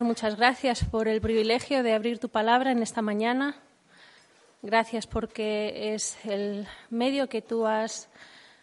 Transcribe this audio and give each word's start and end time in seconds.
Muchas 0.00 0.34
gracias 0.34 0.84
por 0.84 1.06
el 1.06 1.20
privilegio 1.20 1.84
de 1.84 1.94
abrir 1.94 2.18
tu 2.18 2.28
palabra 2.28 2.72
en 2.72 2.82
esta 2.82 3.00
mañana. 3.00 3.54
Gracias 4.60 5.06
porque 5.06 5.94
es 5.94 6.18
el 6.24 6.66
medio 6.90 7.28
que 7.28 7.42
tú 7.42 7.64
has 7.64 8.08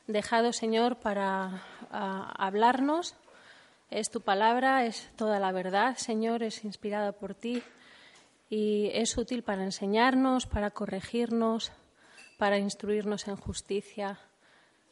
dejado, 0.07 0.51
Señor, 0.51 0.97
para 0.97 1.63
hablarnos. 1.89 3.15
Es 3.89 4.11
tu 4.11 4.19
palabra, 4.19 4.85
es 4.85 5.09
toda 5.15 5.39
la 5.39 5.53
verdad, 5.53 5.95
Señor, 5.95 6.43
es 6.43 6.65
inspirada 6.65 7.13
por 7.13 7.33
ti 7.33 7.63
y 8.49 8.89
es 8.93 9.17
útil 9.17 9.41
para 9.41 9.63
enseñarnos, 9.63 10.45
para 10.47 10.71
corregirnos, 10.71 11.71
para 12.37 12.57
instruirnos 12.57 13.29
en 13.29 13.37
justicia. 13.37 14.19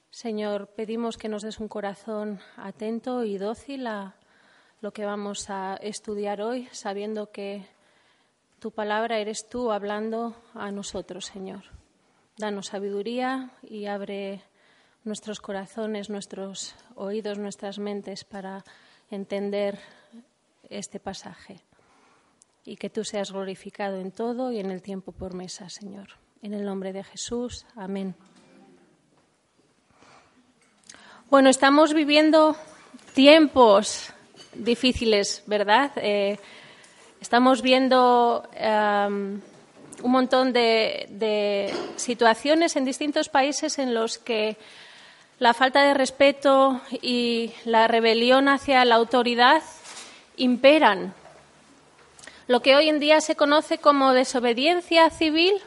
Señor, 0.09 0.67
pedimos 0.69 1.17
que 1.17 1.27
nos 1.27 1.43
des 1.43 1.59
un 1.59 1.67
corazón 1.67 2.39
atento 2.55 3.25
y 3.25 3.37
dócil 3.37 3.87
a 3.87 4.15
lo 4.81 4.91
que 4.91 5.05
vamos 5.05 5.49
a 5.49 5.75
estudiar 5.75 6.41
hoy, 6.41 6.67
sabiendo 6.71 7.31
que 7.31 7.65
tu 8.59 8.71
palabra 8.71 9.19
eres 9.19 9.47
tú 9.47 9.71
hablando 9.71 10.35
a 10.53 10.71
nosotros, 10.71 11.25
Señor. 11.25 11.63
Danos 12.37 12.67
sabiduría 12.67 13.51
y 13.61 13.87
abre 13.87 14.41
nuestros 15.03 15.41
corazones, 15.41 16.09
nuestros 16.09 16.75
oídos, 16.95 17.37
nuestras 17.37 17.79
mentes 17.79 18.23
para 18.23 18.63
entender 19.09 19.79
este 20.69 20.99
pasaje. 20.99 21.61
Y 22.63 22.77
que 22.77 22.89
tú 22.89 23.03
seas 23.03 23.31
glorificado 23.31 23.97
en 23.97 24.11
todo 24.11 24.51
y 24.51 24.59
en 24.59 24.71
el 24.71 24.81
tiempo 24.81 25.11
por 25.11 25.33
mesa, 25.33 25.69
Señor. 25.69 26.09
En 26.41 26.53
el 26.53 26.63
nombre 26.63 26.93
de 26.93 27.03
Jesús. 27.03 27.65
Amén. 27.75 28.15
Bueno, 31.29 31.49
estamos 31.49 31.93
viviendo 31.93 32.55
tiempos 33.13 34.13
difíciles, 34.53 35.43
¿verdad? 35.45 35.91
Eh, 35.97 36.39
estamos 37.21 37.61
viendo 37.61 38.47
um, 38.55 39.39
un 40.03 40.11
montón 40.11 40.53
de, 40.53 41.07
de, 41.09 41.73
situaciones 41.95 42.75
en 42.75 42.85
distintos 42.85 43.29
países 43.29 43.79
en 43.79 43.93
los 43.93 44.17
que 44.17 44.57
la 45.39 45.53
falta 45.53 45.83
de 45.83 45.93
respeto 45.93 46.81
y 47.01 47.53
la 47.65 47.87
rebelión 47.87 48.47
hacia 48.47 48.83
la 48.85 48.95
autoridad 48.95 49.61
imperan. 50.37 51.13
Lo 52.47 52.61
que 52.61 52.75
hoy 52.75 52.89
en 52.89 52.99
día 52.99 53.21
se 53.21 53.35
conoce 53.35 53.77
como 53.77 54.13
desobediencia 54.13 55.09
civil 55.09 55.61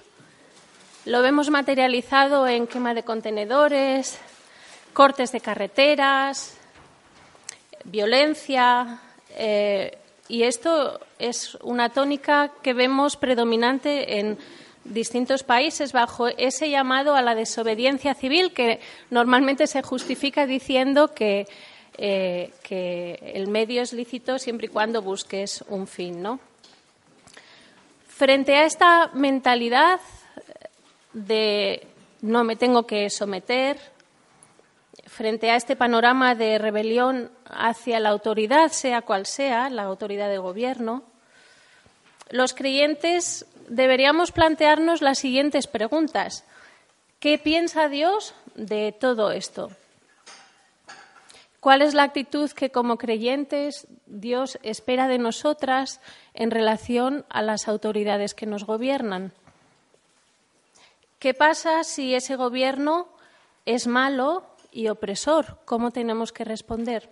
lo 1.05 1.21
vemos 1.21 1.51
materializado 1.51 2.47
en 2.47 2.69
quema 2.69 2.95
de 2.95 3.03
contenedores, 3.03 4.19
cortes 4.93 5.33
de 5.33 5.41
carreteras, 5.41 6.57
violencia. 7.85 9.01
Eh, 9.31 9.97
y 10.29 10.45
esto 10.45 11.01
es 11.19 11.57
una 11.63 11.91
tónica 11.91 12.53
que 12.63 12.75
vemos 12.75 13.17
predominante 13.17 14.19
en 14.19 14.39
distintos 14.85 15.43
países 15.43 15.93
bajo 15.93 16.29
ese 16.29 16.71
llamado 16.71 17.15
a 17.15 17.23
la 17.23 17.35
desobediencia 17.35 18.15
civil 18.15 18.53
que 18.53 18.81
normalmente 19.11 19.67
se 19.67 19.83
justifica 19.83 20.47
diciendo 20.47 21.15
que, 21.15 21.47
eh, 21.99 22.51
que 22.63 23.33
el 23.35 23.49
medio 23.49 23.83
es 23.83 23.93
lícito 23.93 24.39
siempre 24.39 24.67
y 24.67 24.71
cuando 24.71 25.03
busques 25.03 25.65
un 25.69 25.87
fin. 25.87 26.23
¿no? 26.23 26.41
Frente 28.09 28.57
a 28.57 28.65
esta 28.65 29.11
mentalidad 29.15 30.01
de 31.13 31.87
no 32.23 32.45
me 32.45 32.57
tengo 32.57 32.87
que 32.87 33.11
someter, 33.11 33.79
frente 35.13 35.51
a 35.51 35.57
este 35.57 35.77
panorama 35.77 36.35
de 36.35 36.57
rebelión 36.57 37.31
hacia 37.45 38.01
la 38.01 38.09
autoridad, 38.09 38.73
sea 38.73 39.03
cual 39.03 39.27
sea, 39.27 39.69
la 39.69 39.83
autoridad 39.83 40.31
de 40.31 40.39
gobierno, 40.39 41.03
los 42.31 42.55
creyentes 42.55 43.45
deberíamos 43.69 44.33
plantearnos 44.33 45.03
las 45.03 45.19
siguientes 45.19 45.67
preguntas. 45.67 46.45
¿Qué 47.21 47.37
piensa 47.37 47.89
Dios 47.89 48.35
de 48.55 48.93
todo 48.93 49.33
esto? 49.33 49.71
¿Cuál 51.61 51.83
es 51.83 51.93
la 51.93 52.05
actitud 52.05 52.51
que 52.51 52.71
como 52.71 52.97
creyentes 52.97 53.87
Dios 54.07 54.59
espera 54.63 55.09
de 55.09 55.19
nosotras 55.19 56.01
en 56.33 56.51
relación 56.51 57.27
a 57.29 57.43
las 57.43 57.69
autoridades 57.69 58.33
que 58.33 58.47
nos 58.47 58.65
gobiernan? 58.65 59.33
¿Qué 61.19 61.35
pasa 61.35 61.85
si 61.85 62.15
ese 62.15 62.35
gobierno 62.35 63.07
es 63.67 63.87
malo 63.87 64.45
y 64.73 64.89
opresor? 64.89 65.59
¿Cómo 65.65 65.91
tenemos 65.91 66.33
que 66.33 66.45
responder? 66.45 67.11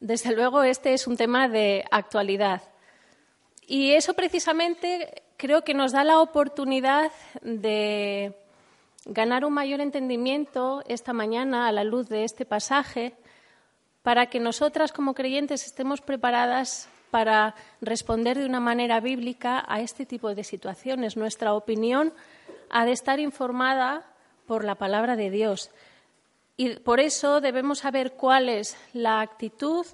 Desde 0.00 0.34
luego, 0.34 0.62
este 0.62 0.94
es 0.94 1.06
un 1.06 1.16
tema 1.16 1.48
de 1.48 1.84
actualidad. 1.90 2.62
Y 3.66 3.92
eso 3.92 4.14
precisamente 4.14 5.22
creo 5.36 5.64
que 5.64 5.74
nos 5.74 5.92
da 5.92 6.04
la 6.04 6.20
oportunidad 6.20 7.10
de 7.42 8.34
ganar 9.06 9.44
un 9.44 9.52
mayor 9.52 9.80
entendimiento 9.80 10.82
esta 10.86 11.12
mañana 11.12 11.68
a 11.68 11.72
la 11.72 11.84
luz 11.84 12.08
de 12.08 12.24
este 12.24 12.44
pasaje 12.46 13.14
para 14.02 14.26
que 14.26 14.40
nosotras 14.40 14.92
como 14.92 15.14
creyentes 15.14 15.66
estemos 15.66 16.00
preparadas 16.00 16.88
para 17.10 17.54
responder 17.80 18.38
de 18.38 18.46
una 18.46 18.60
manera 18.60 19.00
bíblica 19.00 19.64
a 19.66 19.80
este 19.80 20.04
tipo 20.04 20.34
de 20.34 20.44
situaciones. 20.44 21.16
Nuestra 21.16 21.54
opinión 21.54 22.12
ha 22.70 22.84
de 22.84 22.92
estar 22.92 23.20
informada 23.20 24.04
por 24.46 24.64
la 24.64 24.74
palabra 24.74 25.16
de 25.16 25.30
Dios. 25.30 25.70
Y 26.56 26.76
por 26.76 27.00
eso 27.00 27.40
debemos 27.40 27.80
saber 27.80 28.12
cuál 28.12 28.48
es 28.48 28.76
la 28.92 29.20
actitud 29.20 29.86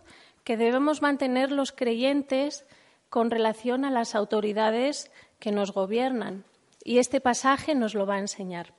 que 0.44 0.56
debemos 0.56 1.02
mantener 1.02 1.52
los 1.52 1.72
creyentes 1.72 2.64
con 3.08 3.30
relación 3.30 3.84
a 3.84 3.90
las 3.90 4.14
autoridades 4.14 5.10
que 5.38 5.52
nos 5.52 5.72
gobiernan. 5.72 6.44
Y 6.84 6.98
este 6.98 7.20
pasaje 7.20 7.74
nos 7.74 7.94
lo 7.94 8.06
va 8.06 8.16
a 8.16 8.20
enseñar. 8.20 8.72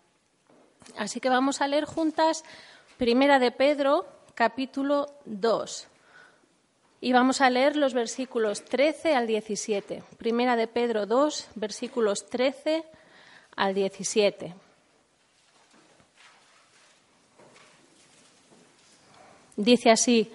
Así 0.98 1.20
que 1.20 1.30
vamos 1.30 1.62
a 1.62 1.68
leer 1.68 1.86
juntas 1.86 2.44
Primera 2.98 3.40
de 3.40 3.52
Pedro, 3.52 4.06
capítulo 4.36 5.08
2. 5.26 5.88
Y 7.02 7.14
vamos 7.14 7.42
a 7.42 7.50
leer 7.50 7.76
los 7.76 7.96
versículos 7.96 8.64
13 8.64 9.16
al 9.16 9.26
17. 9.26 10.04
Primera 10.18 10.56
de 10.56 10.68
Pedro 10.68 11.08
2, 11.08 11.50
versículos 11.56 12.28
13 12.30 12.84
al 13.56 13.74
17. 13.74 14.54
Dice 19.64 19.92
así, 19.92 20.32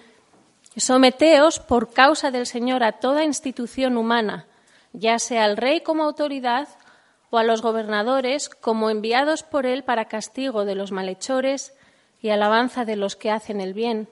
someteos 0.75 1.59
por 1.59 1.91
causa 1.91 2.31
del 2.31 2.45
Señor 2.45 2.83
a 2.83 2.93
toda 2.93 3.23
institución 3.23 3.97
humana, 3.97 4.45
ya 4.93 5.19
sea 5.19 5.43
al 5.43 5.57
rey 5.57 5.81
como 5.81 6.03
autoridad 6.03 6.67
o 7.29 7.37
a 7.37 7.43
los 7.43 7.61
gobernadores 7.61 8.49
como 8.49 8.89
enviados 8.89 9.43
por 9.43 9.65
él 9.65 9.83
para 9.83 10.05
castigo 10.05 10.65
de 10.65 10.75
los 10.75 10.91
malhechores 10.91 11.73
y 12.21 12.29
alabanza 12.29 12.85
de 12.85 12.95
los 12.95 13.15
que 13.15 13.31
hacen 13.31 13.59
el 13.59 13.73
bien 13.73 14.07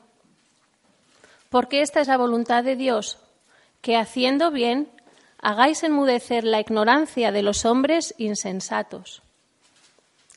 porque 1.56 1.82
esta 1.82 2.02
es 2.02 2.10
la 2.10 2.18
voluntad 2.18 2.66
de 2.66 2.76
Dios, 2.76 3.18
que 3.82 3.96
haciendo 3.96 4.52
bien 4.52 4.90
hagáis 5.42 5.84
enmudecer 5.84 6.44
la 6.44 6.60
ignorancia 6.60 7.32
de 7.32 7.44
los 7.44 7.64
hombres 7.64 8.14
insensatos. 8.18 9.22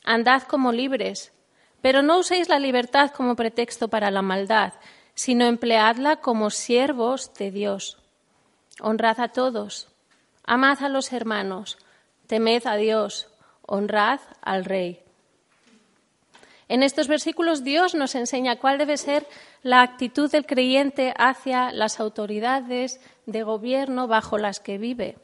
Andad 0.05 0.43
como 0.43 0.71
libres, 0.71 1.33
pero 1.81 2.01
no 2.01 2.19
uséis 2.19 2.49
la 2.49 2.59
libertad 2.59 3.11
como 3.11 3.35
pretexto 3.35 3.87
para 3.87 4.11
la 4.11 4.21
maldad, 4.21 4.73
sino 5.13 5.45
empleadla 5.45 6.17
como 6.17 6.49
siervos 6.49 7.33
de 7.33 7.51
Dios. 7.51 7.97
Honrad 8.81 9.19
a 9.19 9.27
todos, 9.29 9.89
amad 10.45 10.83
a 10.83 10.89
los 10.89 11.11
hermanos, 11.11 11.77
temed 12.27 12.65
a 12.65 12.75
Dios, 12.75 13.27
honrad 13.65 14.19
al 14.41 14.65
Rey. 14.65 15.01
En 16.69 16.83
estos 16.83 17.07
versículos 17.07 17.63
Dios 17.63 17.95
nos 17.95 18.13
enseña 18.13 18.57
cuál 18.57 18.77
debe 18.77 18.97
ser 18.97 19.25
la 19.63 19.81
actitud 19.81 20.31
del 20.31 20.45
creyente 20.45 21.13
hacia 21.17 21.71
las 21.71 21.99
autoridades 21.99 23.01
de 23.25 23.43
gobierno 23.43 24.07
bajo 24.07 24.37
las 24.37 24.59
que 24.59 24.77
vive. 24.77 25.17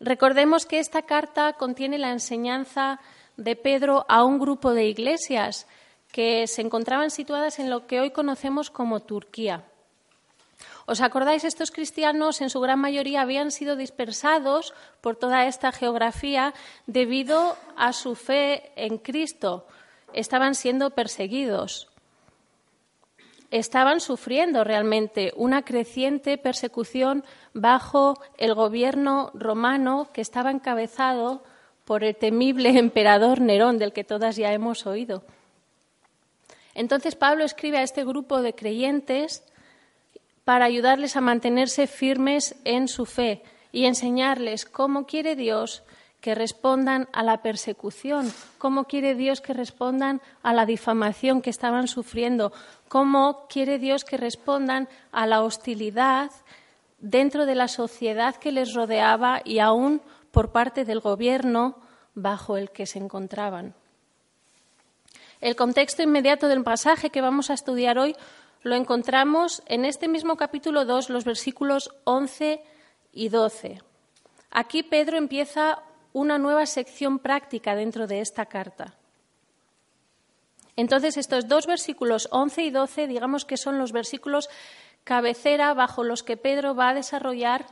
Recordemos 0.00 0.66
que 0.66 0.80
esta 0.80 1.02
carta 1.02 1.52
contiene 1.54 1.98
la 1.98 2.10
enseñanza 2.10 3.00
de 3.38 3.56
Pedro 3.56 4.04
a 4.08 4.24
un 4.24 4.38
grupo 4.38 4.74
de 4.74 4.84
iglesias 4.84 5.66
que 6.12 6.46
se 6.46 6.60
encontraban 6.60 7.10
situadas 7.10 7.58
en 7.58 7.70
lo 7.70 7.86
que 7.86 8.00
hoy 8.00 8.10
conocemos 8.10 8.70
como 8.70 9.00
Turquía. 9.00 9.64
¿Os 10.86 11.00
acordáis? 11.00 11.44
Estos 11.44 11.70
cristianos 11.70 12.40
en 12.40 12.50
su 12.50 12.60
gran 12.60 12.80
mayoría 12.80 13.22
habían 13.22 13.50
sido 13.50 13.76
dispersados 13.76 14.74
por 15.00 15.16
toda 15.16 15.46
esta 15.46 15.70
geografía 15.70 16.52
debido 16.86 17.56
a 17.76 17.92
su 17.92 18.16
fe 18.16 18.72
en 18.74 18.98
Cristo. 18.98 19.66
Estaban 20.12 20.54
siendo 20.54 20.90
perseguidos. 20.90 21.88
Estaban 23.50 24.00
sufriendo 24.00 24.64
realmente 24.64 25.32
una 25.36 25.62
creciente 25.62 26.38
persecución 26.38 27.24
bajo 27.54 28.18
el 28.36 28.54
gobierno 28.54 29.30
romano 29.34 30.08
que 30.12 30.22
estaba 30.22 30.50
encabezado 30.50 31.44
por 31.88 32.04
el 32.04 32.14
temible 32.14 32.68
emperador 32.78 33.40
Nerón, 33.40 33.78
del 33.78 33.94
que 33.94 34.04
todas 34.04 34.36
ya 34.36 34.52
hemos 34.52 34.86
oído. 34.86 35.24
Entonces 36.74 37.16
Pablo 37.16 37.44
escribe 37.44 37.78
a 37.78 37.82
este 37.82 38.04
grupo 38.04 38.42
de 38.42 38.52
creyentes 38.52 39.42
para 40.44 40.66
ayudarles 40.66 41.16
a 41.16 41.22
mantenerse 41.22 41.86
firmes 41.86 42.56
en 42.64 42.88
su 42.88 43.06
fe 43.06 43.42
y 43.72 43.86
enseñarles 43.86 44.66
cómo 44.66 45.06
quiere 45.06 45.34
Dios 45.34 45.82
que 46.20 46.34
respondan 46.34 47.08
a 47.14 47.22
la 47.22 47.40
persecución, 47.40 48.30
cómo 48.58 48.84
quiere 48.84 49.14
Dios 49.14 49.40
que 49.40 49.54
respondan 49.54 50.20
a 50.42 50.52
la 50.52 50.66
difamación 50.66 51.40
que 51.40 51.48
estaban 51.48 51.88
sufriendo, 51.88 52.52
cómo 52.88 53.46
quiere 53.48 53.78
Dios 53.78 54.04
que 54.04 54.18
respondan 54.18 54.90
a 55.10 55.26
la 55.26 55.42
hostilidad 55.42 56.32
dentro 56.98 57.46
de 57.46 57.54
la 57.54 57.68
sociedad 57.68 58.36
que 58.36 58.52
les 58.52 58.74
rodeaba 58.74 59.40
y 59.42 59.60
aún 59.60 60.02
por 60.38 60.52
parte 60.52 60.84
del 60.84 61.00
gobierno 61.00 61.80
bajo 62.14 62.56
el 62.56 62.70
que 62.70 62.86
se 62.86 63.00
encontraban. 63.00 63.74
El 65.40 65.56
contexto 65.56 66.04
inmediato 66.04 66.46
del 66.46 66.62
pasaje 66.62 67.10
que 67.10 67.20
vamos 67.20 67.50
a 67.50 67.54
estudiar 67.54 67.98
hoy 67.98 68.14
lo 68.62 68.76
encontramos 68.76 69.64
en 69.66 69.84
este 69.84 70.06
mismo 70.06 70.36
capítulo 70.36 70.84
2, 70.84 71.10
los 71.10 71.24
versículos 71.24 71.90
11 72.04 72.62
y 73.12 73.30
12. 73.30 73.82
Aquí 74.52 74.84
Pedro 74.84 75.18
empieza 75.18 75.82
una 76.12 76.38
nueva 76.38 76.66
sección 76.66 77.18
práctica 77.18 77.74
dentro 77.74 78.06
de 78.06 78.20
esta 78.20 78.46
carta. 78.46 78.94
Entonces, 80.76 81.16
estos 81.16 81.48
dos 81.48 81.66
versículos 81.66 82.28
11 82.30 82.62
y 82.62 82.70
12, 82.70 83.08
digamos 83.08 83.44
que 83.44 83.56
son 83.56 83.76
los 83.80 83.90
versículos 83.90 84.48
cabecera 85.02 85.74
bajo 85.74 86.04
los 86.04 86.22
que 86.22 86.36
Pedro 86.36 86.76
va 86.76 86.90
a 86.90 86.94
desarrollar 86.94 87.66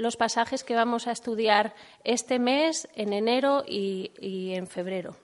los 0.00 0.16
pasajes 0.16 0.64
que 0.64 0.74
vamos 0.74 1.06
a 1.06 1.12
estudiar 1.12 1.74
este 2.04 2.38
mes, 2.38 2.88
en 2.94 3.12
enero 3.12 3.64
y, 3.66 4.10
en 4.54 4.66
febrero. 4.66 5.14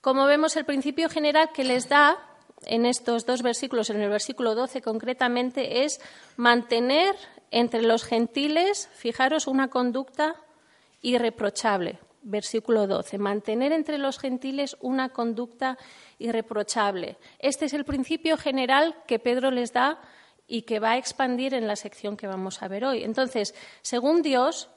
Como 0.00 0.24
vemos, 0.26 0.56
el 0.56 0.64
principio 0.64 1.08
general 1.08 1.50
que 1.52 1.62
les 1.62 1.88
da 1.88 2.16
en 2.64 2.86
estos 2.86 3.26
dos 3.26 3.42
versículos, 3.42 3.90
en 3.90 4.00
el 4.00 4.08
versículo 4.08 4.54
12 4.54 4.80
concretamente, 4.80 5.84
es 5.84 6.00
mantener 6.36 7.14
entre 7.50 7.82
los 7.82 8.02
gentiles, 8.02 8.88
fijaros, 8.94 9.46
una 9.46 9.68
conducta 9.68 10.34
irreprochable. 11.02 11.98
Versículo 12.22 12.86
12. 12.86 13.18
Mantener 13.18 13.72
entre 13.72 13.98
los 13.98 14.18
gentiles 14.18 14.76
una 14.80 15.10
conducta 15.10 15.76
irreprochable. 16.18 17.18
Este 17.40 17.66
es 17.66 17.74
el 17.74 17.84
principio 17.84 18.38
general 18.38 18.96
que 19.06 19.18
Pedro 19.18 19.50
les 19.50 19.72
da 19.72 20.00
y 20.52 20.62
que 20.62 20.80
va 20.80 20.90
a 20.90 20.96
expandir 20.98 21.54
en 21.54 21.66
la 21.66 21.76
sección 21.76 22.14
que 22.14 22.26
vamos 22.26 22.62
a 22.62 22.68
ver 22.68 22.84
hoy. 22.84 23.04
Entonces, 23.04 23.54
según 23.80 24.20
Dios, 24.20 24.68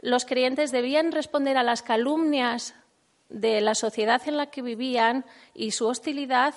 los 0.00 0.24
creyentes 0.24 0.72
debían 0.72 1.12
responder 1.12 1.56
a 1.56 1.62
las 1.62 1.82
calumnias 1.82 2.74
de 3.28 3.60
la 3.60 3.76
sociedad 3.76 4.20
en 4.26 4.36
la 4.36 4.50
que 4.50 4.60
vivían 4.60 5.24
y 5.54 5.70
su 5.70 5.86
hostilidad 5.86 6.56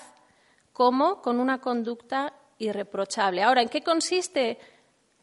como 0.72 1.22
con 1.22 1.38
una 1.38 1.60
conducta 1.60 2.32
irreprochable. 2.58 3.44
Ahora, 3.44 3.62
¿en 3.62 3.68
qué 3.68 3.82
consiste 3.84 4.58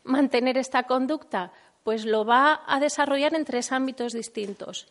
mantener 0.05 0.57
esta 0.57 0.83
conducta? 0.83 1.51
Pues 1.83 2.05
lo 2.05 2.23
va 2.23 2.63
a 2.65 2.79
desarrollar 2.79 3.35
en 3.35 3.43
tres 3.43 3.73
ámbitos 3.73 4.13
distintos. 4.13 4.87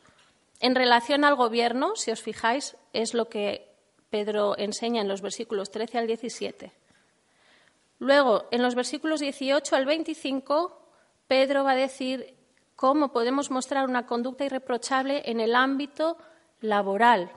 En 0.60 0.74
relación 0.74 1.24
al 1.24 1.36
gobierno, 1.36 1.96
si 1.96 2.10
os 2.10 2.20
fijáis, 2.20 2.76
es 2.92 3.14
lo 3.14 3.30
que 3.30 3.66
Pedro 4.10 4.58
enseña 4.58 5.00
en 5.00 5.08
los 5.08 5.22
versículos 5.22 5.70
13 5.70 5.96
al 5.96 6.06
17. 6.06 6.81
Luego, 8.02 8.48
en 8.50 8.62
los 8.62 8.74
versículos 8.74 9.20
18 9.20 9.76
al 9.76 9.86
25, 9.86 10.76
Pedro 11.28 11.62
va 11.62 11.70
a 11.70 11.76
decir 11.76 12.34
cómo 12.74 13.12
podemos 13.12 13.52
mostrar 13.52 13.88
una 13.88 14.06
conducta 14.06 14.44
irreprochable 14.44 15.22
en 15.26 15.38
el 15.38 15.54
ámbito 15.54 16.18
laboral. 16.60 17.30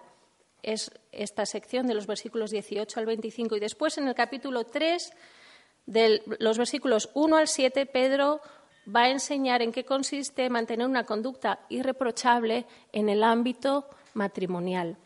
Es 0.63 0.89
esta 1.12 1.45
sección 1.45 1.85
de 1.85 1.94
los 1.94 2.07
versículos 2.07 2.50
18 2.50 3.00
al 3.00 3.06
25. 3.06 3.56
Y 3.56 3.59
después, 3.59 4.00
en 4.00 4.07
el 4.07 4.15
capítulo 4.15 4.63
3, 4.63 5.13
de 5.85 6.23
los 6.39 6.57
versículos 6.57 7.11
1 7.13 7.38
al 7.38 7.47
7, 7.47 7.85
Pedro 7.85 8.41
va 8.88 9.01
a 9.01 9.11
enseñar 9.11 9.61
en 9.61 9.71
qué 9.71 9.85
consiste 9.85 10.50
mantener 10.50 10.88
una 10.88 11.03
conducta 11.03 11.59
irreprochable 11.69 12.65
en 12.91 13.09
el 13.09 13.23
ámbito 13.23 13.88
matrimonial. 14.15 14.97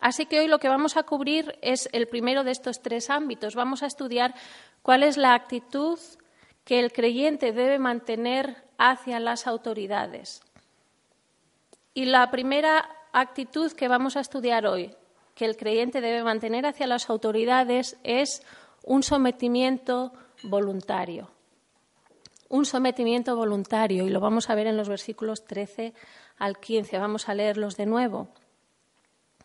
Así 0.00 0.26
que 0.26 0.40
hoy 0.40 0.48
lo 0.48 0.58
que 0.58 0.68
vamos 0.68 0.96
a 0.96 1.02
cubrir 1.02 1.58
es 1.60 1.88
el 1.92 2.08
primero 2.08 2.42
de 2.42 2.52
estos 2.52 2.80
tres 2.80 3.10
ámbitos. 3.10 3.54
Vamos 3.54 3.82
a 3.82 3.86
estudiar 3.86 4.34
cuál 4.82 5.02
es 5.02 5.16
la 5.18 5.34
actitud 5.34 5.98
que 6.64 6.80
el 6.80 6.92
creyente 6.92 7.52
debe 7.52 7.78
mantener 7.78 8.64
hacia 8.78 9.20
las 9.20 9.46
autoridades. 9.46 10.42
Y 11.92 12.06
la 12.06 12.30
primera 12.30 12.88
actitud 13.12 13.72
que 13.72 13.88
vamos 13.88 14.16
a 14.16 14.20
estudiar 14.20 14.66
hoy, 14.66 14.94
que 15.34 15.44
el 15.44 15.56
creyente 15.56 16.00
debe 16.00 16.22
mantener 16.22 16.64
hacia 16.64 16.86
las 16.86 17.10
autoridades, 17.10 17.98
es 18.02 18.42
un 18.84 19.02
sometimiento 19.02 20.12
voluntario. 20.44 21.30
Un 22.48 22.64
sometimiento 22.64 23.36
voluntario, 23.36 24.06
y 24.06 24.10
lo 24.10 24.20
vamos 24.20 24.48
a 24.48 24.54
ver 24.54 24.66
en 24.66 24.76
los 24.76 24.88
versículos 24.88 25.44
13 25.44 25.92
al 26.38 26.58
15. 26.58 26.98
Vamos 26.98 27.28
a 27.28 27.34
leerlos 27.34 27.76
de 27.76 27.86
nuevo. 27.86 28.28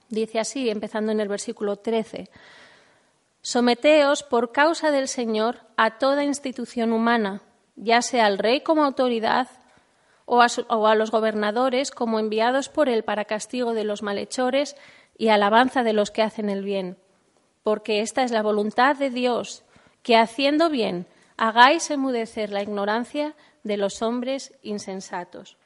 Dice 0.09 0.39
así, 0.39 0.69
empezando 0.69 1.11
en 1.11 1.19
el 1.19 1.27
versículo 1.27 1.77
13, 1.77 2.29
Someteos 3.41 4.23
por 4.23 4.51
causa 4.51 4.89
del 4.89 5.07
Señor 5.07 5.59
a 5.77 5.99
toda 5.99 6.23
institución 6.23 6.91
humana, 6.91 7.41
ya 7.75 8.01
sea 8.01 8.25
al 8.25 8.39
rey 8.39 8.61
como 8.61 8.83
autoridad 8.83 9.47
o 10.25 10.41
a, 10.41 10.47
o 10.69 10.87
a, 10.87 10.95
los 10.95 11.11
gobernadores 11.11 11.91
como 11.91 12.19
enviados 12.19 12.69
por 12.69 12.89
él 12.89 13.03
para 13.03 13.25
castigo 13.25 13.73
de 13.73 13.83
los 13.83 14.01
malhechores 14.01 14.75
y 15.17 15.27
alabanza 15.27 15.83
de 15.83 15.93
los 15.93 16.09
que 16.09 16.23
hacen 16.23 16.49
el 16.49 16.63
bien. 16.63 16.97
Porque 17.61 18.01
esta 18.01 18.23
es 18.23 18.31
la 18.31 18.41
voluntad 18.41 18.95
de 18.95 19.11
Dios, 19.11 19.63
que 20.01 20.17
haciendo 20.17 20.69
bien 20.69 21.05
hagáis 21.37 21.91
enmudecer 21.91 22.51
la 22.51 22.63
ignorancia 22.63 23.35
de 23.63 23.77
los 23.77 24.01
hombres 24.01 24.53
insensatos. 24.63 25.57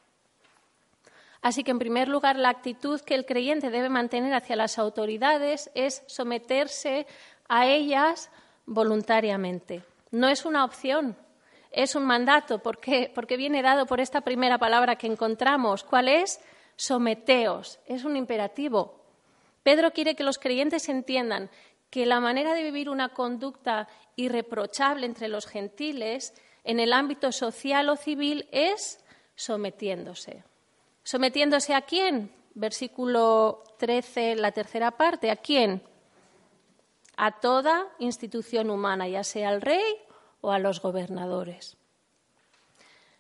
Así 1.41 1.63
que, 1.63 1.72
en 1.72 1.79
primer 1.79 2.10
lugar, 2.10 2.36
la 2.36 2.50
actitud 2.50 3.00
que 3.01 3.15
el 3.15 3.25
creyente 3.25 3.69
debe 3.69 3.89
mantener 3.89 4.34
hacia 4.34 4.55
las 4.55 4.77
autoridades 4.77 5.72
es 5.74 6.03
someterse 6.08 7.08
a 7.48 7.67
ellas 7.67 8.29
voluntariamente. 8.65 9.84
No 10.12 10.27
es 10.27 10.46
una 10.46 10.65
opción, 10.65 11.15
es 11.72 11.96
un 11.96 12.03
mandato, 12.03 12.60
porque, 12.60 13.13
viene 13.38 13.62
dado 13.62 13.86
por 13.86 14.01
esta 14.01 14.22
primera 14.22 14.58
palabra 14.58 14.98
que 14.98 15.08
encontramos. 15.08 15.84
¿Cuál 15.84 16.08
es? 16.08 16.41
Someteos. 16.75 17.79
Es 17.86 18.03
un 18.03 18.17
imperativo. 18.17 19.00
Pedro 19.63 19.91
quiere 19.91 20.15
que 20.15 20.24
los 20.24 20.39
creyentes 20.39 20.89
entiendan 20.89 21.50
que 21.89 22.05
la 22.05 22.19
manera 22.19 22.53
de 22.53 22.63
vivir 22.63 22.89
una 22.89 23.10
conducta 23.10 23.88
irreprochable 24.15 25.05
entre 25.05 25.27
los 25.27 25.48
gentiles 25.48 26.34
en 26.63 26.79
el 26.79 26.93
ámbito 26.93 27.31
social 27.31 27.89
o 27.89 27.96
civil 27.96 28.48
es 28.51 29.03
sometiéndose. 29.36 30.43
¿Sometiéndose 31.09 31.73
a 31.73 31.81
quién? 31.81 32.31
Versículo 32.53 33.63
13, 33.79 34.35
la 34.35 34.51
tercera 34.51 34.91
parte. 34.91 35.31
¿A 35.31 35.37
quién? 35.37 35.81
A 37.17 37.39
toda 37.39 37.87
institución 37.97 38.69
humana, 38.69 39.07
ya 39.07 39.23
sea 39.23 39.49
al 39.49 39.59
rey 39.59 39.95
o 40.41 40.51
a 40.51 40.59
los 40.59 40.83
gobernadores. 40.83 41.77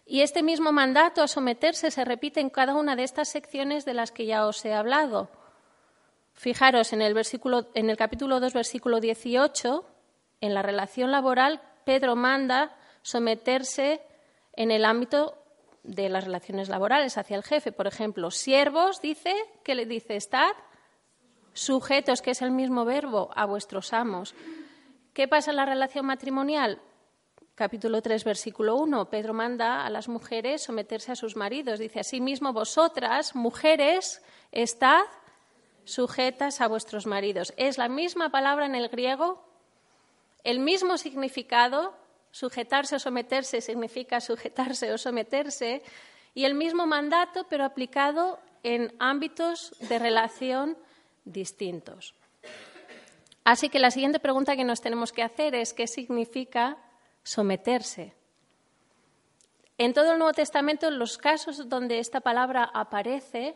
Y 0.05 0.21
este 0.21 0.43
mismo 0.43 0.71
mandato 0.71 1.23
a 1.23 1.27
someterse 1.27 1.89
se 1.89 2.05
repite 2.05 2.39
en 2.39 2.51
cada 2.51 2.75
una 2.75 2.95
de 2.95 3.01
estas 3.01 3.29
secciones 3.29 3.85
de 3.85 3.95
las 3.95 4.11
que 4.11 4.27
ya 4.27 4.45
os 4.45 4.63
he 4.65 4.73
hablado. 4.75 5.31
Fijaros 6.35 6.93
en 6.93 7.01
el, 7.01 7.15
versículo, 7.15 7.71
en 7.73 7.89
el 7.89 7.97
capítulo 7.97 8.39
2, 8.39 8.53
versículo 8.53 8.99
18, 8.99 9.83
en 10.41 10.53
la 10.53 10.61
relación 10.61 11.09
laboral, 11.11 11.59
Pedro 11.85 12.15
manda 12.15 12.77
someterse 13.01 14.03
en 14.53 14.69
el 14.69 14.85
ámbito 14.85 15.38
de 15.83 16.09
las 16.09 16.25
relaciones 16.25 16.69
laborales 16.69 17.17
hacia 17.17 17.35
el 17.35 17.43
jefe. 17.43 17.71
Por 17.71 17.87
ejemplo, 17.87 18.31
siervos, 18.31 19.01
dice, 19.01 19.33
que 19.63 19.75
le 19.75 19.85
dice? 19.85 20.15
Estad 20.15 20.51
sujetos, 21.53 22.21
que 22.21 22.31
es 22.31 22.41
el 22.41 22.51
mismo 22.51 22.85
verbo, 22.85 23.29
a 23.35 23.45
vuestros 23.45 23.93
amos. 23.93 24.35
¿Qué 25.13 25.27
pasa 25.27 25.51
en 25.51 25.57
la 25.57 25.65
relación 25.65 26.05
matrimonial? 26.05 26.81
Capítulo 27.55 28.01
3, 28.01 28.23
versículo 28.23 28.77
1. 28.77 29.09
Pedro 29.09 29.33
manda 29.33 29.85
a 29.85 29.89
las 29.89 30.07
mujeres 30.07 30.63
someterse 30.63 31.11
a 31.11 31.15
sus 31.15 31.35
maridos. 31.35 31.79
Dice, 31.79 31.99
asimismo, 31.99 32.53
vosotras, 32.53 33.35
mujeres, 33.35 34.21
estad 34.53 35.01
sujetas 35.83 36.61
a 36.61 36.67
vuestros 36.67 37.05
maridos. 37.05 37.53
Es 37.57 37.77
la 37.77 37.89
misma 37.89 38.29
palabra 38.29 38.65
en 38.65 38.75
el 38.75 38.87
griego 38.87 39.43
El 40.45 40.59
mismo 40.59 40.97
significado, 40.97 41.93
sujetarse 42.31 42.95
o 42.95 42.99
someterse 42.99 43.61
significa 43.61 44.21
sujetarse 44.21 44.91
o 44.93 44.97
someterse, 44.97 45.81
y 46.33 46.45
el 46.45 46.53
mismo 46.53 46.85
mandato, 46.85 47.47
pero 47.49 47.65
aplicado 47.65 48.39
en 48.63 48.93
ámbitos 48.99 49.73
de 49.79 49.99
relación 49.99 50.77
distintos. 51.25 52.13
Así 53.43 53.69
que 53.69 53.79
la 53.79 53.91
siguiente 53.91 54.19
pregunta 54.19 54.55
que 54.55 54.63
nos 54.63 54.81
tenemos 54.81 55.11
que 55.11 55.23
hacer 55.23 55.55
es 55.55 55.73
¿qué 55.73 55.87
significa 55.87 56.77
someterse? 57.23 58.13
En 59.77 59.93
todo 59.93 60.11
el 60.11 60.19
Nuevo 60.19 60.33
Testamento, 60.33 60.87
en 60.87 60.99
los 60.99 61.17
casos 61.17 61.69
donde 61.69 61.99
esta 61.99 62.19
palabra 62.19 62.69
aparece, 62.73 63.55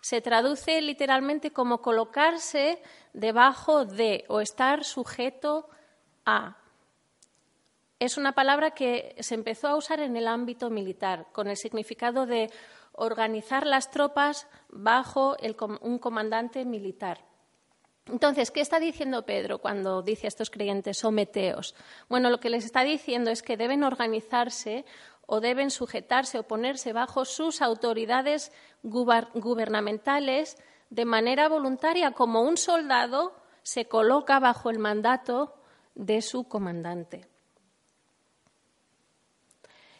se 0.00 0.20
traduce 0.20 0.80
literalmente 0.80 1.52
como 1.52 1.80
colocarse 1.80 2.82
debajo 3.12 3.84
de 3.84 4.24
o 4.28 4.40
estar 4.40 4.84
sujeto 4.84 5.70
a. 6.26 6.61
Es 8.02 8.16
una 8.16 8.32
palabra 8.32 8.72
que 8.72 9.14
se 9.20 9.36
empezó 9.36 9.68
a 9.68 9.76
usar 9.76 10.00
en 10.00 10.16
el 10.16 10.26
ámbito 10.26 10.70
militar, 10.70 11.28
con 11.30 11.46
el 11.46 11.56
significado 11.56 12.26
de 12.26 12.50
organizar 12.94 13.64
las 13.64 13.92
tropas 13.92 14.48
bajo 14.70 15.36
un 15.82 16.00
comandante 16.00 16.64
militar. 16.64 17.24
Entonces, 18.06 18.50
¿qué 18.50 18.60
está 18.60 18.80
diciendo 18.80 19.24
Pedro 19.24 19.58
cuando 19.58 20.02
dice 20.02 20.26
a 20.26 20.34
estos 20.34 20.50
creyentes 20.50 20.98
someteos? 20.98 21.76
Bueno, 22.08 22.28
lo 22.28 22.40
que 22.40 22.50
les 22.50 22.64
está 22.64 22.82
diciendo 22.82 23.30
es 23.30 23.40
que 23.40 23.56
deben 23.56 23.84
organizarse 23.84 24.84
o 25.24 25.38
deben 25.38 25.70
sujetarse 25.70 26.40
o 26.40 26.48
ponerse 26.48 26.92
bajo 26.92 27.24
sus 27.24 27.62
autoridades 27.62 28.50
gubernamentales 28.82 30.56
de 30.90 31.04
manera 31.04 31.48
voluntaria, 31.48 32.10
como 32.10 32.42
un 32.42 32.56
soldado 32.56 33.36
se 33.62 33.86
coloca 33.86 34.40
bajo 34.40 34.70
el 34.70 34.80
mandato 34.80 35.54
de 35.94 36.20
su 36.20 36.48
comandante. 36.48 37.30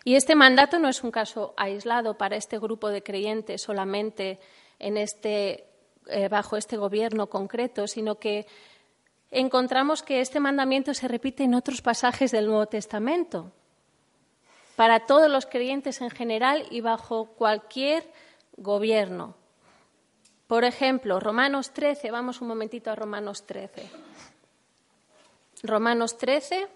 Y 0.04 0.16
este 0.16 0.35
mandato 0.35 0.78
no 0.78 0.88
es 0.88 1.04
un 1.04 1.11
caso 1.11 1.54
aislado 1.56 2.18
para 2.18 2.37
este 2.37 2.59
grupo 2.59 2.88
de 2.88 3.02
creyentes 3.02 3.62
solamente 3.62 4.40
en 4.78 4.97
este, 4.97 5.66
eh, 6.09 6.28
bajo 6.28 6.56
este 6.56 6.76
gobierno 6.76 7.28
concreto, 7.28 7.87
sino 7.87 8.18
que 8.18 8.47
encontramos 9.30 10.02
que 10.02 10.21
este 10.21 10.40
mandamiento 10.40 10.92
se 10.92 11.09
repite 11.09 11.44
en 11.44 11.54
otros 11.54 11.82
pasajes 11.82 12.32
del 12.32 12.47
Nuevo 12.47 12.66
Testamento 12.66 13.52
para 14.76 15.06
todos 15.06 15.30
los 15.30 15.47
creyentes 15.47 16.00
en 16.00 16.11
general 16.11 16.66
y 16.71 16.80
bajo 16.80 17.26
cualquier 17.35 18.11
gobierno. 18.56 19.37
Por 20.47 20.64
ejemplo, 20.64 21.21
Romanos 21.21 21.73
13, 21.73 22.11
vamos 22.11 22.40
un 22.40 22.49
momentito 22.49 22.90
a 22.90 22.97
Romanos 22.97 23.47
13. 23.47 23.88
Romanos 25.62 26.18
13, 26.18 26.66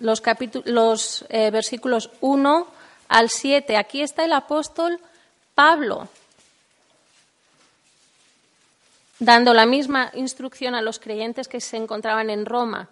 los, 0.00 0.22
los 0.64 1.24
eh, 1.28 1.50
versículos 1.50 2.10
1 2.20 2.66
al 3.08 3.30
7. 3.30 3.76
Aquí 3.76 4.02
está 4.02 4.24
el 4.24 4.32
apóstol 4.32 4.98
Pablo 5.54 6.08
dando 9.20 9.52
la 9.52 9.66
misma 9.66 10.10
instrucción 10.14 10.74
a 10.74 10.82
los 10.82 10.98
creyentes 10.98 11.46
que 11.46 11.60
se 11.60 11.76
encontraban 11.76 12.30
en 12.30 12.46
Roma. 12.46 12.88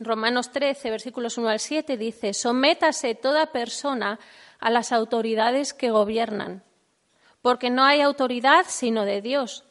Romanos 0.00 0.50
13, 0.50 0.90
versículos 0.90 1.36
1 1.36 1.48
al 1.48 1.60
7 1.60 1.96
dice, 1.98 2.32
sométase 2.32 3.14
toda 3.14 3.52
persona 3.52 4.18
a 4.58 4.70
las 4.70 4.92
autoridades 4.92 5.74
que 5.74 5.90
gobiernan, 5.90 6.62
porque 7.42 7.68
no 7.68 7.84
hay 7.84 8.00
autoridad 8.00 8.64
sino 8.66 9.04
de 9.04 9.20
Dios, 9.20 9.64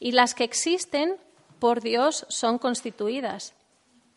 y 0.00 0.12
las 0.12 0.34
que 0.34 0.44
existen 0.44 1.16
por 1.60 1.80
Dios 1.80 2.26
son 2.28 2.58
constituidas. 2.58 3.54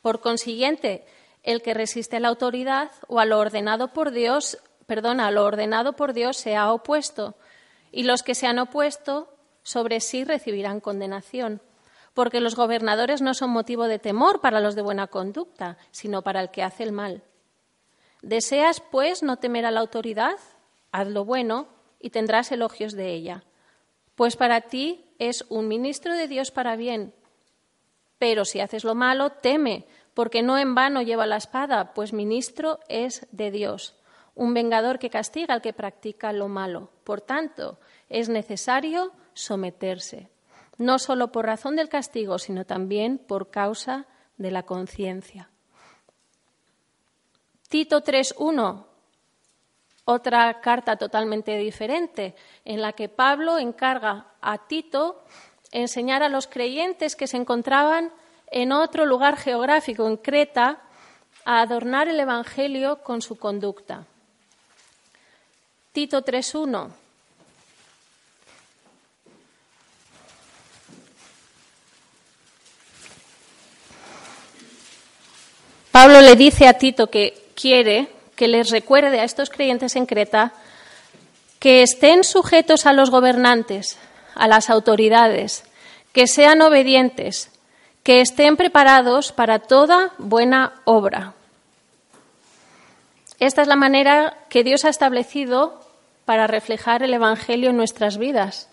Por 0.02 0.22
consiguiente, 0.22 1.06
el 1.44 1.62
que 1.62 1.74
resiste 1.74 2.18
a 2.18 2.20
la 2.20 2.28
autoridad 2.28 2.92
o 3.08 3.20
a 3.20 3.26
lo 3.26 3.40
ordenado 3.40 3.94
por 3.94 4.12
Dios, 4.12 4.58
perdona, 4.86 5.28
a 5.28 5.32
lo 5.32 5.46
ordenado 5.46 5.94
por 5.94 6.14
Dios 6.14 6.38
se 6.38 6.56
ha 6.56 6.72
opuesto, 6.72 7.36
y 7.92 8.04
los 8.04 8.24
que 8.24 8.36
se 8.36 8.48
han 8.48 8.60
opuesto 8.60 9.34
sobre 9.64 10.00
sí 10.00 10.24
recibirán 10.24 10.80
condenación 10.80 11.62
porque 12.20 12.42
los 12.42 12.56
gobernadores 12.56 13.22
no 13.22 13.34
son 13.34 13.52
motivo 13.52 13.88
de 13.88 13.98
temor 13.98 14.42
para 14.42 14.60
los 14.60 14.76
de 14.76 14.82
buena 14.82 15.08
conducta, 15.08 15.78
sino 15.92 16.22
para 16.22 16.42
el 16.42 16.52
que 16.52 16.64
hace 16.64 16.84
el 16.84 16.92
mal. 16.92 17.24
¿Deseas, 18.22 18.82
pues, 18.82 19.24
no 19.24 19.38
temer 19.38 19.66
a 19.66 19.72
la 19.72 19.80
autoridad? 19.80 20.36
Haz 20.92 21.08
lo 21.08 21.24
bueno 21.24 21.70
y 21.98 22.10
tendrás 22.10 22.52
elogios 22.52 22.94
de 22.94 23.14
ella, 23.14 23.44
pues 24.16 24.36
para 24.36 24.60
ti 24.60 25.06
es 25.18 25.46
un 25.48 25.70
ministro 25.70 26.14
de 26.14 26.28
Dios 26.28 26.52
para 26.52 26.76
bien. 26.76 27.14
Pero 28.18 28.44
si 28.44 28.60
haces 28.60 28.84
lo 28.84 28.96
malo, 28.96 29.30
teme, 29.30 29.86
porque 30.14 30.42
no 30.42 30.58
en 30.58 30.76
vano 30.76 31.02
lleva 31.02 31.26
la 31.26 31.38
espada, 31.38 31.94
pues 31.94 32.14
ministro 32.14 32.80
es 32.88 33.28
de 33.32 33.52
Dios, 33.52 33.96
un 34.36 34.54
vengador 34.54 35.00
que 35.00 35.10
castiga 35.10 35.54
al 35.54 35.62
que 35.62 35.74
practica 35.74 36.34
lo 36.34 36.48
malo. 36.48 36.90
Por 37.04 37.22
tanto, 37.22 37.80
es 38.10 38.30
necesario 38.30 39.12
someterse 39.34 40.30
no 40.80 40.98
solo 40.98 41.32
por 41.32 41.46
razón 41.46 41.76
del 41.76 41.90
castigo, 41.90 42.40
sino 42.40 42.66
también 42.66 43.20
por 43.20 43.52
causa 43.52 44.06
de 44.38 44.50
la 44.50 44.64
conciencia. 44.64 45.50
Tito 47.68 48.02
3.1, 48.02 48.86
otra 50.06 50.62
carta 50.62 50.96
totalmente 50.96 51.58
diferente, 51.58 52.34
en 52.66 52.82
la 52.82 52.94
que 52.94 53.10
Pablo 53.10 53.60
encarga 53.60 54.28
a 54.42 54.68
Tito 54.68 55.22
enseñar 55.72 56.24
a 56.24 56.30
los 56.30 56.48
creyentes 56.48 57.16
que 57.16 57.28
se 57.28 57.38
encontraban 57.38 58.12
en 58.52 58.72
otro 58.72 59.06
lugar 59.06 59.38
geográfico, 59.38 60.08
en 60.08 60.18
Creta, 60.18 60.80
a 61.46 61.62
adornar 61.62 62.08
el 62.08 62.20
Evangelio 62.20 62.98
con 63.04 63.22
su 63.22 63.38
conducta. 63.38 64.06
Tito 65.92 66.24
3.1. 66.24 66.90
Pablo 75.92 76.22
le 76.22 76.36
dice 76.36 76.68
a 76.68 76.74
Tito 76.74 77.08
que 77.08 77.50
quiere 77.56 78.08
que 78.36 78.48
les 78.48 78.70
recuerde 78.70 79.20
a 79.20 79.24
estos 79.24 79.50
creyentes 79.50 79.96
en 79.96 80.06
Creta 80.06 80.54
que 81.60 81.82
estén 81.82 82.24
sujetos 82.24 82.86
a 82.86 82.94
los 82.94 83.10
gobernantes, 83.10 83.98
a 84.34 84.48
las 84.48 84.70
autoridades, 84.70 85.66
que 86.14 86.28
sean 86.28 86.62
obedientes, 86.62 87.52
que 88.10 88.22
estén 88.22 88.58
preparados 88.58 89.32
para 89.32 89.60
toda 89.60 90.14
buena 90.18 90.82
obra. 90.84 91.36
Esta 93.40 93.62
es 93.62 93.68
la 93.68 93.76
manera 93.76 94.36
que 94.50 94.64
Dios 94.64 94.84
ha 94.84 94.90
establecido 94.90 95.80
para 96.26 96.48
reflejar 96.48 97.04
el 97.04 97.14
Evangelio 97.14 97.70
en 97.70 97.78
nuestras 97.78 98.18
vidas. 98.18 98.68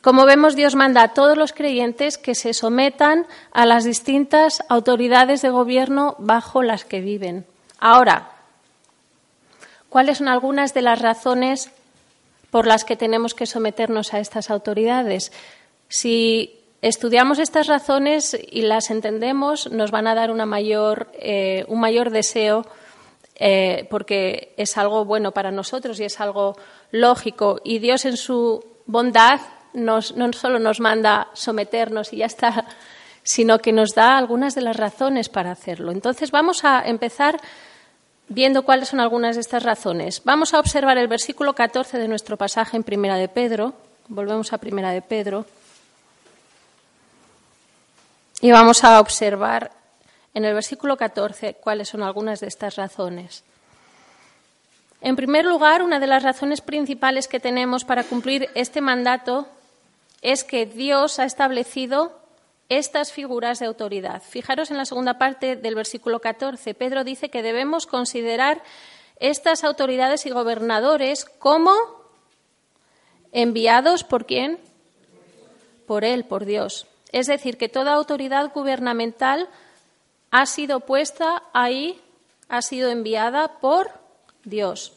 Como 0.00 0.24
vemos, 0.24 0.56
Dios 0.56 0.74
manda 0.74 1.02
a 1.02 1.12
todos 1.12 1.36
los 1.36 1.52
creyentes 1.52 2.16
que 2.16 2.34
se 2.34 2.54
sometan 2.54 3.26
a 3.52 3.66
las 3.66 3.84
distintas 3.84 4.62
autoridades 4.70 5.42
de 5.42 5.50
gobierno 5.50 6.16
bajo 6.18 6.62
las 6.62 6.86
que 6.86 7.02
viven. 7.02 7.44
Ahora, 7.78 8.30
¿cuáles 9.90 10.16
son 10.16 10.28
algunas 10.28 10.72
de 10.72 10.80
las 10.80 11.02
razones 11.02 11.70
por 12.50 12.66
las 12.66 12.86
que 12.86 12.96
tenemos 12.96 13.34
que 13.34 13.44
someternos 13.44 14.14
a 14.14 14.20
estas 14.20 14.48
autoridades? 14.48 15.30
Si 15.90 16.63
estudiamos 16.88 17.38
estas 17.38 17.66
razones 17.66 18.36
y 18.50 18.60
las 18.60 18.90
entendemos, 18.90 19.72
nos 19.72 19.90
van 19.90 20.06
a 20.06 20.14
dar 20.14 20.30
una 20.30 20.44
mayor, 20.44 21.10
eh, 21.14 21.64
un 21.68 21.80
mayor 21.80 22.10
deseo 22.10 22.66
eh, 23.36 23.86
porque 23.88 24.52
es 24.58 24.76
algo 24.76 25.06
bueno 25.06 25.32
para 25.32 25.50
nosotros 25.50 25.98
y 25.98 26.04
es 26.04 26.20
algo 26.20 26.56
lógico. 26.90 27.58
Y 27.64 27.78
Dios 27.78 28.04
en 28.04 28.18
su 28.18 28.62
bondad 28.84 29.40
no 29.72 30.02
solo 30.02 30.58
nos 30.58 30.78
manda 30.78 31.28
someternos 31.32 32.12
y 32.12 32.18
ya 32.18 32.26
está, 32.26 32.66
sino 33.22 33.60
que 33.60 33.72
nos 33.72 33.94
da 33.94 34.18
algunas 34.18 34.54
de 34.54 34.60
las 34.60 34.76
razones 34.76 35.30
para 35.30 35.52
hacerlo. 35.52 35.90
Entonces 35.90 36.30
vamos 36.30 36.66
a 36.66 36.82
empezar 36.86 37.40
viendo 38.28 38.62
cuáles 38.62 38.90
son 38.90 39.00
algunas 39.00 39.36
de 39.36 39.40
estas 39.40 39.62
razones. 39.62 40.20
Vamos 40.24 40.52
a 40.52 40.60
observar 40.60 40.98
el 40.98 41.08
versículo 41.08 41.54
14 41.54 41.98
de 41.98 42.08
nuestro 42.08 42.36
pasaje 42.36 42.76
en 42.76 42.82
Primera 42.82 43.16
de 43.16 43.28
Pedro. 43.28 43.72
Volvemos 44.08 44.52
a 44.52 44.58
Primera 44.58 44.90
de 44.90 45.00
Pedro. 45.00 45.46
Y 48.44 48.52
vamos 48.52 48.84
a 48.84 49.00
observar 49.00 49.70
en 50.34 50.44
el 50.44 50.52
versículo 50.52 50.98
14 50.98 51.54
cuáles 51.54 51.88
son 51.88 52.02
algunas 52.02 52.40
de 52.40 52.46
estas 52.46 52.76
razones. 52.76 53.42
En 55.00 55.16
primer 55.16 55.46
lugar, 55.46 55.82
una 55.82 55.98
de 55.98 56.06
las 56.06 56.22
razones 56.22 56.60
principales 56.60 57.26
que 57.26 57.40
tenemos 57.40 57.86
para 57.86 58.04
cumplir 58.04 58.50
este 58.54 58.82
mandato 58.82 59.48
es 60.20 60.44
que 60.44 60.66
Dios 60.66 61.18
ha 61.20 61.24
establecido 61.24 62.20
estas 62.68 63.12
figuras 63.12 63.60
de 63.60 63.64
autoridad. 63.64 64.22
Fijaros 64.22 64.70
en 64.70 64.76
la 64.76 64.84
segunda 64.84 65.16
parte 65.16 65.56
del 65.56 65.74
versículo 65.74 66.20
14. 66.20 66.74
Pedro 66.74 67.02
dice 67.02 67.30
que 67.30 67.42
debemos 67.42 67.86
considerar 67.86 68.62
estas 69.20 69.64
autoridades 69.64 70.26
y 70.26 70.30
gobernadores 70.30 71.24
como 71.24 71.72
enviados 73.32 74.04
por 74.04 74.26
quién? 74.26 74.58
Por 75.86 76.04
Él, 76.04 76.26
por 76.26 76.44
Dios. 76.44 76.86
Es 77.14 77.28
decir, 77.28 77.56
que 77.56 77.68
toda 77.68 77.94
autoridad 77.94 78.50
gubernamental 78.52 79.48
ha 80.32 80.46
sido 80.46 80.80
puesta 80.80 81.44
ahí, 81.52 82.00
ha 82.48 82.60
sido 82.60 82.90
enviada 82.90 83.60
por 83.60 83.88
Dios. 84.42 84.94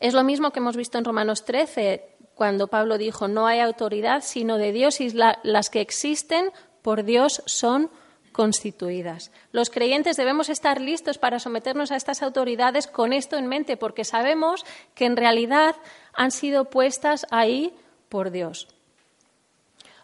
Es 0.00 0.14
lo 0.14 0.24
mismo 0.24 0.52
que 0.52 0.60
hemos 0.60 0.74
visto 0.74 0.96
en 0.96 1.04
Romanos 1.04 1.44
13, 1.44 2.02
cuando 2.34 2.68
Pablo 2.68 2.96
dijo, 2.96 3.28
no 3.28 3.46
hay 3.46 3.60
autoridad 3.60 4.24
sino 4.24 4.56
de 4.56 4.72
Dios 4.72 5.02
y 5.02 5.10
las 5.10 5.68
que 5.68 5.82
existen 5.82 6.50
por 6.80 7.04
Dios 7.04 7.42
son 7.44 7.90
constituidas. 8.32 9.30
Los 9.52 9.68
creyentes 9.68 10.16
debemos 10.16 10.48
estar 10.48 10.80
listos 10.80 11.18
para 11.18 11.40
someternos 11.40 11.92
a 11.92 11.96
estas 11.96 12.22
autoridades 12.22 12.86
con 12.86 13.12
esto 13.12 13.36
en 13.36 13.48
mente, 13.48 13.76
porque 13.76 14.06
sabemos 14.06 14.64
que 14.94 15.04
en 15.04 15.18
realidad 15.18 15.76
han 16.14 16.30
sido 16.30 16.70
puestas 16.70 17.26
ahí 17.30 17.74
por 18.08 18.30
Dios. 18.30 18.68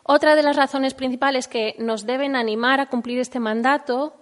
Otra 0.05 0.35
de 0.35 0.43
las 0.43 0.57
razones 0.57 0.95
principales 0.95 1.47
que 1.47 1.77
nos 1.79 2.07
deben 2.07 2.35
animar 2.35 2.81
a 2.81 2.87
cumplir 2.87 3.19
este 3.21 3.39
mandato, 3.39 4.15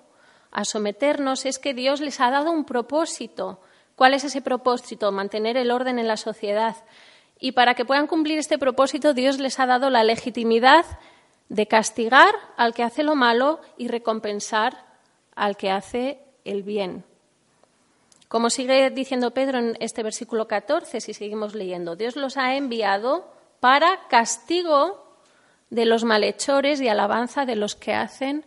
a 0.51 0.65
someternos, 0.65 1.47
es 1.47 1.59
que 1.59 1.75
Dios 1.75 2.01
les 2.01 2.21
ha 2.21 2.31
dado 2.31 2.51
un 2.51 2.65
propósito. 2.65 3.61
¿Cuál 3.97 4.15
es 4.15 4.25
ese 4.25 4.43
propósito? 4.43 5.11
Mantener 5.13 5.57
el 5.57 5.71
orden 5.71 5.99
en 5.99 6.09
la 6.09 6.17
sociedad. 6.17 6.77
Y 7.39 7.53
para 7.53 7.75
que 7.75 7.85
puedan 7.85 8.07
cumplir 8.07 8.39
este 8.39 8.59
propósito, 8.59 9.15
Dios 9.15 9.39
les 9.39 9.59
ha 9.59 9.67
dado 9.67 9.89
la 9.89 10.05
legitimidad 10.05 10.85
de 11.49 11.67
castigar 11.67 12.35
al 12.57 12.75
que 12.75 12.83
hace 12.83 13.03
lo 13.03 13.15
malo 13.15 13.61
y 13.77 13.89
recompensar 13.89 14.85
al 15.35 15.57
que 15.57 15.71
hace 15.71 16.21
el 16.45 16.63
bien. 16.63 17.05
Como 18.29 18.51
sigue 18.51 18.91
diciendo 18.91 19.33
Pedro 19.33 19.59
en 19.59 19.77
este 19.81 20.03
versículo 20.03 20.47
14, 20.47 21.01
si 21.01 21.15
seguimos 21.15 21.55
leyendo, 21.55 21.97
Dios 21.97 22.15
los 22.15 22.37
ha 22.37 22.55
enviado 22.55 23.33
para 23.59 24.07
castigo 24.09 25.10
de 25.71 25.85
los 25.85 26.05
malhechores 26.05 26.81
y 26.81 26.89
alabanza 26.89 27.47
de 27.47 27.57
los 27.57 27.77
que 27.77 27.95
hacen 27.95 28.45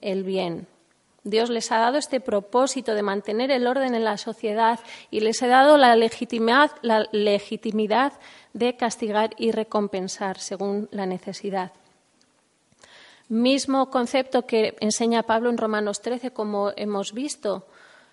el 0.00 0.24
bien. 0.24 0.66
Dios 1.24 1.48
les 1.48 1.72
ha 1.72 1.78
dado 1.78 1.96
este 1.96 2.20
propósito 2.20 2.94
de 2.94 3.02
mantener 3.02 3.50
el 3.50 3.66
orden 3.66 3.94
en 3.94 4.04
la 4.04 4.18
sociedad 4.18 4.78
y 5.10 5.20
les 5.20 5.42
ha 5.42 5.46
dado 5.46 5.78
la 5.78 5.96
legitimidad, 5.96 6.72
la 6.82 7.06
legitimidad 7.12 8.12
de 8.52 8.76
castigar 8.76 9.30
y 9.38 9.50
recompensar 9.50 10.38
según 10.38 10.88
la 10.90 11.06
necesidad. 11.06 11.72
Mismo 13.30 13.88
concepto 13.88 14.46
que 14.46 14.76
enseña 14.80 15.22
Pablo 15.22 15.48
en 15.48 15.56
Romanos 15.56 16.02
13, 16.02 16.32
como 16.32 16.72
hemos 16.76 17.14
visto. 17.14 17.66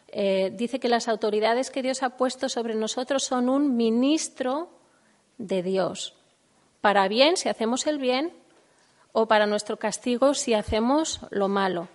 Eh, 0.08 0.52
dice 0.56 0.80
que 0.80 0.88
las 0.88 1.10
autoridades 1.10 1.70
que 1.70 1.82
Dios 1.82 2.04
ha 2.04 2.12
puesto 2.12 2.48
sobre 2.48 2.76
nosotros 2.76 3.24
son 3.26 3.50
un 3.50 3.76
ministro 3.76 4.70
de 5.38 5.64
Dios. 5.64 6.16
Para 6.80 7.10
bien 7.10 7.36
si 7.36 7.50
hacemos 7.50 7.88
el 7.88 7.98
bien 7.98 8.32
o 9.14 9.28
para 9.28 9.46
nuestro 9.46 9.78
castigo 9.78 10.34
si 10.34 10.54
hacemos 10.54 11.20
lo 11.30 11.48
malo. 11.48 11.88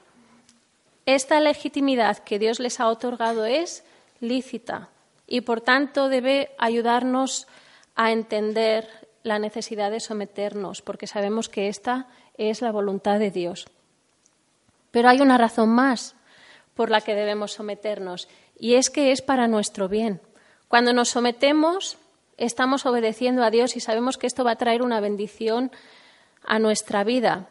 Esta 1.07 1.41
legitimidad 1.41 2.19
que 2.19 2.39
Dios 2.39 2.59
les 2.59 2.81
ha 2.81 2.89
otorgado 2.89 3.45
es 3.45 3.85
lícita 4.21 4.89
y, 5.27 5.43
por 5.43 5.61
tanto, 5.61 6.09
debe 6.09 6.51
ayudarnos 6.59 7.47
a 7.95 8.13
entender 8.13 8.89
la 9.23 9.39
necesidad 9.39 9.91
de 9.91 10.01
someternos, 10.01 10.83
porque 10.83 11.07
sabemos 11.07 11.49
que 11.49 11.69
esta 11.69 12.07
es 12.39 12.61
la 12.61 12.71
voluntad 12.71 13.19
de 13.19 13.31
Dios. 13.31 13.67
Pero 14.91 15.09
hay 15.09 15.21
una 15.21 15.39
razón 15.39 15.71
más 15.71 16.15
por 16.75 16.91
la 16.91 17.01
que 17.01 17.15
debemos 17.15 17.53
someternos, 17.53 18.29
y 18.59 18.75
es 18.75 18.91
que 18.91 19.13
es 19.13 19.23
para 19.23 19.49
nuestro 19.49 19.89
bien. 19.89 20.21
Cuando 20.69 20.93
nos 20.93 21.09
sometemos, 21.09 21.99
estamos 22.37 22.87
obedeciendo 22.87 23.43
a 23.43 23.51
Dios 23.51 23.77
y 23.77 23.81
sabemos 23.81 24.19
que 24.19 24.27
esto 24.27 24.45
va 24.45 24.53
a 24.53 24.57
traer 24.57 24.83
una 24.83 25.01
bendición 25.01 25.71
a 26.47 26.59
nuestra 26.59 27.05
vida 27.05 27.49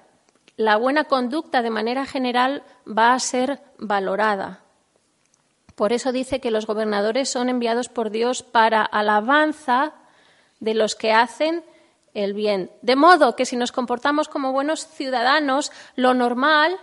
la 0.58 0.78
buena 0.78 1.06
conducta 1.06 1.62
de 1.62 1.70
manera 1.70 2.06
general 2.06 2.64
va 2.88 3.14
a 3.14 3.20
ser 3.20 3.62
valorada. 3.78 4.62
Por 5.75 5.92
eso 5.92 6.12
dice 6.12 6.40
que 6.40 6.51
los 6.51 6.66
gobernadores 6.66 7.29
son 7.29 7.50
enviados 7.50 7.90
por 7.90 8.10
Dios 8.10 8.44
para 8.44 8.81
alabanza 8.84 9.94
de 10.62 10.74
los 10.74 10.96
que 10.96 11.12
hacen 11.12 11.66
el 12.14 12.34
bien. 12.34 12.72
De 12.81 12.96
modo 12.96 13.36
que 13.36 13.46
si 13.46 13.58
nos 13.58 13.74
comportamos 13.74 14.29
como 14.29 14.53
buenos 14.53 14.88
ciudadanos, 14.88 15.72
lo 15.98 16.14
normal 16.14 16.77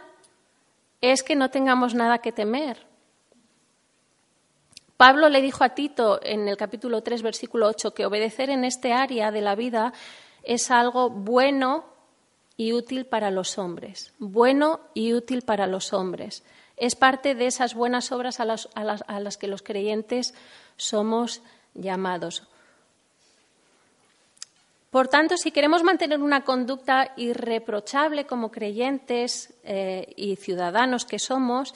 es 1.00 1.22
que 1.22 1.34
no 1.34 1.48
tengamos 1.48 1.94
nada 1.94 2.18
que 2.18 2.32
temer. 2.32 2.86
Pablo 4.98 5.30
le 5.30 5.40
dijo 5.40 5.64
a 5.64 5.70
Tito 5.70 6.20
en 6.22 6.46
el 6.46 6.58
capítulo 6.58 7.02
3, 7.02 7.22
versículo 7.22 7.66
8, 7.68 7.94
que 7.94 8.04
obedecer 8.04 8.50
en 8.50 8.64
este 8.64 8.92
área 8.92 9.30
de 9.30 9.40
la 9.40 9.54
vida 9.54 9.94
es 10.44 10.70
algo 10.70 11.08
bueno 11.08 11.91
y 12.56 12.72
útil 12.72 13.06
para 13.06 13.30
los 13.30 13.58
hombres, 13.58 14.12
bueno 14.18 14.80
y 14.94 15.14
útil 15.14 15.42
para 15.42 15.66
los 15.66 15.92
hombres. 15.92 16.44
Es 16.76 16.96
parte 16.96 17.34
de 17.34 17.46
esas 17.46 17.74
buenas 17.74 18.12
obras 18.12 18.40
a 18.40 18.44
las, 18.44 18.68
a 18.74 19.20
las, 19.20 19.36
que 19.36 19.46
los 19.46 19.62
creyentes 19.62 20.34
somos 20.76 21.42
llamados. 21.74 22.46
Por 24.90 25.08
tanto, 25.08 25.36
si 25.36 25.52
queremos 25.52 25.82
mantener 25.82 26.20
una 26.20 26.44
conducta 26.44 27.12
irreprochable 27.16 28.26
como 28.26 28.50
creyentes 28.50 29.54
eh, 29.64 30.12
y 30.16 30.36
ciudadanos 30.36 31.06
que 31.06 31.18
somos, 31.18 31.74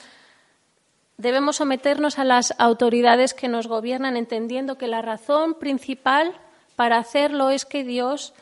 debemos 1.17 1.55
someternos 1.55 2.19
a 2.19 2.23
las 2.23 2.53
autoridades 2.59 3.33
que 3.33 3.47
nos 3.47 3.67
gobiernan, 3.67 4.17
entendiendo 4.17 4.77
que 4.77 4.87
la 4.87 5.01
razón 5.01 5.55
principal 5.55 6.33
para 6.75 6.99
hacerlo 6.99 7.49
es 7.49 7.65
que 7.65 7.83
Dios 7.83 8.33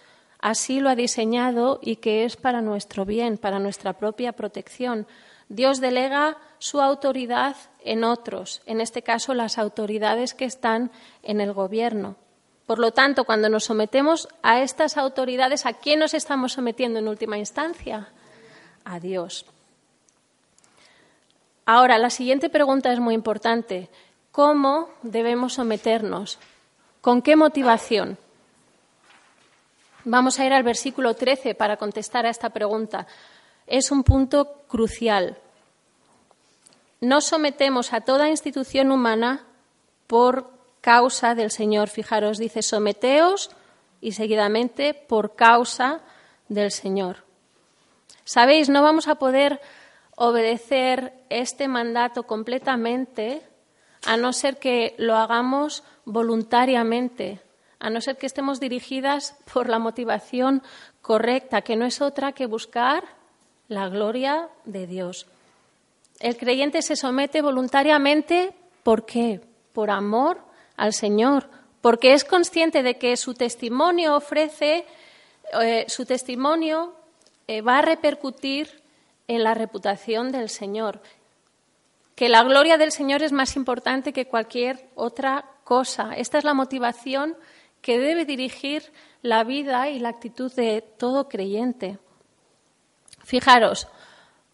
así 0.46 0.80
lo 0.80 0.92
ha 0.92 0.96
diseñado 0.96 1.80
y 1.82 1.96
que 1.96 2.24
es 2.24 2.36
para 2.38 2.62
nuestro 2.62 3.04
bien, 3.04 3.40
para 3.40 3.58
nuestra 3.58 3.94
propia 3.94 4.32
protección. 4.34 5.08
Dios 5.50 5.82
delega 5.82 6.38
su 6.60 6.82
autoridad 6.82 7.56
en 7.84 8.04
otros, 8.04 8.62
en 8.68 8.80
este 8.80 9.02
caso 9.02 9.34
las 9.34 9.58
autoridades 9.58 10.36
que 10.36 10.46
están 10.46 10.92
en 11.24 11.42
el 11.42 11.52
gobierno. 11.52 12.16
Por 12.68 12.78
lo 12.78 12.92
tanto, 12.92 13.24
cuando 13.24 13.50
nos 13.50 13.64
sometemos 13.64 14.28
a 14.44 14.62
estas 14.62 14.98
autoridades, 14.98 15.66
¿a 15.66 15.74
quién 15.74 15.98
nos 15.98 16.14
estamos 16.14 16.54
sometiendo 16.54 17.00
en 17.00 17.08
última 17.08 17.40
instancia? 17.40 18.10
A 18.84 19.00
Dios. 19.00 19.48
Ahora, 21.66 21.98
la 21.98 22.12
siguiente 22.12 22.52
pregunta 22.52 22.94
es 22.94 23.00
muy 23.00 23.16
importante. 23.16 23.90
¿Cómo 24.32 24.90
debemos 25.02 25.54
someternos? 25.54 26.38
¿Con 27.02 27.24
qué 27.24 27.36
motivación? 27.36 28.20
Vamos 30.06 30.40
a 30.40 30.46
ir 30.46 30.54
al 30.54 30.62
versículo 30.62 31.16
13 31.16 31.56
para 31.56 31.78
contestar 31.78 32.28
a 32.28 32.30
esta 32.30 32.52
pregunta. 32.52 33.08
Es 33.66 33.90
un 33.90 34.04
punto 34.04 34.62
crucial. 34.68 35.38
No 37.02 37.22
sometemos 37.22 37.92
a 37.92 38.02
toda 38.02 38.30
institución 38.30 38.92
humana 38.92 39.46
por 40.06 40.52
causa 40.82 41.34
del 41.34 41.50
Señor. 41.50 41.90
Fijaros, 41.90 42.38
dice, 42.38 42.62
someteos 42.62 43.50
y 44.00 44.12
seguidamente 44.12 44.94
por 44.94 45.36
causa 45.36 46.02
del 46.50 46.72
Señor. 46.72 47.24
Sabéis, 48.26 48.70
no 48.70 48.84
vamos 48.84 49.08
a 49.08 49.16
poder 49.16 49.60
obedecer 50.16 51.14
este 51.30 51.68
mandato 51.68 52.24
completamente 52.24 53.42
a 54.06 54.18
no 54.18 54.34
ser 54.34 54.58
que 54.58 54.94
lo 55.00 55.16
hagamos 55.16 55.84
voluntariamente, 56.06 57.42
a 57.80 57.90
no 57.90 58.02
ser 58.02 58.18
que 58.18 58.26
estemos 58.26 58.60
dirigidas 58.60 59.36
por 59.54 59.70
la 59.70 59.80
motivación 59.80 60.64
correcta, 61.02 61.62
que 61.62 61.76
no 61.76 61.86
es 61.86 62.02
otra 62.02 62.32
que 62.32 62.46
buscar 62.46 63.04
la 63.68 63.90
gloria 63.90 64.50
de 64.66 64.88
Dios. 64.88 65.28
El 66.20 66.38
creyente 66.38 66.82
se 66.82 66.96
somete 66.96 67.42
voluntariamente, 67.42 68.54
¿por 68.84 69.06
qué? 69.06 69.42
Por 69.74 69.90
amor 69.90 70.40
al 70.78 70.94
Señor, 70.94 71.50
porque 71.82 72.14
es 72.14 72.24
consciente 72.24 72.84
de 72.84 72.98
que 72.98 73.18
su 73.18 73.34
testimonio 73.34 74.16
ofrece, 74.16 74.86
eh, 75.62 75.86
su 75.88 76.06
testimonio 76.06 76.94
eh, 77.48 77.62
va 77.62 77.80
a 77.80 77.82
repercutir 77.82 78.82
en 79.28 79.44
la 79.44 79.54
reputación 79.54 80.32
del 80.32 80.50
Señor, 80.50 81.02
que 82.16 82.30
la 82.30 82.44
gloria 82.44 82.78
del 82.78 82.92
Señor 82.92 83.22
es 83.24 83.32
más 83.32 83.56
importante 83.56 84.14
que 84.14 84.28
cualquier 84.28 84.88
otra 84.96 85.46
cosa. 85.64 86.14
Esta 86.16 86.38
es 86.38 86.44
la 86.44 86.54
motivación 86.54 87.36
que 87.86 88.00
debe 88.00 88.26
dirigir 88.26 88.92
la 89.22 89.44
vida 89.44 89.92
y 89.92 90.00
la 90.00 90.10
actitud 90.10 90.52
de 90.56 90.82
todo 90.82 91.30
creyente. 91.30 92.00
Fijaros, 93.24 93.88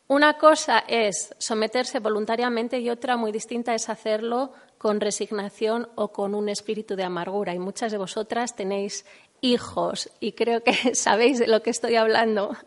una 0.10 0.38
cosa 0.38 0.84
es 0.86 1.34
someterse 1.38 2.00
voluntariamente 2.00 2.82
y 2.82 2.90
otra 2.90 3.16
muy 3.16 3.32
distinta 3.32 3.74
es 3.74 3.88
hacerlo 3.88 4.52
con 4.78 5.00
resignación 5.00 5.88
o 5.96 6.10
con 6.10 6.36
un 6.36 6.50
espíritu 6.50 6.98
de 6.98 7.06
amargura. 7.06 7.54
Y 7.54 7.60
muchas 7.60 7.94
de 7.94 7.98
vosotras 7.98 8.54
tenéis 8.54 9.06
hijos 9.40 10.12
y 10.20 10.34
creo 10.34 10.62
que 10.62 10.74
sabéis 10.94 11.40
de 11.40 11.48
lo 11.48 11.64
que 11.64 11.70
estoy 11.70 11.96
hablando, 11.96 12.58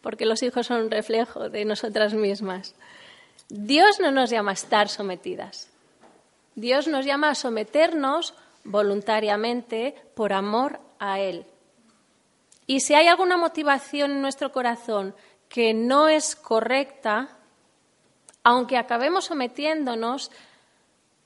porque 0.00 0.24
los 0.24 0.42
hijos 0.42 0.66
son 0.66 0.84
un 0.84 0.90
reflejo 0.90 1.50
de 1.50 1.66
nosotras 1.66 2.14
mismas. 2.14 2.74
Dios 3.50 4.00
no 4.00 4.12
nos 4.12 4.30
llama 4.30 4.52
a 4.52 4.54
estar 4.54 4.88
sometidas. 4.88 5.68
Dios 6.54 6.88
nos 6.88 7.04
llama 7.04 7.28
a 7.28 7.34
someternos 7.34 8.32
voluntariamente 8.68 9.94
por 10.14 10.32
amor 10.32 10.80
a 10.98 11.20
Él. 11.20 11.46
Y 12.66 12.80
si 12.80 12.94
hay 12.94 13.06
alguna 13.06 13.38
motivación 13.38 14.10
en 14.10 14.22
nuestro 14.22 14.52
corazón 14.52 15.14
que 15.48 15.72
no 15.72 16.08
es 16.08 16.36
correcta, 16.36 17.38
aunque 18.44 18.76
acabemos 18.76 19.24
sometiéndonos, 19.24 20.30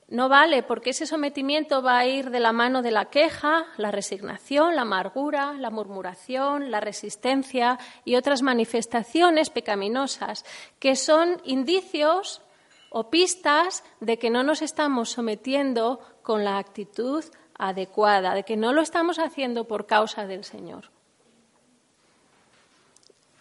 no 0.07 0.29
vale, 0.29 0.63
porque 0.63 0.91
ese 0.91 1.05
sometimiento 1.05 1.81
va 1.81 1.97
a 1.97 2.05
ir 2.05 2.29
de 2.29 2.39
la 2.39 2.53
mano 2.53 2.81
de 2.81 2.91
la 2.91 3.05
queja, 3.05 3.65
la 3.77 3.91
resignación, 3.91 4.75
la 4.75 4.83
amargura, 4.83 5.53
la 5.53 5.69
murmuración, 5.69 6.71
la 6.71 6.79
resistencia 6.79 7.77
y 8.05 8.15
otras 8.15 8.41
manifestaciones 8.41 9.49
pecaminosas, 9.49 10.45
que 10.79 10.95
son 10.95 11.41
indicios 11.43 12.41
o 12.89 13.09
pistas 13.09 13.83
de 13.99 14.17
que 14.19 14.29
no 14.29 14.43
nos 14.43 14.61
estamos 14.61 15.09
sometiendo 15.09 15.99
con 16.23 16.43
la 16.43 16.57
actitud 16.57 17.23
adecuada, 17.57 18.33
de 18.33 18.43
que 18.43 18.57
no 18.57 18.73
lo 18.73 18.81
estamos 18.81 19.19
haciendo 19.19 19.65
por 19.65 19.85
causa 19.85 20.25
del 20.25 20.43
Señor. 20.43 20.89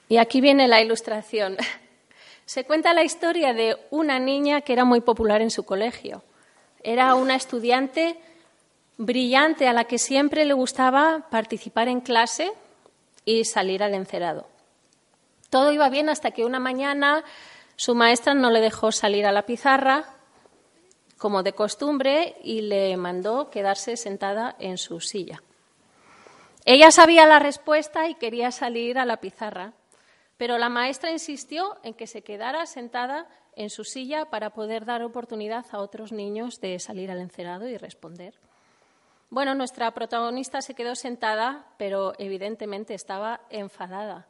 Y 0.09 0.19
aquí 0.19 0.41
viene 0.41 0.69
la 0.69 0.83
ilustración. 0.83 1.57
Se 2.45 2.65
cuenta 2.65 2.93
la 2.93 3.05
historia 3.05 3.55
de 3.55 3.79
una 3.91 4.19
niña 4.19 4.61
que 4.61 4.75
era 4.75 4.85
muy 4.85 5.01
popular 5.01 5.41
en 5.41 5.51
su 5.51 5.65
colegio. 5.65 6.23
Era 6.83 7.15
una 7.15 7.37
estudiante 7.37 8.19
brillante 8.99 9.69
a 9.69 9.73
la 9.73 9.85
que 9.85 9.99
siempre 9.99 10.45
le 10.45 10.53
gustaba 10.53 11.29
participar 11.31 11.89
en 11.89 12.01
clase 12.01 12.53
y 13.25 13.45
salir 13.45 13.83
al 13.83 13.95
encerado. 13.95 14.47
Todo 15.49 15.73
iba 15.73 15.89
bien 15.89 16.09
hasta 16.09 16.33
que 16.33 16.45
una 16.45 16.59
mañana 16.59 17.25
su 17.77 17.95
maestra 17.95 18.35
no 18.35 18.51
le 18.51 18.61
dejó 18.61 18.93
salir 18.93 19.27
a 19.27 19.33
la 19.33 19.47
pizarra 19.47 20.17
como 21.23 21.45
de 21.45 21.53
costumbre 21.53 22.35
y 22.43 22.63
le 22.63 22.97
mandó 22.97 23.49
quedarse 23.49 23.97
sentada 23.97 24.57
en 24.59 24.77
su 24.77 24.99
silla. 24.99 25.41
Ella 26.65 26.91
sabía 26.91 27.27
la 27.27 27.39
respuesta 27.39 28.09
y 28.09 28.17
quería 28.17 28.51
salir 28.51 28.99
a 28.99 29.05
la 29.05 29.19
pizarra, 29.19 29.73
pero 30.37 30.59
la 30.59 30.69
maestra 30.69 31.13
insistió 31.13 31.79
en 31.85 31.95
que 31.95 32.09
se 32.09 32.23
quedara 32.23 32.67
sentada 32.67 33.29
en 33.55 33.71
su 33.71 33.85
silla 33.85 34.31
para 34.31 34.51
poder 34.51 34.85
dar 34.85 35.05
oportunidad 35.05 35.65
a 35.71 35.79
otros 35.79 36.11
niños 36.11 36.61
de 36.61 36.81
salir 36.81 37.09
al 37.09 37.21
encerado 37.21 37.69
y 37.69 37.77
responder. 37.77 38.35
Bueno, 39.31 39.55
nuestra 39.55 39.93
protagonista 39.93 40.61
se 40.61 40.75
quedó 40.75 40.97
sentada, 40.97 41.67
pero 41.79 42.15
evidentemente 42.19 42.95
estaba 42.95 43.43
enfadada. 43.49 44.27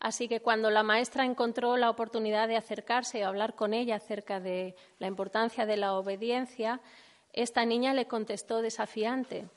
Así 0.00 0.28
que 0.28 0.40
cuando 0.40 0.70
la 0.70 0.82
maestra 0.82 1.24
encontró 1.24 1.76
la 1.76 1.90
oportunidad 1.90 2.46
de 2.46 2.56
acercarse 2.56 3.18
y 3.18 3.22
hablar 3.22 3.54
con 3.54 3.74
ella 3.74 3.96
acerca 3.96 4.38
de 4.38 4.76
la 4.98 5.08
importancia 5.08 5.66
de 5.66 5.76
la 5.76 5.94
obediencia, 5.94 6.80
esta 7.32 7.64
niña 7.64 7.94
le 7.94 8.06
contestó 8.06 8.62
desafiante. 8.62 9.48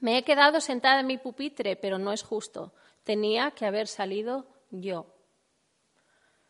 Me 0.00 0.16
he 0.16 0.22
quedado 0.22 0.60
sentada 0.60 1.00
en 1.00 1.08
mi 1.08 1.18
pupitre, 1.18 1.74
pero 1.74 1.98
no 1.98 2.12
es 2.12 2.22
justo. 2.22 2.72
Tenía 3.02 3.50
que 3.50 3.66
haber 3.66 3.88
salido 3.88 4.46
yo. 4.70 5.06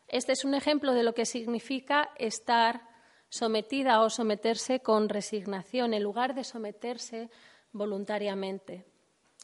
Este 0.07 0.33
es 0.33 0.45
un 0.45 0.55
ejemplo 0.55 0.93
de 0.93 1.03
lo 1.03 1.15
que 1.15 1.25
significa 1.25 2.11
estar 2.19 2.83
sometida 3.31 4.03
o 4.03 4.11
someterse 4.11 4.81
con 4.81 5.09
resignación 5.09 5.95
en 5.95 6.03
lugar 6.03 6.35
de 6.35 6.45
someterse 6.45 7.31
voluntariamente. 7.73 8.87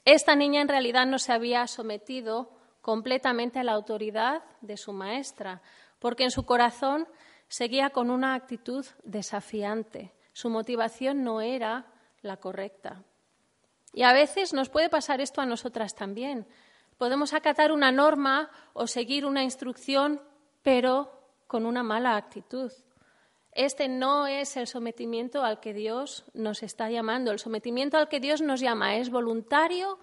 Esta 0.04 0.36
niña 0.36 0.60
en 0.60 0.68
realidad 0.68 1.06
no 1.06 1.18
se 1.18 1.32
había 1.32 1.66
sometido 1.66 2.53
completamente 2.84 3.58
a 3.58 3.64
la 3.64 3.72
autoridad 3.72 4.42
de 4.60 4.76
su 4.76 4.92
maestra, 4.92 5.62
porque 5.98 6.24
en 6.24 6.30
su 6.30 6.44
corazón 6.44 7.08
seguía 7.48 7.88
con 7.88 8.10
una 8.10 8.34
actitud 8.34 8.84
desafiante. 9.04 10.12
Su 10.34 10.50
motivación 10.50 11.24
no 11.24 11.40
era 11.40 11.86
la 12.20 12.36
correcta. 12.36 13.02
Y 13.94 14.02
a 14.02 14.12
veces 14.12 14.52
nos 14.52 14.68
puede 14.68 14.90
pasar 14.90 15.22
esto 15.22 15.40
a 15.40 15.46
nosotras 15.46 15.94
también. 15.94 16.46
Podemos 16.98 17.32
acatar 17.32 17.72
una 17.72 17.90
norma 17.90 18.50
o 18.74 18.86
seguir 18.86 19.24
una 19.24 19.42
instrucción, 19.42 20.20
pero 20.62 21.10
con 21.46 21.64
una 21.64 21.82
mala 21.82 22.16
actitud. 22.16 22.70
Este 23.52 23.88
no 23.88 24.26
es 24.26 24.58
el 24.58 24.66
sometimiento 24.66 25.42
al 25.42 25.58
que 25.58 25.72
Dios 25.72 26.26
nos 26.34 26.62
está 26.62 26.90
llamando. 26.90 27.30
El 27.30 27.38
sometimiento 27.38 27.96
al 27.96 28.10
que 28.10 28.20
Dios 28.20 28.42
nos 28.42 28.60
llama 28.60 28.96
es 28.96 29.08
voluntario 29.08 29.98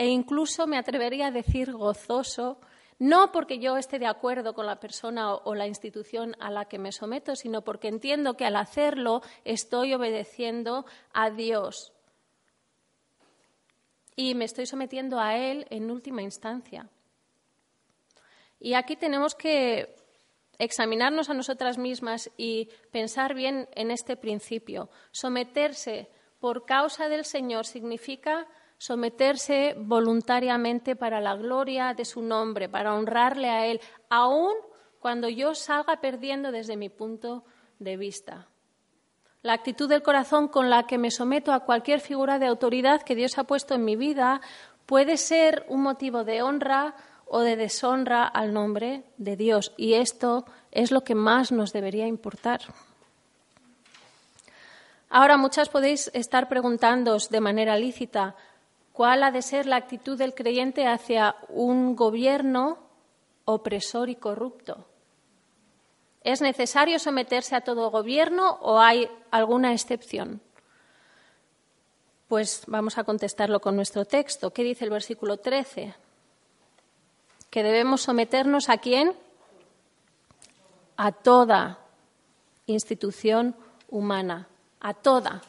e 0.00 0.06
incluso 0.06 0.66
me 0.66 0.78
atrevería 0.78 1.26
a 1.26 1.30
decir 1.30 1.72
gozoso, 1.72 2.58
no 2.98 3.32
porque 3.32 3.58
yo 3.58 3.76
esté 3.76 3.98
de 3.98 4.06
acuerdo 4.06 4.54
con 4.54 4.64
la 4.64 4.80
persona 4.80 5.34
o 5.34 5.54
la 5.54 5.66
institución 5.66 6.34
a 6.40 6.50
la 6.50 6.64
que 6.64 6.78
me 6.78 6.90
someto, 6.90 7.36
sino 7.36 7.60
porque 7.60 7.88
entiendo 7.88 8.34
que 8.34 8.46
al 8.46 8.56
hacerlo 8.56 9.20
estoy 9.44 9.92
obedeciendo 9.92 10.86
a 11.12 11.28
Dios 11.28 11.92
y 14.16 14.34
me 14.34 14.46
estoy 14.46 14.64
sometiendo 14.64 15.20
a 15.20 15.36
Él 15.36 15.66
en 15.68 15.90
última 15.90 16.22
instancia. 16.22 16.88
Y 18.58 18.72
aquí 18.72 18.96
tenemos 18.96 19.34
que 19.34 19.96
examinarnos 20.58 21.28
a 21.28 21.34
nosotras 21.34 21.76
mismas 21.76 22.30
y 22.38 22.70
pensar 22.90 23.34
bien 23.34 23.68
en 23.74 23.90
este 23.90 24.16
principio. 24.16 24.88
Someterse 25.10 26.08
por 26.38 26.64
causa 26.64 27.10
del 27.10 27.26
Señor 27.26 27.66
significa 27.66 28.48
someterse 28.80 29.74
voluntariamente 29.76 30.96
para 30.96 31.20
la 31.20 31.36
gloria 31.36 31.92
de 31.92 32.06
su 32.06 32.22
nombre, 32.22 32.66
para 32.66 32.94
honrarle 32.94 33.50
a 33.50 33.66
Él, 33.66 33.78
aun 34.08 34.54
cuando 35.00 35.28
yo 35.28 35.54
salga 35.54 36.00
perdiendo 36.00 36.50
desde 36.50 36.78
mi 36.78 36.88
punto 36.88 37.44
de 37.78 37.98
vista. 37.98 38.48
La 39.42 39.52
actitud 39.52 39.86
del 39.86 40.02
corazón 40.02 40.48
con 40.48 40.70
la 40.70 40.86
que 40.86 40.96
me 40.96 41.10
someto 41.10 41.52
a 41.52 41.60
cualquier 41.60 42.00
figura 42.00 42.38
de 42.38 42.46
autoridad 42.46 43.02
que 43.02 43.14
Dios 43.14 43.36
ha 43.36 43.44
puesto 43.44 43.74
en 43.74 43.84
mi 43.84 43.96
vida 43.96 44.40
puede 44.86 45.18
ser 45.18 45.66
un 45.68 45.82
motivo 45.82 46.24
de 46.24 46.40
honra 46.40 46.94
o 47.26 47.40
de 47.40 47.56
deshonra 47.56 48.26
al 48.26 48.54
nombre 48.54 49.04
de 49.18 49.36
Dios. 49.36 49.74
Y 49.76 49.92
esto 49.94 50.46
es 50.70 50.90
lo 50.90 51.02
que 51.04 51.14
más 51.14 51.52
nos 51.52 51.74
debería 51.74 52.06
importar. 52.06 52.62
Ahora 55.10 55.36
muchas 55.36 55.68
podéis 55.68 56.10
estar 56.14 56.48
preguntándoos 56.48 57.28
de 57.28 57.40
manera 57.40 57.76
lícita 57.76 58.36
cuál 59.00 59.22
ha 59.22 59.30
de 59.30 59.40
ser 59.40 59.64
la 59.64 59.76
actitud 59.76 60.18
del 60.18 60.34
creyente 60.34 60.86
hacia 60.86 61.34
un 61.48 61.96
gobierno 61.96 62.76
opresor 63.46 64.10
y 64.10 64.16
corrupto. 64.16 64.84
¿Es 66.22 66.42
necesario 66.42 66.98
someterse 66.98 67.56
a 67.56 67.62
todo 67.62 67.90
gobierno 67.90 68.58
o 68.60 68.78
hay 68.78 69.10
alguna 69.30 69.72
excepción? 69.72 70.42
Pues 72.28 72.64
vamos 72.66 72.98
a 72.98 73.04
contestarlo 73.04 73.60
con 73.60 73.74
nuestro 73.74 74.04
texto. 74.04 74.52
¿Qué 74.52 74.62
dice 74.62 74.84
el 74.84 74.90
versículo 74.90 75.38
13? 75.38 75.94
Que 77.48 77.62
debemos 77.62 78.02
someternos 78.02 78.68
a 78.68 78.76
quién? 78.76 79.14
A 80.98 81.10
toda 81.12 81.78
institución 82.66 83.56
humana, 83.88 84.46
a 84.78 84.92
toda. 84.92 85.40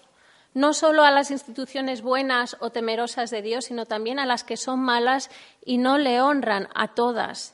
No 0.53 0.73
solo 0.73 1.03
a 1.03 1.11
las 1.11 1.31
instituciones 1.31 2.01
buenas 2.01 2.57
o 2.59 2.69
temerosas 2.69 3.29
de 3.29 3.41
Dios, 3.41 3.65
sino 3.65 3.85
también 3.85 4.19
a 4.19 4.25
las 4.25 4.43
que 4.43 4.57
son 4.57 4.79
malas 4.79 5.29
y 5.65 5.77
no 5.77 5.97
le 5.97 6.21
honran, 6.21 6.67
a 6.75 6.89
todas. 6.89 7.53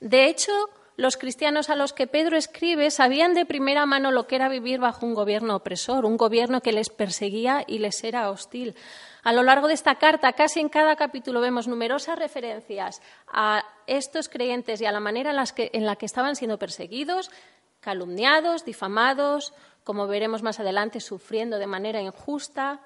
De 0.00 0.26
hecho, 0.26 0.52
los 0.98 1.16
cristianos 1.16 1.70
a 1.70 1.76
los 1.76 1.92
que 1.92 2.08
Pedro 2.08 2.36
escribe 2.36 2.90
sabían 2.90 3.32
de 3.32 3.46
primera 3.46 3.86
mano 3.86 4.10
lo 4.10 4.26
que 4.26 4.34
era 4.34 4.48
vivir 4.48 4.80
bajo 4.80 5.06
un 5.06 5.14
gobierno 5.14 5.54
opresor, 5.54 6.04
un 6.04 6.16
gobierno 6.16 6.60
que 6.60 6.72
les 6.72 6.90
perseguía 6.90 7.62
y 7.66 7.78
les 7.78 8.02
era 8.02 8.30
hostil. 8.30 8.74
A 9.22 9.32
lo 9.32 9.44
largo 9.44 9.68
de 9.68 9.74
esta 9.74 9.94
carta, 9.94 10.32
casi 10.32 10.58
en 10.58 10.68
cada 10.68 10.96
capítulo, 10.96 11.40
vemos 11.40 11.68
numerosas 11.68 12.18
referencias 12.18 13.00
a 13.28 13.64
estos 13.86 14.28
creyentes 14.28 14.80
y 14.80 14.86
a 14.86 14.92
la 14.92 14.98
manera 14.98 15.30
en, 15.30 15.86
la 15.86 15.96
que 15.96 16.06
estaban 16.06 16.34
siendo 16.34 16.58
perseguidos, 16.58 17.30
calumniados, 17.78 18.64
difamados, 18.64 19.54
como 19.88 20.06
veremos 20.06 20.42
más 20.42 20.60
adelante, 20.60 21.00
sufriendo 21.00 21.58
de 21.58 21.66
manera 21.66 22.02
injusta. 22.02 22.78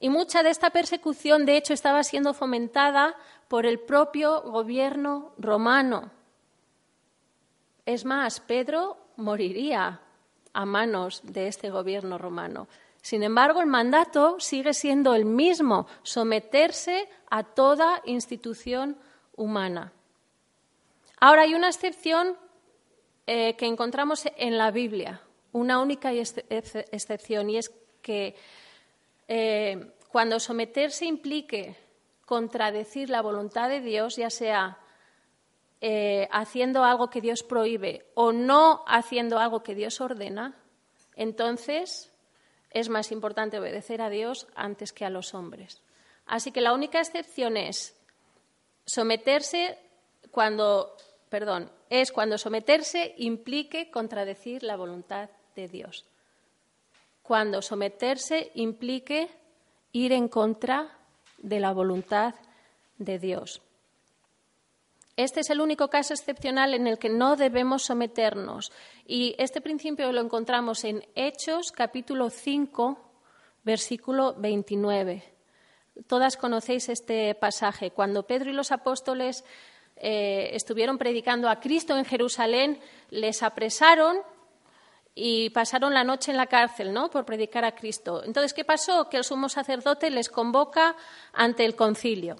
Y 0.00 0.08
mucha 0.08 0.42
de 0.42 0.50
esta 0.50 0.70
persecución, 0.70 1.46
de 1.46 1.56
hecho, 1.56 1.72
estaba 1.72 2.02
siendo 2.02 2.34
fomentada 2.34 3.14
por 3.46 3.66
el 3.66 3.78
propio 3.78 4.42
gobierno 4.42 5.32
romano. 5.38 6.10
Es 7.86 8.04
más, 8.04 8.40
Pedro 8.40 8.96
moriría 9.14 10.00
a 10.52 10.64
manos 10.64 11.20
de 11.22 11.46
este 11.46 11.70
gobierno 11.70 12.18
romano. 12.18 12.66
Sin 13.00 13.22
embargo, 13.22 13.60
el 13.60 13.68
mandato 13.68 14.40
sigue 14.40 14.74
siendo 14.74 15.14
el 15.14 15.26
mismo, 15.26 15.86
someterse 16.02 17.08
a 17.30 17.44
toda 17.44 18.02
institución 18.06 18.96
humana. 19.36 19.92
Ahora 21.20 21.42
hay 21.42 21.54
una 21.54 21.68
excepción 21.68 22.36
eh, 23.24 23.54
que 23.54 23.66
encontramos 23.66 24.24
en 24.36 24.58
la 24.58 24.72
Biblia, 24.72 25.20
una 25.54 25.80
única 25.80 26.12
excepción, 26.12 27.48
y 27.48 27.58
es 27.58 27.72
que 28.02 28.34
eh, 29.28 29.92
cuando 30.10 30.40
someterse 30.40 31.06
implique 31.06 31.76
contradecir 32.26 33.08
la 33.08 33.22
voluntad 33.22 33.68
de 33.68 33.80
Dios, 33.80 34.16
ya 34.16 34.30
sea 34.30 34.78
eh, 35.80 36.28
haciendo 36.32 36.82
algo 36.82 37.08
que 37.08 37.20
Dios 37.20 37.44
prohíbe 37.44 38.04
o 38.14 38.32
no 38.32 38.82
haciendo 38.88 39.38
algo 39.38 39.62
que 39.62 39.76
Dios 39.76 40.00
ordena, 40.00 40.56
entonces 41.14 42.12
es 42.70 42.88
más 42.88 43.12
importante 43.12 43.58
obedecer 43.58 44.02
a 44.02 44.10
Dios 44.10 44.48
antes 44.56 44.92
que 44.92 45.04
a 45.04 45.10
los 45.10 45.34
hombres. 45.34 45.82
Así 46.26 46.50
que 46.50 46.62
la 46.62 46.72
única 46.72 46.98
excepción 46.98 47.56
es 47.56 47.96
someterse 48.86 49.78
cuando, 50.32 50.96
perdón, 51.28 51.70
es 51.90 52.10
cuando 52.10 52.38
someterse 52.38 53.14
implique 53.18 53.92
contradecir 53.92 54.64
la 54.64 54.74
voluntad 54.74 55.30
de 55.54 55.68
Dios. 55.68 56.04
Cuando 57.22 57.62
someterse 57.62 58.50
implique 58.54 59.30
ir 59.92 60.12
en 60.12 60.28
contra 60.28 60.98
de 61.38 61.60
la 61.60 61.72
voluntad 61.72 62.34
de 62.98 63.18
Dios. 63.18 63.62
Este 65.16 65.40
es 65.40 65.50
el 65.50 65.60
único 65.60 65.88
caso 65.88 66.12
excepcional 66.12 66.74
en 66.74 66.88
el 66.88 66.98
que 66.98 67.08
no 67.08 67.36
debemos 67.36 67.84
someternos. 67.84 68.72
Y 69.06 69.36
este 69.38 69.60
principio 69.60 70.10
lo 70.10 70.20
encontramos 70.20 70.82
en 70.82 71.06
Hechos 71.14 71.70
capítulo 71.70 72.30
5, 72.30 72.98
versículo 73.62 74.34
29. 74.34 75.22
Todas 76.08 76.36
conocéis 76.36 76.88
este 76.88 77.32
pasaje. 77.36 77.92
Cuando 77.92 78.26
Pedro 78.26 78.50
y 78.50 78.54
los 78.54 78.72
apóstoles 78.72 79.44
eh, 79.96 80.50
estuvieron 80.52 80.98
predicando 80.98 81.48
a 81.48 81.60
Cristo 81.60 81.96
en 81.96 82.04
Jerusalén, 82.04 82.80
les 83.10 83.44
apresaron 83.44 84.16
y 85.14 85.50
pasaron 85.50 85.94
la 85.94 86.02
noche 86.02 86.32
en 86.32 86.36
la 86.36 86.46
cárcel, 86.46 86.92
¿no? 86.92 87.08
Por 87.10 87.24
predicar 87.24 87.64
a 87.64 87.74
Cristo. 87.74 88.22
Entonces, 88.24 88.52
¿qué 88.52 88.64
pasó? 88.64 89.08
Que 89.08 89.18
el 89.18 89.24
sumo 89.24 89.48
sacerdote 89.48 90.10
les 90.10 90.28
convoca 90.28 90.96
ante 91.32 91.64
el 91.64 91.76
concilio. 91.76 92.36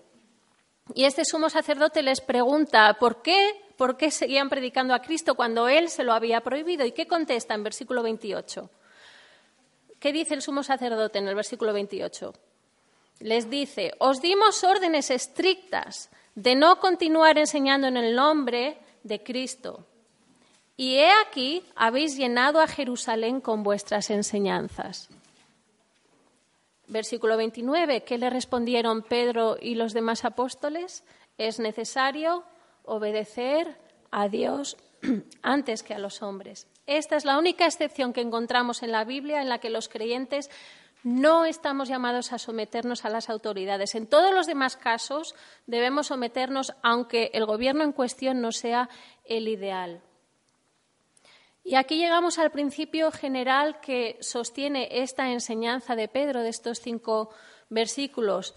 Y 0.92 1.04
este 1.04 1.24
sumo 1.24 1.48
sacerdote 1.48 2.02
les 2.02 2.20
pregunta 2.20 2.94
por 2.98 3.22
qué, 3.22 3.62
por 3.76 3.96
qué 3.96 4.10
seguían 4.10 4.50
predicando 4.50 4.92
a 4.92 5.00
Cristo 5.00 5.34
cuando 5.34 5.68
él 5.68 5.88
se 5.88 6.04
lo 6.04 6.12
había 6.12 6.42
prohibido. 6.42 6.84
¿Y 6.84 6.92
qué 6.92 7.06
contesta 7.06 7.54
en 7.54 7.62
versículo 7.62 8.02
28? 8.02 8.68
¿Qué 10.00 10.12
dice 10.12 10.34
el 10.34 10.42
sumo 10.42 10.62
sacerdote 10.62 11.18
en 11.18 11.28
el 11.28 11.34
versículo 11.34 11.72
28? 11.72 12.34
Les 13.20 13.48
dice, 13.48 13.92
os 14.00 14.20
dimos 14.20 14.64
órdenes 14.64 15.10
estrictas 15.10 16.10
de 16.34 16.56
no 16.56 16.80
continuar 16.80 17.38
enseñando 17.38 17.86
en 17.86 17.96
el 17.96 18.14
nombre 18.14 18.78
de 19.04 19.22
Cristo. 19.22 19.86
Y 20.76 20.96
he 20.96 21.10
aquí, 21.26 21.62
habéis 21.76 22.16
llenado 22.16 22.60
a 22.60 22.66
Jerusalén 22.66 23.40
con 23.40 23.62
vuestras 23.62 24.10
enseñanzas. 24.10 25.08
Versículo 26.88 27.36
29, 27.36 28.02
¿qué 28.02 28.18
le 28.18 28.28
respondieron 28.28 29.02
Pedro 29.02 29.56
y 29.60 29.76
los 29.76 29.94
demás 29.94 30.24
apóstoles? 30.24 31.04
Es 31.38 31.58
necesario 31.58 32.44
obedecer 32.84 33.78
a 34.10 34.28
Dios 34.28 34.76
antes 35.42 35.82
que 35.82 35.94
a 35.94 35.98
los 35.98 36.22
hombres. 36.22 36.66
Esta 36.86 37.16
es 37.16 37.24
la 37.24 37.38
única 37.38 37.64
excepción 37.64 38.12
que 38.12 38.20
encontramos 38.20 38.82
en 38.82 38.92
la 38.92 39.04
Biblia 39.04 39.40
en 39.40 39.48
la 39.48 39.58
que 39.58 39.70
los 39.70 39.88
creyentes 39.88 40.50
no 41.02 41.44
estamos 41.44 41.88
llamados 41.88 42.32
a 42.32 42.38
someternos 42.38 43.04
a 43.04 43.10
las 43.10 43.30
autoridades. 43.30 43.94
En 43.94 44.06
todos 44.06 44.34
los 44.34 44.46
demás 44.46 44.76
casos 44.76 45.34
debemos 45.66 46.08
someternos, 46.08 46.74
aunque 46.82 47.30
el 47.34 47.46
gobierno 47.46 47.84
en 47.84 47.92
cuestión 47.92 48.40
no 48.40 48.52
sea 48.52 48.88
el 49.24 49.48
ideal. 49.48 50.02
Y 51.66 51.76
aquí 51.76 51.96
llegamos 51.96 52.38
al 52.38 52.50
principio 52.50 53.10
general 53.10 53.80
que 53.80 54.18
sostiene 54.20 54.86
esta 55.02 55.30
enseñanza 55.30 55.96
de 55.96 56.08
Pedro 56.08 56.42
de 56.42 56.50
estos 56.50 56.78
cinco 56.78 57.30
versículos. 57.70 58.54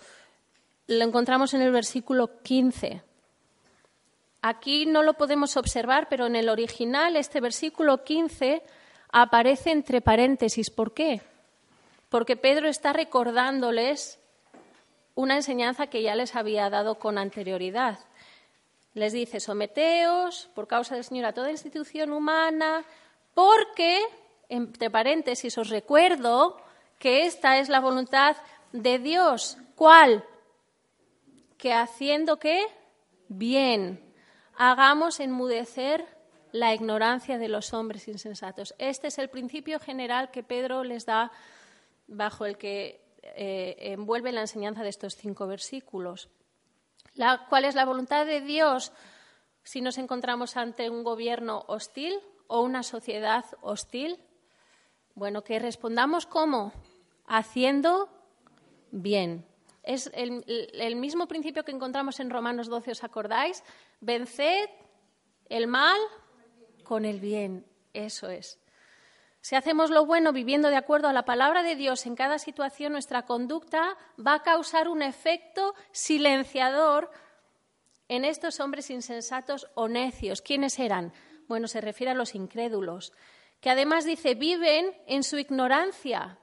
Lo 0.88 1.06
encontramos 1.06 1.54
en 1.54 1.62
el 1.62 1.72
versículo 1.72 2.42
15. 2.44 3.02
Aquí 4.42 4.86
no 4.86 5.04
lo 5.04 5.14
podemos 5.14 5.56
observar, 5.56 6.10
pero 6.10 6.26
en 6.26 6.36
el 6.36 6.50
original 6.50 7.16
este 7.16 7.40
versículo 7.40 8.04
15 8.04 8.62
aparece 9.10 9.72
entre 9.72 10.02
paréntesis. 10.02 10.70
¿Por 10.70 10.94
qué? 10.94 11.22
Porque 12.10 12.36
Pedro 12.36 12.68
está 12.68 12.92
recordándoles 12.92 14.20
una 15.16 15.38
enseñanza 15.38 15.88
que 15.88 16.02
ya 16.02 16.14
les 16.14 16.36
había 16.36 16.70
dado 16.70 16.96
con 16.96 17.18
anterioridad 17.18 18.00
les 18.98 19.14
dice, 19.14 19.40
someteos 19.40 20.50
por 20.56 20.68
causa 20.68 20.96
del 20.96 21.04
Señor 21.04 21.26
a 21.26 21.34
toda 21.34 21.52
institución 21.52 22.12
humana, 22.12 22.84
porque, 23.36 24.02
entre 24.50 24.90
paréntesis, 24.90 25.56
os 25.58 25.70
recuerdo 25.70 26.58
que 26.98 27.28
esta 27.28 27.60
es 27.60 27.70
la 27.70 27.80
voluntad 27.80 28.36
de 28.72 28.98
Dios. 28.98 29.60
¿Cuál? 29.76 30.26
Que 31.60 31.74
haciendo 31.74 32.40
qué? 32.40 32.66
Bien. 33.28 34.04
Hagamos 34.56 35.20
enmudecer 35.20 36.04
la 36.52 36.74
ignorancia 36.74 37.38
de 37.38 37.50
los 37.50 37.74
hombres 37.74 38.08
insensatos. 38.08 38.74
Este 38.80 39.10
es 39.10 39.20
el 39.20 39.30
principio 39.30 39.80
general 39.80 40.32
que 40.32 40.42
Pedro 40.42 40.84
les 40.84 41.06
da 41.06 41.32
bajo 42.08 42.48
el 42.48 42.58
que 42.58 43.00
eh, 43.22 43.76
envuelve 43.80 44.32
la 44.32 44.42
enseñanza 44.42 44.82
de 44.82 44.90
estos 44.90 45.16
cinco 45.16 45.46
versículos 45.46 46.30
cuál 47.50 47.66
es 47.66 47.76
la 47.76 47.86
voluntad 47.86 48.26
de 48.26 48.42
Dios 48.42 48.92
si 49.64 49.82
nos 49.82 49.98
encontramos 49.98 50.56
ante 50.58 50.90
un 50.90 51.04
gobierno 51.04 51.66
hostil 51.68 52.20
o 52.48 52.62
una 52.62 52.84
sociedad 52.84 53.46
hostil. 53.62 54.18
Bueno, 55.14 55.44
que 55.44 55.60
respondamos 55.60 56.26
cómo? 56.26 56.72
Haciendo 57.26 58.10
bien. 58.92 59.46
Es 59.84 60.10
el, 60.14 60.44
el, 60.74 60.96
mismo 60.96 61.28
principio 61.28 61.64
que 61.64 61.72
encontramos 61.72 62.20
en 62.20 62.30
Romanos 62.30 62.68
12, 62.68 62.92
¿os 62.92 63.04
acordáis? 63.04 63.64
Venced 64.02 64.70
el 65.50 65.68
mal 65.68 66.00
con 66.84 67.06
el 67.06 67.20
bien. 67.20 67.66
Eso 67.94 68.30
es. 68.30 68.60
Si 69.48 69.56
hacemos 69.56 69.92
lo 69.92 70.06
bueno 70.06 70.34
viviendo 70.34 70.68
de 70.68 70.76
acuerdo 70.76 71.08
a 71.08 71.14
la 71.14 71.24
palabra 71.24 71.64
de 71.64 71.78
Dios 71.78 72.06
en 72.06 72.18
cada 72.18 72.38
situación, 72.38 72.92
nuestra 72.92 73.22
conducta 73.22 73.96
va 74.20 74.34
a 74.34 74.44
causar 74.44 74.90
un 74.90 75.02
efecto 75.02 75.74
silenciador 75.94 77.10
en 78.10 78.26
estos 78.26 78.60
hombres 78.60 78.90
insensatos 78.90 79.70
o 79.74 79.88
necios. 79.88 80.42
¿Quiénes 80.42 80.78
eran? 80.80 81.14
Bueno, 81.48 81.70
se 81.70 81.80
refiere 81.80 82.12
a 82.12 82.14
los 82.14 82.36
incrédulos, 82.36 83.14
que 83.62 83.70
además 83.70 84.04
dice 84.04 84.36
viven 84.36 84.94
en 85.08 85.24
su 85.24 85.38
ignorancia. 85.38 86.40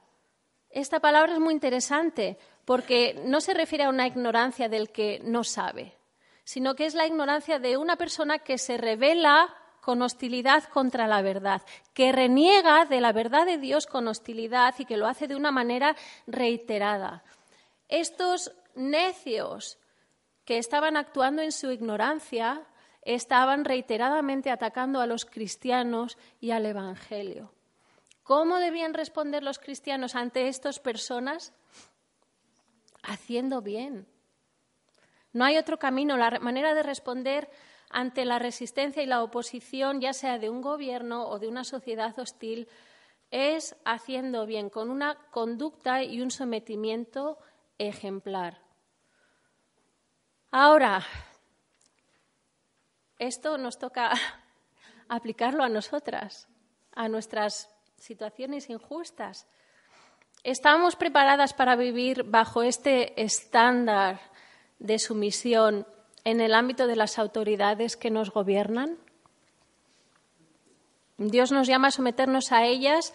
Esta 0.71 0.99
palabra 0.99 1.33
es 1.33 1.39
muy 1.39 1.53
interesante 1.53 2.39
porque 2.65 3.21
no 3.23 3.39
se 3.39 3.53
refiere 3.53 3.83
a 3.83 3.89
una 3.89 4.07
ignorancia 4.07 4.67
del 4.67 4.89
que 4.89 5.19
no 5.23 5.43
sabe, 5.43 5.95
sino 6.43 6.73
que 6.73 6.87
es 6.87 6.95
la 6.95 7.05
ignorancia 7.05 7.59
de 7.59 7.77
una 7.77 7.97
persona 7.97 8.39
que 8.39 8.57
se 8.57 8.77
revela 8.77 9.53
con 9.85 10.01
hostilidad 10.01 10.63
contra 10.63 11.05
la 11.05 11.21
verdad, 11.21 11.61
que 11.93 12.11
reniega 12.11 12.85
de 12.85 12.99
la 12.99 13.13
verdad 13.13 13.45
de 13.45 13.59
Dios 13.59 13.85
con 13.85 14.07
hostilidad 14.07 14.73
y 14.79 14.85
que 14.85 14.97
lo 14.97 15.05
hace 15.05 15.27
de 15.27 15.35
una 15.35 15.51
manera 15.51 15.95
reiterada. 16.25 17.23
Estos 17.87 18.51
necios 18.73 19.77
que 20.43 20.57
estaban 20.57 20.97
actuando 20.97 21.43
en 21.43 21.51
su 21.51 21.69
ignorancia 21.69 22.63
estaban 23.03 23.63
reiteradamente 23.63 24.49
atacando 24.49 25.01
a 25.01 25.05
los 25.05 25.23
cristianos 25.23 26.17
y 26.41 26.49
al 26.49 26.65
Evangelio. 26.65 27.53
¿Cómo 28.23 28.57
debían 28.57 28.95
responder 28.95 29.43
los 29.43 29.59
cristianos 29.59 30.15
ante 30.15 30.47
estas 30.47 30.79
personas? 30.79 31.53
Haciendo 33.03 33.61
bien. 33.61 34.07
No 35.31 35.45
hay 35.45 35.57
otro 35.57 35.77
camino. 35.77 36.17
La 36.17 36.39
manera 36.39 36.73
de 36.73 36.81
responder 36.81 37.51
ante 37.89 38.25
la 38.25 38.39
resistencia 38.39 39.03
y 39.03 39.05
la 39.05 39.23
oposición, 39.23 40.01
ya 40.01 40.13
sea 40.13 40.39
de 40.39 40.49
un 40.49 40.61
gobierno 40.61 41.27
o 41.27 41.39
de 41.39 41.47
una 41.47 41.63
sociedad 41.63 42.17
hostil, 42.19 42.67
es 43.31 43.75
haciendo 43.85 44.45
bien, 44.45 44.69
con 44.69 44.89
una 44.89 45.15
conducta 45.31 46.03
y 46.03 46.21
un 46.21 46.31
sometimiento 46.31 47.37
ejemplar. 47.77 48.61
Ahora, 50.51 51.03
esto 53.19 53.57
nos 53.57 53.77
toca 53.77 54.11
aplicarlo 55.09 55.63
a 55.63 55.69
nosotras, 55.69 56.47
a 56.93 57.07
nuestras 57.07 57.69
situaciones 57.97 58.69
injustas. 58.69 59.47
¿Estamos 60.43 60.95
preparadas 60.95 61.53
para 61.53 61.75
vivir 61.75 62.23
bajo 62.23 62.61
este 62.63 63.21
estándar 63.21 64.19
de 64.79 64.99
sumisión 64.99 65.87
en 66.25 66.41
el 66.41 66.53
ámbito 66.53 66.87
de 66.87 66.97
las 66.97 67.17
autoridades 67.17 67.95
que 67.95 68.11
nos 68.11 68.31
gobiernan? 68.31 68.97
Dios 71.17 71.53
nos 71.53 71.67
llama 71.67 71.87
a 71.87 71.91
someternos 71.91 72.51
a 72.51 72.65
ellas, 72.65 73.13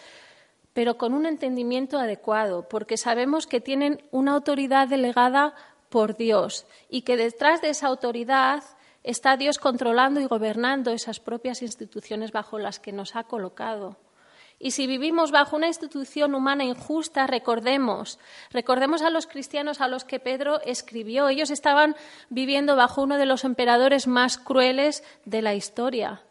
pero 0.72 0.96
con 0.96 1.12
un 1.12 1.26
entendimiento 1.26 1.98
adecuado, 1.98 2.66
porque 2.68 2.96
sabemos 2.96 3.46
que 3.46 3.60
tienen 3.60 4.02
una 4.10 4.32
autoridad 4.32 4.88
delegada 4.88 5.54
por 5.90 6.16
Dios 6.16 6.66
y 6.88 7.02
que 7.02 7.16
detrás 7.16 7.60
de 7.60 7.70
esa 7.70 7.88
autoridad 7.88 8.62
está 9.02 9.36
Dios 9.36 9.58
controlando 9.58 10.20
y 10.20 10.26
gobernando 10.26 10.92
esas 10.92 11.20
propias 11.20 11.62
instituciones 11.62 12.32
bajo 12.32 12.58
las 12.58 12.78
que 12.78 12.92
nos 12.92 13.16
ha 13.16 13.24
colocado. 13.24 13.96
Y 14.62 14.72
si 14.72 14.86
vivimos 14.86 15.30
bajo 15.30 15.56
una 15.56 15.68
institución 15.68 16.34
humana 16.34 16.64
injusta, 16.64 17.26
recordemos, 17.26 18.18
recordemos 18.50 19.00
a 19.00 19.08
los 19.08 19.26
cristianos 19.26 19.80
a 19.80 19.88
los 19.88 20.04
que 20.04 20.20
Pedro 20.20 20.60
escribió. 20.60 21.30
Ellos 21.30 21.50
estaban 21.50 21.96
viviendo 22.28 22.76
bajo 22.76 23.00
uno 23.00 23.16
de 23.16 23.24
los 23.24 23.44
emperadores 23.44 24.06
más 24.06 24.36
crueles 24.36 25.02
de 25.24 25.40
la 25.40 25.54
historia. 25.54 26.22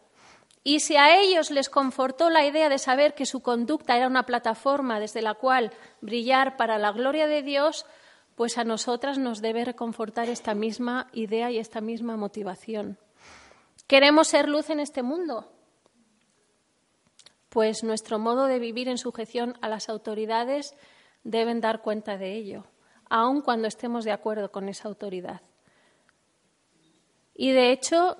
Y 0.64 0.82
si 0.82 0.96
a 0.96 1.20
ellos 1.20 1.50
les 1.50 1.70
confortó 1.70 2.30
la 2.30 2.46
idea 2.46 2.70
de 2.70 2.78
saber 2.78 3.16
que 3.16 3.26
su 3.26 3.40
conducta 3.40 3.98
era 3.98 4.06
una 4.06 4.28
plataforma 4.28 5.00
desde 5.00 5.24
la 5.24 5.34
cual 5.34 5.72
brillar 6.00 6.56
para 6.56 6.78
la 6.78 6.92
gloria 6.92 7.26
de 7.26 7.42
Dios, 7.42 7.88
pues 8.36 8.60
a 8.60 8.64
nosotras 8.64 9.18
nos 9.18 9.42
debe 9.42 9.66
reconfortar 9.66 10.30
esta 10.30 10.54
misma 10.54 11.08
idea 11.14 11.50
y 11.50 11.58
esta 11.58 11.82
misma 11.82 12.16
motivación. 12.16 13.00
¿Queremos 13.88 14.28
ser 14.28 14.48
luz 14.48 14.70
en 14.70 14.82
este 14.82 15.02
mundo? 15.02 15.52
Pues 17.50 17.84
nuestro 17.84 18.20
modo 18.20 18.46
de 18.46 18.60
vivir 18.60 18.88
en 18.88 18.98
sujeción 18.98 19.58
a 19.62 19.70
las 19.70 19.90
autoridades 19.90 20.76
deben 21.24 21.62
dar 21.62 21.82
cuenta 21.82 22.18
de 22.18 22.34
ello, 22.34 22.66
aun 23.10 23.42
cuando 23.42 23.68
estemos 23.68 24.06
de 24.06 24.12
acuerdo 24.12 24.52
con 24.52 24.70
esa 24.70 24.88
autoridad. 24.88 25.42
Y 27.34 27.52
de 27.52 27.72
hecho, 27.72 28.18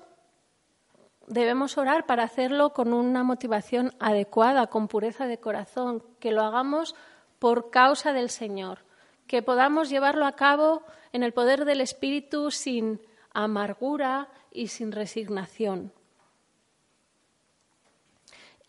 debemos 1.26 1.78
orar 1.78 2.06
para 2.06 2.24
hacerlo 2.24 2.72
con 2.72 2.92
una 2.92 3.22
motivación 3.22 3.92
adecuada, 4.00 4.66
con 4.66 4.88
pureza 4.88 5.26
de 5.26 5.38
corazón, 5.38 6.02
que 6.18 6.32
lo 6.32 6.42
hagamos 6.42 6.94
por 7.38 7.70
causa 7.70 8.12
del 8.12 8.30
Señor, 8.30 8.80
que 9.26 9.42
podamos 9.42 9.90
llevarlo 9.90 10.26
a 10.26 10.32
cabo 10.32 10.82
en 11.12 11.22
el 11.22 11.32
poder 11.32 11.64
del 11.64 11.80
Espíritu 11.80 12.50
sin 12.50 13.00
amargura 13.32 14.28
y 14.50 14.68
sin 14.68 14.90
resignación. 14.90 15.92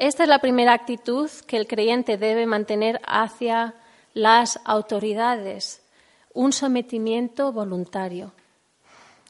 Esta 0.01 0.23
es 0.23 0.29
la 0.29 0.39
primera 0.39 0.73
actitud 0.73 1.29
que 1.45 1.57
el 1.57 1.67
creyente 1.67 2.17
debe 2.17 2.47
mantener 2.47 2.99
hacia 3.05 3.75
las 4.15 4.59
autoridades, 4.65 5.83
un 6.33 6.53
sometimiento 6.53 7.51
voluntario. 7.51 8.33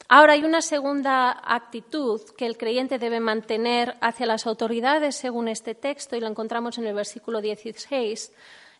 Ahora 0.08 0.32
hay 0.32 0.44
una 0.44 0.62
segunda 0.62 1.30
actitud 1.44 2.22
que 2.38 2.46
el 2.46 2.56
creyente 2.56 2.98
debe 2.98 3.20
mantener 3.20 3.98
hacia 4.00 4.24
las 4.24 4.46
autoridades 4.46 5.14
según 5.14 5.48
este 5.48 5.74
texto, 5.74 6.16
y 6.16 6.20
lo 6.20 6.26
encontramos 6.26 6.78
en 6.78 6.86
el 6.86 6.94
versículo 6.94 7.42
16, 7.42 8.32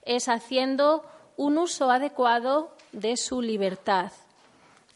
es 0.07 0.29
haciendo 0.31 1.05
un 1.37 1.59
uso 1.59 1.91
adecuado 1.91 2.75
de 2.93 3.19
su 3.19 3.43
libertad, 3.43 4.13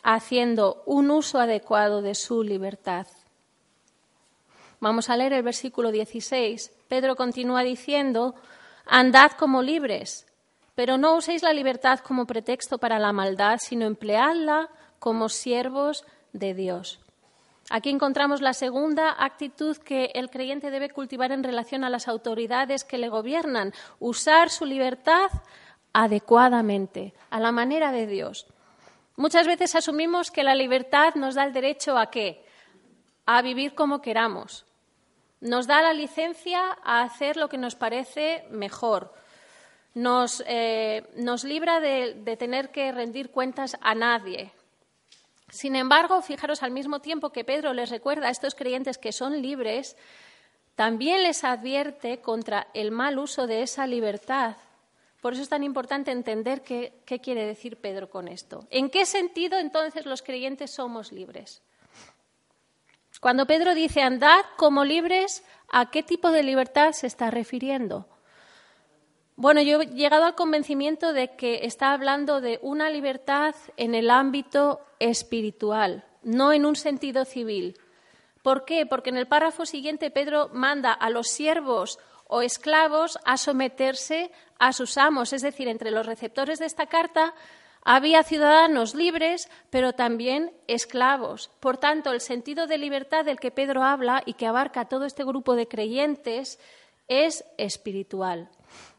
haciendo 0.03 0.83
un 0.87 1.11
uso 1.11 1.41
adecuado 1.41 2.01
de 2.01 2.15
su 2.15 2.43
libertad. 2.43 3.07
Vamos 4.81 5.11
a 5.11 5.17
leer 5.19 5.35
el 5.35 5.43
versículo 5.43 5.91
16. 5.91 6.73
Pedro 6.89 7.17
continúa 7.17 7.63
diciendo, 7.63 8.35
andad 8.85 9.33
como 9.33 9.63
libres, 9.63 10.27
pero 10.75 10.99
no 10.99 11.17
uséis 11.17 11.43
la 11.43 11.53
libertad 11.53 12.01
como 12.01 12.27
pretexto 12.27 12.79
para 12.79 12.99
la 12.99 13.13
maldad, 13.13 13.59
sino 13.61 13.87
empleadla 13.87 14.69
como 14.99 15.29
siervos 15.29 16.05
de 16.33 16.55
Dios. 16.55 17.01
Aquí 17.69 17.91
encontramos 17.91 18.41
la 18.41 18.53
segunda 18.53 19.17
actitud 19.19 19.77
que 19.79 20.13
el 20.15 20.31
creyente 20.31 20.71
debe 20.71 20.91
cultivar 20.91 21.33
en 21.33 21.43
relación 21.43 21.83
a 21.83 21.91
las 21.91 22.07
autoridades 22.07 22.85
que 22.85 22.99
le 22.99 23.09
gobiernan, 23.09 23.73
usar 23.99 24.51
su 24.51 24.65
libertad 24.65 25.31
adecuadamente, 25.93 27.13
a 27.31 27.41
la 27.41 27.51
manera 27.51 27.91
de 27.91 28.07
Dios. 28.07 28.47
Muchas 29.17 29.47
veces 29.47 29.75
asumimos 29.75 30.31
que 30.31 30.45
la 30.45 30.55
libertad 30.55 31.15
nos 31.15 31.35
da 31.35 31.45
el 31.45 31.53
derecho 31.53 31.99
a 31.99 32.11
qué? 32.11 32.45
A 33.25 33.43
vivir 33.43 33.75
como 33.75 34.01
queramos. 34.01 34.67
Nos 35.41 35.67
da 35.67 35.83
la 35.83 35.93
licencia 35.93 36.79
a 36.83 37.03
hacer 37.03 37.37
lo 37.37 37.49
que 37.49 37.59
nos 37.59 37.75
parece 37.75 38.45
mejor. 38.51 39.13
Nos, 39.95 40.43
eh, 40.47 41.03
libra 41.45 41.81
de 41.81 42.37
tener 42.39 42.71
que 42.71 42.93
rendir 42.93 43.31
cuentas 43.31 43.77
a 43.81 43.95
nadie, 43.95 44.53
sin 45.49 45.77
embargo, 45.77 46.21
fijaros 46.23 46.63
al 46.63 46.73
mismo 46.73 47.01
tiempo 47.01 47.31
que 47.31 47.45
Pedro 47.45 47.73
les 47.73 47.91
recuerda 47.91 48.29
a 48.29 48.31
estos 48.31 48.55
creyentes 48.55 48.99
que 48.99 49.13
son 49.13 49.41
libres, 49.43 49.97
también 50.75 51.23
les 51.23 51.45
advierte 51.45 52.21
contra 52.21 52.67
el 52.75 52.91
mal 52.91 53.19
uso 53.19 53.47
de 53.47 53.63
esa 53.63 53.87
libertad. 53.87 54.57
Por 55.21 55.33
eso 55.33 55.43
es 55.43 55.49
tan 55.49 55.63
importante 55.63 56.11
entender 56.11 56.63
qué, 56.63 56.93
quiere 57.23 57.47
decir 57.47 57.81
Pedro 57.81 58.11
con 58.11 58.29
esto. 58.29 58.67
¿En 58.71 58.91
qué 58.91 59.07
sentido 59.07 59.59
entonces 59.59 60.05
los 60.05 60.23
creyentes 60.23 60.73
somos 60.73 61.13
libres? 61.13 61.63
Cuando 63.21 63.47
Pedro 63.47 63.75
dice 63.75 64.03
andad 64.03 64.45
como 64.57 64.85
libres, 64.85 65.45
¿a 65.71 65.91
qué 65.91 66.03
tipo 66.03 66.31
de 66.31 66.43
libertad 66.43 66.93
se 66.93 67.07
está 67.07 67.31
refiriendo? 67.31 68.07
Bueno, 69.37 69.61
yo 69.61 69.81
he 69.81 69.87
llegado 69.87 70.25
al 70.25 70.35
convencimiento 70.35 71.13
de 71.13 71.37
que 71.37 71.67
está 71.67 71.93
hablando 71.93 72.41
de 72.41 72.59
una 72.63 72.91
libertad 72.91 73.55
en 73.77 73.95
el 73.95 74.11
ámbito 74.11 74.81
espiritual, 74.99 76.05
no 76.23 76.53
en 76.53 76.65
un 76.65 76.77
sentido 76.77 77.25
civil. 77.25 77.79
¿Por 78.43 78.65
qué? 78.65 78.87
Porque 78.87 79.11
en 79.11 79.17
el 79.17 79.27
párrafo 79.27 79.67
siguiente 79.67 80.11
Pedro 80.11 80.49
manda 80.53 80.93
a 80.93 81.11
los 81.11 81.29
siervos 81.29 81.99
o 82.29 82.43
esclavos 82.43 83.19
a 83.25 83.37
someterse 83.37 84.31
a 84.59 84.73
sus 84.73 84.97
amos, 84.97 85.33
es 85.33 85.43
decir, 85.43 85.69
entre 85.69 85.91
los 85.91 86.07
receptores 86.07 86.59
de 86.59 86.67
esta 86.67 86.87
carta 86.87 87.35
había 87.89 88.25
ciudadanos 88.25 88.97
libres, 88.97 89.49
pero 89.71 89.93
también 89.93 90.53
esclavos. 90.67 91.53
Por 91.61 91.77
tanto, 91.77 92.11
el 92.11 92.21
sentido 92.21 92.67
de 92.67 92.79
libertad 92.79 93.25
del 93.25 93.39
que 93.39 93.53
Pedro 93.53 93.85
habla 93.85 94.25
y 94.27 94.33
que 94.33 94.49
abarca 94.49 94.89
todo 94.89 95.05
este 95.05 95.23
grupo 95.23 95.55
de 95.55 95.69
creyentes 95.69 96.59
es 97.07 97.45
espiritual. 97.59 98.51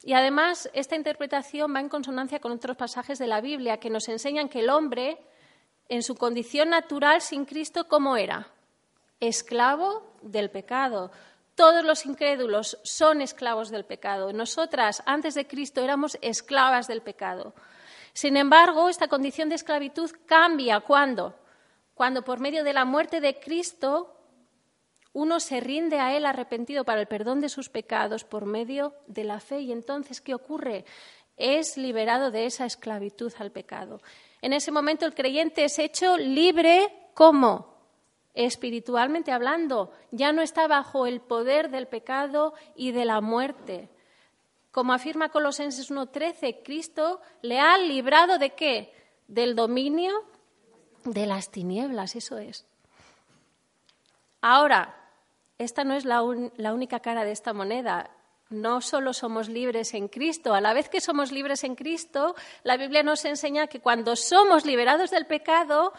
Y 0.03 0.13
además, 0.13 0.69
esta 0.71 0.95
interpretación 0.95 1.75
va 1.75 1.81
en 1.81 1.89
consonancia 1.89 2.39
con 2.39 2.53
otros 2.53 2.77
pasajes 2.77 3.19
de 3.19 3.27
la 3.27 3.41
Biblia 3.41 3.77
que 3.77 3.89
nos 3.89 4.07
enseñan 4.07 4.47
que 4.47 4.61
el 4.61 4.69
hombre, 4.69 5.17
en 5.89 6.01
su 6.01 6.15
condición 6.15 6.69
natural 6.69 7.19
sin 7.19 7.43
Cristo, 7.43 7.89
¿cómo 7.89 8.15
era? 8.15 8.47
Esclavo 9.19 10.13
del 10.21 10.49
pecado. 10.49 11.11
Todos 11.55 11.83
los 11.83 12.05
incrédulos 12.05 12.79
son 12.83 13.19
esclavos 13.19 13.69
del 13.69 13.83
pecado. 13.83 14.31
Nosotras, 14.31 15.03
antes 15.05 15.33
de 15.35 15.45
Cristo, 15.45 15.81
éramos 15.81 16.17
esclavas 16.21 16.87
del 16.87 17.01
pecado. 17.01 17.53
Sin 18.17 18.35
embargo, 18.35 18.89
esta 18.89 19.07
condición 19.07 19.47
de 19.47 19.53
esclavitud 19.53 20.09
cambia 20.25 20.79
cuando, 20.79 21.35
cuando 21.93 22.23
por 22.23 22.39
medio 22.39 22.63
de 22.63 22.73
la 22.73 22.83
muerte 22.83 23.21
de 23.21 23.39
Cristo 23.39 24.11
uno 25.13 25.39
se 25.39 25.59
rinde 25.59 25.99
a 25.99 26.17
Él 26.17 26.25
arrepentido 26.25 26.83
para 26.83 26.99
el 26.99 27.05
perdón 27.05 27.41
de 27.41 27.49
sus 27.49 27.69
pecados 27.69 28.23
por 28.23 28.47
medio 28.47 28.95
de 29.05 29.23
la 29.23 29.39
fe. 29.39 29.59
Y 29.59 29.71
entonces, 29.71 30.19
¿qué 30.19 30.33
ocurre? 30.33 30.83
Es 31.37 31.77
liberado 31.77 32.31
de 32.31 32.47
esa 32.47 32.65
esclavitud 32.65 33.31
al 33.37 33.51
pecado. 33.51 34.01
En 34.41 34.51
ese 34.51 34.71
momento 34.71 35.05
el 35.05 35.13
creyente 35.13 35.63
es 35.63 35.77
hecho 35.77 36.17
libre 36.17 36.91
como 37.13 37.77
espiritualmente 38.33 39.31
hablando, 39.31 39.91
ya 40.09 40.31
no 40.31 40.41
está 40.41 40.67
bajo 40.67 41.05
el 41.05 41.21
poder 41.21 41.69
del 41.69 41.85
pecado 41.85 42.55
y 42.75 42.93
de 42.93 43.05
la 43.05 43.21
muerte. 43.21 43.91
Como 44.77 44.93
afirma 44.93 45.29
Colosenses 45.29 45.89
1:13, 45.89 46.61
Cristo 46.63 47.19
le 47.41 47.59
ha 47.59 47.79
librado 47.79 48.37
de 48.37 48.51
qué? 48.51 48.93
Del 49.27 49.55
dominio 49.55 50.13
de 51.03 51.25
las 51.25 51.49
tinieblas, 51.49 52.15
eso 52.15 52.37
es. 52.37 52.63
Ahora, 54.39 54.95
esta 55.57 55.83
no 55.83 55.95
es 55.95 56.05
la, 56.05 56.21
única 56.21 56.99
cara 56.99 57.25
de 57.25 57.31
esta 57.31 57.53
moneda. 57.53 58.11
No 58.51 58.81
solo 58.81 59.13
somos 59.13 59.49
libres 59.49 59.95
en 59.95 60.09
Cristo, 60.09 60.53
a 60.53 60.61
la 60.61 60.73
vez 60.73 60.89
que 60.89 61.01
somos 61.01 61.31
libres 61.31 61.63
en 61.63 61.73
Cristo, 61.73 62.35
la 62.61 62.77
Biblia 62.77 63.01
nos 63.01 63.25
enseña 63.25 63.65
que 63.65 63.79
cuando 63.79 64.15
somos 64.15 64.63
liberados 64.63 65.09
del 65.09 65.25
pecado, 65.25 65.91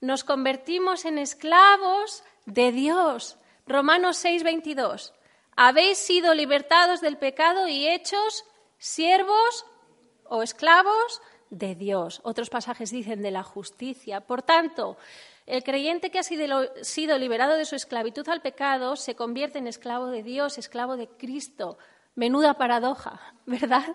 nos 0.00 0.24
convertimos 0.24 1.04
en 1.04 1.18
esclavos 1.18 2.24
de 2.46 2.72
Dios. 2.72 3.38
Romanos 3.64 4.16
6, 4.16 4.42
22. 4.42 5.14
Habéis 5.56 5.98
sido 5.98 6.34
libertados 6.34 7.00
del 7.00 7.16
pecado 7.16 7.68
y 7.68 7.88
hechos 7.88 8.44
siervos 8.78 9.66
o 10.28 10.42
esclavos 10.42 11.22
de 11.50 11.74
Dios. 11.74 12.20
Otros 12.24 12.50
pasajes 12.50 12.90
dicen 12.90 13.22
de 13.22 13.30
la 13.30 13.42
justicia. 13.42 14.20
Por 14.20 14.42
tanto, 14.42 14.96
el 15.46 15.62
creyente 15.62 16.10
que 16.10 16.18
ha 16.18 16.22
sido 16.22 17.18
liberado 17.18 17.56
de 17.56 17.64
su 17.64 17.76
esclavitud 17.76 18.28
al 18.28 18.42
pecado 18.42 18.96
se 18.96 19.14
convierte 19.14 19.58
en 19.58 19.66
esclavo 19.66 20.06
de 20.06 20.22
Dios, 20.22 20.58
esclavo 20.58 20.96
de 20.96 21.08
Cristo. 21.08 21.78
Menuda 22.14 22.54
paradoja, 22.54 23.34
¿verdad? 23.46 23.94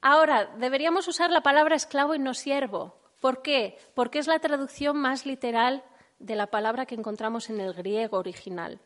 Ahora, 0.00 0.46
deberíamos 0.58 1.08
usar 1.08 1.30
la 1.30 1.40
palabra 1.40 1.74
esclavo 1.74 2.14
y 2.14 2.18
no 2.18 2.34
siervo. 2.34 2.94
¿Por 3.20 3.42
qué? 3.42 3.78
Porque 3.94 4.18
es 4.18 4.26
la 4.26 4.38
traducción 4.38 4.96
más 4.98 5.26
literal 5.26 5.82
de 6.18 6.36
la 6.36 6.46
palabra 6.46 6.86
que 6.86 6.94
encontramos 6.94 7.50
en 7.50 7.60
el 7.60 7.72
griego 7.72 8.18
original. 8.18 8.80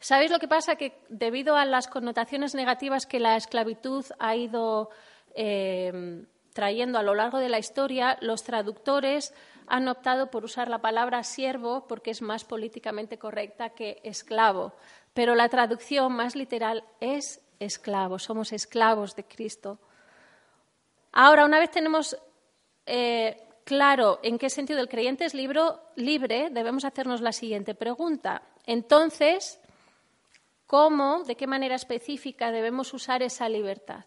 ¿Sabéis 0.00 0.30
lo 0.30 0.38
que 0.38 0.48
pasa? 0.48 0.76
Que 0.76 0.98
debido 1.08 1.56
a 1.56 1.66
las 1.66 1.86
connotaciones 1.86 2.54
negativas 2.54 3.06
que 3.06 3.20
la 3.20 3.36
esclavitud 3.36 4.04
ha 4.18 4.34
ido 4.34 4.90
eh, 5.34 6.24
trayendo 6.54 6.98
a 6.98 7.02
lo 7.02 7.14
largo 7.14 7.38
de 7.38 7.50
la 7.50 7.58
historia, 7.58 8.16
los 8.22 8.42
traductores 8.42 9.34
han 9.66 9.86
optado 9.88 10.30
por 10.30 10.44
usar 10.44 10.68
la 10.68 10.80
palabra 10.80 11.22
siervo 11.22 11.86
porque 11.86 12.10
es 12.10 12.22
más 12.22 12.44
políticamente 12.44 13.18
correcta 13.18 13.70
que 13.70 14.00
esclavo. 14.02 14.72
Pero 15.12 15.34
la 15.34 15.48
traducción 15.48 16.12
más 16.12 16.34
literal 16.34 16.82
es 17.00 17.40
esclavo, 17.60 18.18
somos 18.18 18.52
esclavos 18.52 19.14
de 19.14 19.24
Cristo. 19.24 19.78
Ahora, 21.12 21.44
una 21.44 21.58
vez 21.58 21.70
tenemos 21.70 22.16
eh, 22.86 23.36
claro 23.64 24.18
en 24.22 24.38
qué 24.38 24.48
sentido 24.48 24.80
el 24.80 24.88
creyente 24.88 25.24
es 25.24 25.34
libre, 25.34 26.48
debemos 26.50 26.84
hacernos 26.84 27.20
la 27.20 27.32
siguiente 27.32 27.74
pregunta. 27.74 28.42
Entonces, 28.66 29.59
¿cómo, 30.70 31.24
de 31.24 31.34
qué 31.34 31.48
manera 31.48 31.74
específica 31.74 32.52
debemos 32.52 32.94
usar 32.94 33.24
esa 33.24 33.48
libertad? 33.48 34.04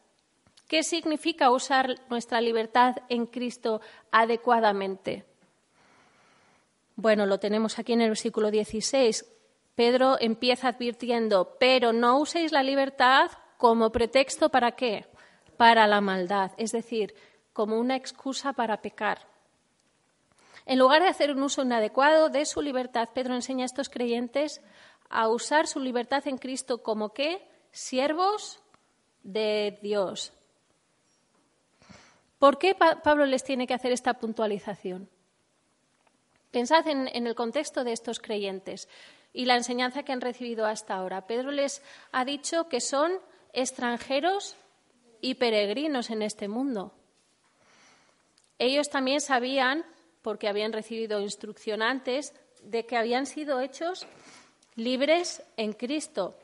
¿Qué 0.66 0.82
significa 0.84 1.52
usar 1.52 1.98
nuestra 2.10 2.40
libertad 2.40 2.96
en 3.10 3.26
Cristo 3.26 3.82
adecuadamente? 4.12 5.26
Bueno, 6.96 7.26
lo 7.26 7.38
tenemos 7.38 7.80
aquí 7.80 7.92
en 7.92 8.00
el 8.00 8.12
versículo 8.12 8.50
16. 8.50 9.26
Pedro 9.76 10.16
empieza 10.22 10.70
advirtiendo, 10.70 11.58
pero 11.60 11.92
no 11.92 12.18
uséis 12.18 12.54
la 12.54 12.64
libertad 12.64 13.30
como 13.58 13.92
pretexto 13.92 14.48
para 14.48 14.72
qué? 14.72 15.06
Para 15.58 15.86
la 15.86 16.00
maldad, 16.00 16.52
es 16.56 16.72
decir, 16.72 17.14
como 17.52 17.78
una 17.78 17.98
excusa 17.98 18.54
para 18.54 18.82
pecar. 18.82 19.28
En 20.66 20.80
lugar 20.80 21.02
de 21.02 21.10
hacer 21.10 21.32
un 21.32 21.44
uso 21.44 21.64
inadecuado 21.64 22.30
de 22.30 22.46
su 22.46 22.62
libertad, 22.62 23.10
Pedro 23.14 23.36
enseña 23.36 23.64
a 23.64 23.66
estos 23.66 23.90
creyentes 23.90 24.62
a 25.10 25.28
usar 25.28 25.68
su 25.68 25.80
libertad 25.80 26.28
en 26.28 26.38
Cristo 26.38 26.84
como 26.84 27.14
qué? 27.14 27.48
Siervos 27.72 28.62
de 29.24 29.80
Dios. 29.82 30.34
¿Por 32.40 32.58
qué 32.58 32.76
Pablo 32.76 33.26
les 33.26 33.44
tiene 33.44 33.68
que 33.68 33.74
hacer 33.74 33.92
esta 33.92 34.16
puntualización? 34.16 35.10
Pensad 36.52 36.88
en, 36.88 37.10
en 37.14 37.26
el 37.26 37.36
contexto 37.36 37.84
de 37.84 37.94
estos 37.94 38.20
creyentes 38.20 38.90
y 39.32 39.46
la 39.46 39.56
enseñanza 39.56 40.04
que 40.04 40.12
han 40.12 40.22
recibido 40.22 40.66
hasta 40.66 40.96
ahora. 40.96 41.26
Pedro 41.26 41.52
les 41.52 41.82
ha 42.12 42.26
dicho 42.26 42.68
que 42.68 42.82
son 42.82 43.14
extranjeros 43.54 44.56
y 45.22 45.36
peregrinos 45.36 46.10
en 46.10 46.22
este 46.22 46.48
mundo. 46.48 46.94
Ellos 48.60 48.90
también 48.90 49.22
sabían, 49.22 49.86
porque 50.22 50.48
habían 50.48 50.74
recibido 50.74 51.22
instrucción 51.22 51.82
antes, 51.82 52.34
de 52.62 52.86
que 52.86 52.98
habían 52.98 53.26
sido 53.26 53.60
hechos 53.60 54.06
libres 54.76 55.44
en 55.58 55.74
Cristo. 55.74 56.36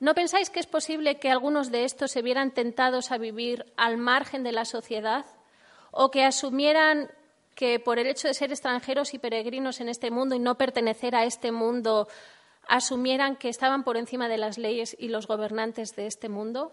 ¿No 0.00 0.14
pensáis 0.14 0.50
que 0.50 0.60
es 0.60 0.66
posible 0.66 1.18
que 1.18 1.30
algunos 1.30 1.70
de 1.70 1.84
estos 1.84 2.10
se 2.10 2.22
vieran 2.22 2.50
tentados 2.50 3.12
a 3.12 3.18
vivir 3.18 3.72
al 3.76 3.96
margen 3.96 4.42
de 4.42 4.52
la 4.52 4.64
sociedad 4.64 5.24
o 5.90 6.10
que 6.10 6.24
asumieran 6.24 7.10
que 7.54 7.78
por 7.78 7.98
el 7.98 8.08
hecho 8.08 8.28
de 8.28 8.34
ser 8.34 8.50
extranjeros 8.50 9.14
y 9.14 9.18
peregrinos 9.18 9.80
en 9.80 9.88
este 9.88 10.10
mundo 10.10 10.34
y 10.34 10.40
no 10.40 10.56
pertenecer 10.56 11.14
a 11.14 11.24
este 11.24 11.52
mundo, 11.52 12.08
asumieran 12.66 13.36
que 13.36 13.48
estaban 13.48 13.84
por 13.84 13.96
encima 13.96 14.28
de 14.28 14.38
las 14.38 14.58
leyes 14.58 14.96
y 14.98 15.08
los 15.08 15.26
gobernantes 15.26 15.94
de 15.96 16.06
este 16.06 16.28
mundo? 16.28 16.72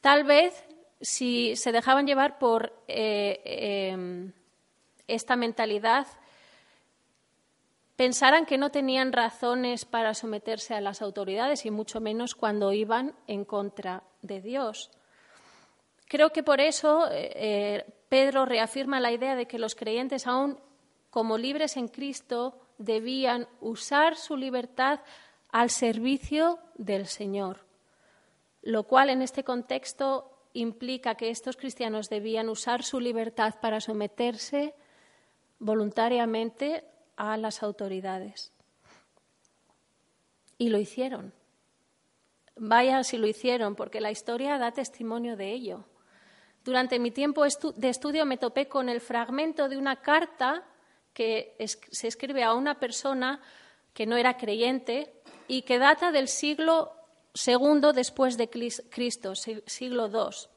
Tal 0.00 0.24
vez 0.24 0.64
si 1.00 1.56
se 1.56 1.72
dejaban 1.72 2.06
llevar 2.06 2.38
por 2.38 2.72
eh, 2.88 3.90
em, 3.92 4.32
esta 5.06 5.36
mentalidad, 5.36 6.06
pensaran 7.98 8.46
que 8.46 8.58
no 8.58 8.70
tenían 8.70 9.12
razones 9.12 9.84
para 9.84 10.14
someterse 10.14 10.72
a 10.72 10.80
las 10.80 11.02
autoridades 11.02 11.66
y 11.66 11.72
mucho 11.72 12.00
menos 12.00 12.36
cuando 12.36 12.72
iban 12.72 13.16
en 13.26 13.44
contra 13.44 14.04
de 14.22 14.40
Dios. 14.40 14.92
Creo 16.06 16.30
que 16.30 16.44
por 16.44 16.60
eso 16.60 17.10
eh, 17.10 17.32
eh, 17.34 17.86
Pedro 18.08 18.46
reafirma 18.46 19.00
la 19.00 19.10
idea 19.10 19.34
de 19.34 19.46
que 19.46 19.58
los 19.58 19.74
creyentes, 19.74 20.28
aún 20.28 20.60
como 21.10 21.38
libres 21.38 21.76
en 21.76 21.88
Cristo, 21.88 22.60
debían 22.78 23.48
usar 23.60 24.14
su 24.14 24.36
libertad 24.36 25.00
al 25.50 25.68
servicio 25.68 26.60
del 26.76 27.08
Señor, 27.08 27.66
lo 28.62 28.84
cual 28.84 29.10
en 29.10 29.22
este 29.22 29.42
contexto 29.42 30.46
implica 30.52 31.16
que 31.16 31.30
estos 31.30 31.56
cristianos 31.56 32.08
debían 32.08 32.48
usar 32.48 32.84
su 32.84 33.00
libertad 33.00 33.56
para 33.60 33.80
someterse 33.80 34.76
voluntariamente 35.58 36.84
a 37.18 37.36
las 37.36 37.62
autoridades. 37.62 38.52
Y 40.56 40.70
lo 40.70 40.78
hicieron. 40.78 41.34
Vaya 42.56 43.04
si 43.04 43.18
lo 43.18 43.26
hicieron, 43.26 43.74
porque 43.74 44.00
la 44.00 44.10
historia 44.10 44.56
da 44.56 44.72
testimonio 44.72 45.36
de 45.36 45.52
ello. 45.52 45.84
Durante 46.64 46.98
mi 46.98 47.10
tiempo 47.10 47.44
de 47.44 47.88
estudio 47.88 48.24
me 48.24 48.38
topé 48.38 48.68
con 48.68 48.88
el 48.88 49.00
fragmento 49.00 49.68
de 49.68 49.76
una 49.76 49.96
carta 49.96 50.64
que 51.12 51.54
se 51.58 52.08
escribe 52.08 52.44
a 52.44 52.54
una 52.54 52.78
persona 52.78 53.40
que 53.92 54.06
no 54.06 54.16
era 54.16 54.36
creyente 54.36 55.12
y 55.48 55.62
que 55.62 55.78
data 55.78 56.12
del 56.12 56.28
siglo 56.28 56.92
II 57.34 57.92
después 57.94 58.36
de 58.36 58.48
Cristo, 58.48 59.34
siglo 59.34 60.06
II. 60.06 60.48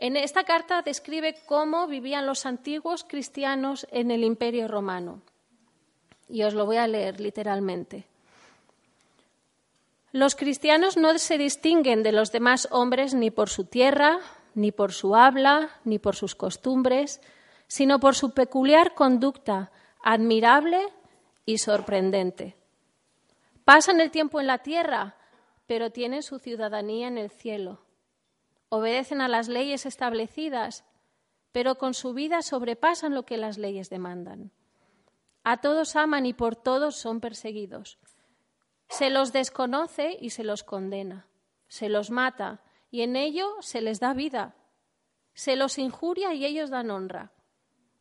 En 0.00 0.16
esta 0.16 0.44
carta 0.44 0.82
describe 0.82 1.36
cómo 1.46 1.86
vivían 1.86 2.26
los 2.26 2.46
antiguos 2.46 3.04
cristianos 3.04 3.86
en 3.90 4.10
el 4.10 4.24
Imperio 4.24 4.68
Romano. 4.68 5.22
Y 6.28 6.42
os 6.42 6.54
lo 6.54 6.66
voy 6.66 6.76
a 6.76 6.86
leer 6.86 7.20
literalmente. 7.20 8.06
Los 10.12 10.34
cristianos 10.34 10.96
no 10.96 11.16
se 11.18 11.36
distinguen 11.36 12.02
de 12.02 12.12
los 12.12 12.32
demás 12.32 12.68
hombres 12.70 13.14
ni 13.14 13.30
por 13.30 13.50
su 13.50 13.64
tierra, 13.64 14.20
ni 14.54 14.72
por 14.72 14.92
su 14.92 15.14
habla, 15.14 15.70
ni 15.84 15.98
por 15.98 16.16
sus 16.16 16.34
costumbres, 16.34 17.20
sino 17.66 18.00
por 18.00 18.14
su 18.14 18.32
peculiar 18.32 18.94
conducta, 18.94 19.70
admirable 20.02 20.80
y 21.44 21.58
sorprendente. 21.58 22.56
Pasan 23.64 24.00
el 24.00 24.10
tiempo 24.10 24.40
en 24.40 24.46
la 24.46 24.58
tierra, 24.58 25.16
pero 25.66 25.90
tienen 25.90 26.22
su 26.22 26.38
ciudadanía 26.38 27.08
en 27.08 27.18
el 27.18 27.30
cielo. 27.30 27.80
Obedecen 28.70 29.20
a 29.20 29.28
las 29.28 29.48
leyes 29.48 29.84
establecidas, 29.84 30.84
pero 31.52 31.76
con 31.76 31.92
su 31.92 32.14
vida 32.14 32.40
sobrepasan 32.40 33.14
lo 33.14 33.24
que 33.24 33.36
las 33.36 33.58
leyes 33.58 33.90
demandan. 33.90 34.50
A 35.50 35.62
todos 35.62 35.96
aman 35.96 36.26
y 36.26 36.34
por 36.34 36.56
todos 36.56 36.96
son 36.96 37.20
perseguidos. 37.20 37.98
Se 38.90 39.08
los 39.08 39.32
desconoce 39.32 40.14
y 40.20 40.28
se 40.28 40.44
los 40.44 40.62
condena. 40.62 41.26
Se 41.68 41.88
los 41.88 42.10
mata 42.10 42.60
y 42.90 43.00
en 43.00 43.16
ello 43.16 43.56
se 43.60 43.80
les 43.80 43.98
da 43.98 44.12
vida. 44.12 44.56
Se 45.32 45.56
los 45.56 45.78
injuria 45.78 46.34
y 46.34 46.44
ellos 46.44 46.68
dan 46.68 46.90
honra. 46.90 47.32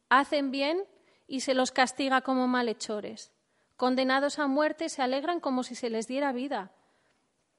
Hacen 0.09 0.51
bien 0.51 0.83
y 1.25 1.39
se 1.39 1.53
los 1.53 1.71
castiga 1.71 2.19
como 2.19 2.49
malhechores. 2.49 3.31
Condenados 3.77 4.39
a 4.39 4.47
muerte 4.47 4.89
se 4.89 5.01
alegran 5.01 5.39
como 5.39 5.63
si 5.63 5.73
se 5.73 5.89
les 5.89 6.05
diera 6.05 6.33
vida. 6.33 6.73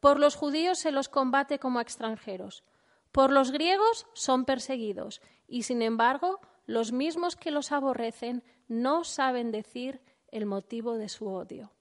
Por 0.00 0.20
los 0.20 0.36
judíos 0.36 0.78
se 0.78 0.92
los 0.92 1.08
combate 1.08 1.58
como 1.58 1.80
extranjeros. 1.80 2.62
Por 3.10 3.32
los 3.32 3.52
griegos 3.52 4.06
son 4.12 4.44
perseguidos 4.44 5.22
y, 5.46 5.62
sin 5.62 5.80
embargo, 5.80 6.40
los 6.66 6.92
mismos 6.92 7.36
que 7.36 7.50
los 7.50 7.72
aborrecen 7.72 8.44
no 8.68 9.04
saben 9.04 9.50
decir 9.50 10.00
el 10.30 10.46
motivo 10.46 10.96
de 10.96 11.08
su 11.08 11.26
odio. 11.28 11.72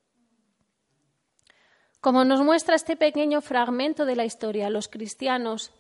Como 1.99 2.23
nos 2.23 2.41
muestra 2.41 2.75
este 2.75 2.95
pequeño 2.95 3.41
fragmento 3.41 4.05
de 4.05 4.15
la 4.15 4.25
historia, 4.25 4.69
los 4.69 4.87
cristianos 4.87 5.73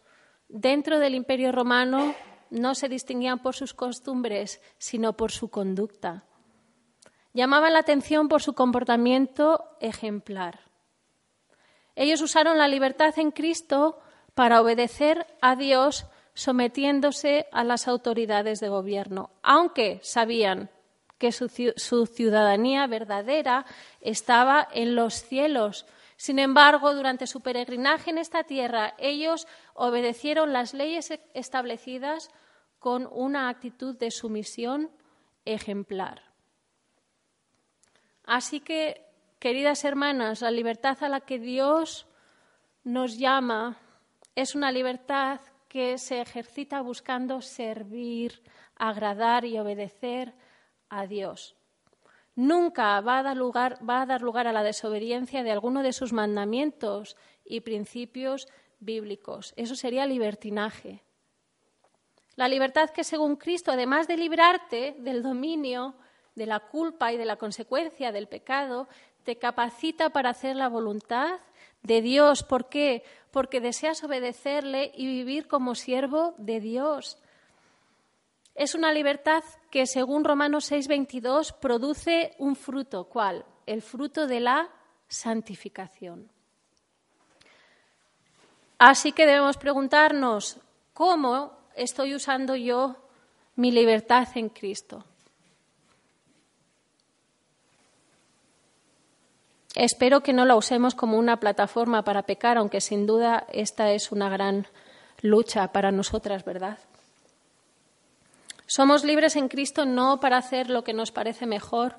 dentro 0.49 0.99
del 0.99 1.15
Imperio 1.15 1.51
romano 1.51 2.13
no 2.49 2.75
se 2.75 2.89
distinguían 2.89 3.39
por 3.39 3.55
sus 3.55 3.73
costumbres, 3.73 4.61
sino 4.77 5.13
por 5.13 5.31
su 5.31 5.49
conducta. 5.49 6.23
Llamaban 7.33 7.73
la 7.73 7.79
atención 7.79 8.29
por 8.29 8.41
su 8.41 8.53
comportamiento 8.53 9.77
ejemplar. 9.79 10.59
Ellos 11.95 12.21
usaron 12.21 12.57
la 12.57 12.67
libertad 12.67 13.17
en 13.17 13.31
Cristo 13.31 13.99
para 14.33 14.61
obedecer 14.61 15.25
a 15.41 15.55
Dios 15.55 16.05
sometiéndose 16.33 17.47
a 17.51 17.63
las 17.63 17.87
autoridades 17.87 18.59
de 18.59 18.69
gobierno, 18.69 19.31
aunque 19.41 19.99
sabían 20.03 20.69
que 21.17 21.31
su, 21.31 21.47
ciudadanía 22.05 22.87
verdadera 22.87 23.65
estaba 24.01 24.67
en 24.71 24.95
los 24.95 25.23
cielos. 25.23 25.85
Sin 26.15 26.39
embargo, 26.39 26.93
durante 26.93 27.27
su 27.27 27.41
peregrinaje 27.41 28.09
en 28.11 28.17
esta 28.17 28.43
tierra, 28.43 28.93
ellos 28.97 29.47
obedecieron 29.73 30.53
las 30.53 30.73
leyes 30.73 31.11
establecidas 31.33 32.29
con 32.79 33.07
una 33.11 33.49
actitud 33.49 33.97
de 33.97 34.11
sumisión 34.11 34.91
ejemplar. 35.45 36.23
Así 38.23 38.59
que, 38.59 39.05
queridas 39.39 39.85
hermanas, 39.85 40.41
la 40.41 40.51
libertad 40.51 41.01
a 41.03 41.09
la 41.09 41.21
que 41.21 41.39
Dios 41.39 42.07
nos 42.83 43.17
llama 43.17 43.77
es 44.35 44.53
una 44.53 44.71
libertad 44.71 45.39
que 45.67 45.97
se 45.97 46.21
ejercita 46.21 46.81
buscando 46.81 47.41
servir, 47.41 48.41
agradar 48.75 49.45
y 49.45 49.57
obedecer 49.57 50.33
a 50.89 51.07
Dios. 51.07 51.55
Nunca 52.35 53.01
va 53.01 53.19
a, 53.19 53.23
dar 53.23 53.35
lugar, 53.35 53.79
va 53.87 54.01
a 54.01 54.05
dar 54.05 54.21
lugar 54.21 54.47
a 54.47 54.53
la 54.53 54.63
desobediencia 54.63 55.43
de 55.43 55.51
alguno 55.51 55.81
de 55.81 55.93
sus 55.93 56.13
mandamientos 56.13 57.17
y 57.43 57.61
principios 57.61 58.47
bíblicos. 58.79 59.53
Eso 59.57 59.75
sería 59.75 60.05
libertinaje. 60.05 61.03
La 62.35 62.47
libertad 62.47 62.91
que 62.91 63.03
según 63.03 63.35
Cristo, 63.35 63.71
además 63.71 64.07
de 64.07 64.17
librarte 64.17 64.95
del 64.99 65.23
dominio, 65.23 65.95
de 66.35 66.45
la 66.45 66.59
culpa 66.59 67.11
y 67.11 67.17
de 67.17 67.25
la 67.25 67.37
consecuencia 67.37 68.11
del 68.11 68.27
pecado, 68.27 68.87
te 69.23 69.37
capacita 69.37 70.11
para 70.11 70.29
hacer 70.29 70.55
la 70.55 70.69
voluntad 70.69 71.39
de 71.81 72.01
Dios. 72.01 72.43
¿Por 72.43 72.69
qué? 72.69 73.03
Porque 73.31 73.59
deseas 73.59 74.03
obedecerle 74.03 74.91
y 74.95 75.07
vivir 75.07 75.47
como 75.47 75.73
siervo 75.73 76.35
de 76.37 76.59
Dios. 76.59 77.17
Es 78.57 78.73
una 78.73 78.91
libertad 78.91 79.43
que, 79.69 79.85
según 79.85 80.23
Romanos 80.23 80.71
6:22, 80.71 81.53
produce 81.53 82.33
un 82.39 82.55
fruto. 82.55 83.03
¿Cuál? 83.03 83.45
El 83.67 83.83
fruto 83.83 84.25
de 84.25 84.39
la 84.39 84.69
santificación. 85.07 86.27
Así 88.79 89.11
que 89.11 89.27
debemos 89.27 89.57
preguntarnos, 89.57 90.59
¿cómo 90.93 91.55
estoy 91.75 92.15
usando 92.15 92.55
yo 92.55 92.95
mi 93.55 93.71
libertad 93.71 94.27
en 94.33 94.49
Cristo? 94.49 95.05
Espero 99.75 100.21
que 100.21 100.33
no 100.33 100.45
la 100.45 100.55
usemos 100.55 100.95
como 100.95 101.19
una 101.19 101.39
plataforma 101.39 102.03
para 102.03 102.23
pecar, 102.23 102.57
aunque 102.57 102.81
sin 102.81 103.05
duda 103.05 103.45
esta 103.51 103.91
es 103.91 104.11
una 104.11 104.29
gran 104.29 104.65
lucha 105.21 105.71
para 105.71 105.91
nosotras, 105.91 106.43
¿verdad? 106.43 106.79
Somos 108.67 109.05
libres 109.05 109.37
en 109.37 109.47
Cristo 109.47 109.85
no 109.85 110.19
para 110.19 110.37
hacer 110.37 110.69
lo 110.69 110.83
que 110.83 110.93
nos 110.93 111.11
parece 111.11 111.45
mejor 111.45 111.95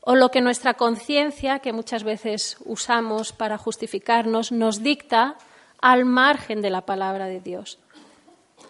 o 0.00 0.14
lo 0.14 0.30
que 0.30 0.40
nuestra 0.40 0.74
conciencia, 0.74 1.58
que 1.58 1.72
muchas 1.72 2.04
veces 2.04 2.58
usamos 2.64 3.32
para 3.32 3.58
justificarnos, 3.58 4.52
nos 4.52 4.82
dicta 4.82 5.36
al 5.80 6.04
margen 6.04 6.62
de 6.62 6.70
la 6.70 6.82
palabra 6.82 7.26
de 7.26 7.40
Dios, 7.40 7.78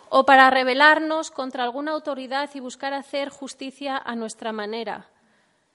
o 0.08 0.24
para 0.24 0.48
rebelarnos 0.48 1.30
contra 1.30 1.64
alguna 1.64 1.92
autoridad 1.92 2.50
y 2.54 2.60
buscar 2.60 2.94
hacer 2.94 3.28
justicia 3.28 3.98
a 3.98 4.14
nuestra 4.14 4.52
manera. 4.52 5.08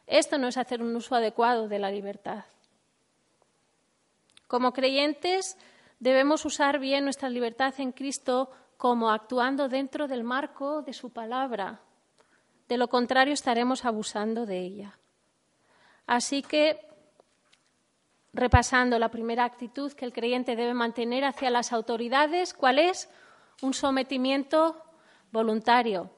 Esto 0.07 0.37
no 0.37 0.47
es 0.47 0.57
hacer 0.57 0.81
un 0.81 0.95
uso 0.95 1.13
adecuado 1.13 1.67
de 1.67 1.77
la 1.77 1.91
libertad. 1.91 2.45
Como 4.47 4.73
creyentes 4.73 5.57
debemos 5.99 6.43
usar 6.45 6.79
bien 6.79 7.03
nuestra 7.03 7.29
libertad 7.29 7.73
en 7.77 7.91
Cristo 7.91 8.49
como 8.79 9.11
actuando 9.11 9.67
dentro 9.67 10.07
del 10.07 10.23
marco 10.23 10.81
de 10.81 10.93
su 10.93 11.09
palabra. 11.09 11.81
De 12.69 12.77
lo 12.77 12.87
contrario 12.87 13.33
estaremos 13.33 13.83
abusando 13.83 14.45
de 14.45 14.57
ella. 14.57 14.97
Así 16.07 16.41
que, 16.41 16.79
repasando 18.31 18.97
la 18.97 19.11
primera 19.11 19.43
actitud 19.43 19.91
que 19.91 20.05
el 20.05 20.13
creyente 20.13 20.55
debe 20.55 20.73
mantener 20.73 21.25
hacia 21.25 21.49
las 21.49 21.73
autoridades, 21.73 22.53
¿cuál 22.53 22.79
es? 22.79 23.09
Un 23.61 23.73
sometimiento 23.73 24.81
voluntario. 25.29 26.09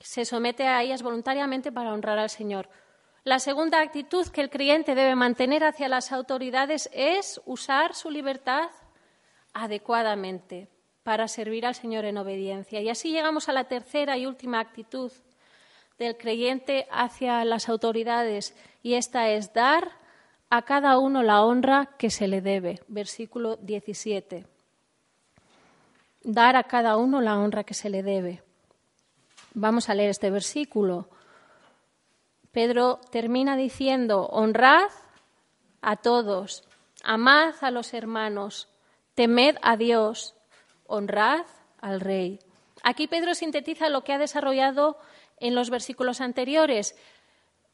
Se 0.00 0.24
somete 0.24 0.66
a 0.66 0.82
ellas 0.82 1.02
voluntariamente 1.02 1.70
para 1.72 1.92
honrar 1.92 2.18
al 2.18 2.30
Señor. 2.30 2.70
La 3.22 3.38
segunda 3.38 3.82
actitud 3.82 4.26
que 4.28 4.40
el 4.40 4.48
creyente 4.48 4.94
debe 4.94 5.14
mantener 5.14 5.62
hacia 5.62 5.90
las 5.90 6.10
autoridades 6.10 6.88
es 6.94 7.38
usar 7.44 7.94
su 7.94 8.10
libertad 8.10 8.70
adecuadamente 9.52 10.70
para 11.06 11.28
servir 11.28 11.64
al 11.64 11.76
Señor 11.76 12.04
en 12.04 12.18
obediencia. 12.18 12.80
Y 12.80 12.88
así 12.88 13.12
llegamos 13.12 13.48
a 13.48 13.52
la 13.52 13.68
tercera 13.68 14.18
y 14.18 14.26
última 14.26 14.58
actitud 14.58 15.12
del 16.00 16.16
creyente 16.16 16.88
hacia 16.90 17.44
las 17.44 17.68
autoridades 17.68 18.56
y 18.82 18.94
esta 18.94 19.30
es 19.30 19.52
dar 19.52 19.92
a 20.50 20.62
cada 20.62 20.98
uno 20.98 21.22
la 21.22 21.44
honra 21.44 21.90
que 21.96 22.10
se 22.10 22.26
le 22.26 22.40
debe. 22.40 22.80
Versículo 22.88 23.54
17. 23.54 24.46
Dar 26.24 26.56
a 26.56 26.64
cada 26.64 26.96
uno 26.96 27.20
la 27.20 27.38
honra 27.38 27.62
que 27.62 27.74
se 27.74 27.88
le 27.88 28.02
debe. 28.02 28.42
Vamos 29.54 29.88
a 29.88 29.94
leer 29.94 30.10
este 30.10 30.32
versículo. 30.32 31.08
Pedro 32.50 32.98
termina 33.12 33.54
diciendo, 33.56 34.26
honrad 34.32 34.90
a 35.82 35.94
todos, 35.94 36.64
amad 37.04 37.54
a 37.60 37.70
los 37.70 37.94
hermanos, 37.94 38.68
temed 39.14 39.54
a 39.62 39.76
Dios, 39.76 40.35
honrad 40.88 41.46
al 41.80 42.00
rey. 42.00 42.38
Aquí 42.82 43.06
Pedro 43.06 43.34
sintetiza 43.34 43.88
lo 43.88 44.02
que 44.02 44.12
ha 44.12 44.18
desarrollado 44.18 44.98
en 45.38 45.54
los 45.54 45.70
versículos 45.70 46.20
anteriores. 46.20 46.96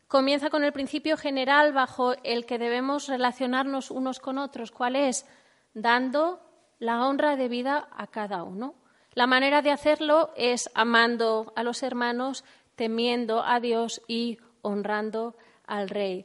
Comienza 0.08 0.50
con 0.50 0.64
el 0.64 0.72
principio 0.72 1.16
general 1.16 1.72
bajo 1.72 2.14
el 2.22 2.46
que 2.46 2.58
debemos 2.58 3.08
relacionarnos 3.08 3.90
unos 3.90 4.20
con 4.20 4.38
otros. 4.38 4.70
¿Cuál 4.70 4.96
es? 4.96 5.26
Dando 5.74 6.40
la 6.78 7.06
honra 7.06 7.36
debida 7.36 7.88
a 7.96 8.06
cada 8.06 8.42
uno. 8.42 8.74
La 9.14 9.26
manera 9.26 9.62
de 9.62 9.70
hacerlo 9.70 10.32
es 10.36 10.70
amando 10.74 11.52
a 11.56 11.62
los 11.62 11.82
hermanos, 11.82 12.44
temiendo 12.76 13.42
a 13.44 13.60
Dios 13.60 14.02
y 14.08 14.38
honrando 14.62 15.36
al 15.66 15.88
Rey. 15.88 16.24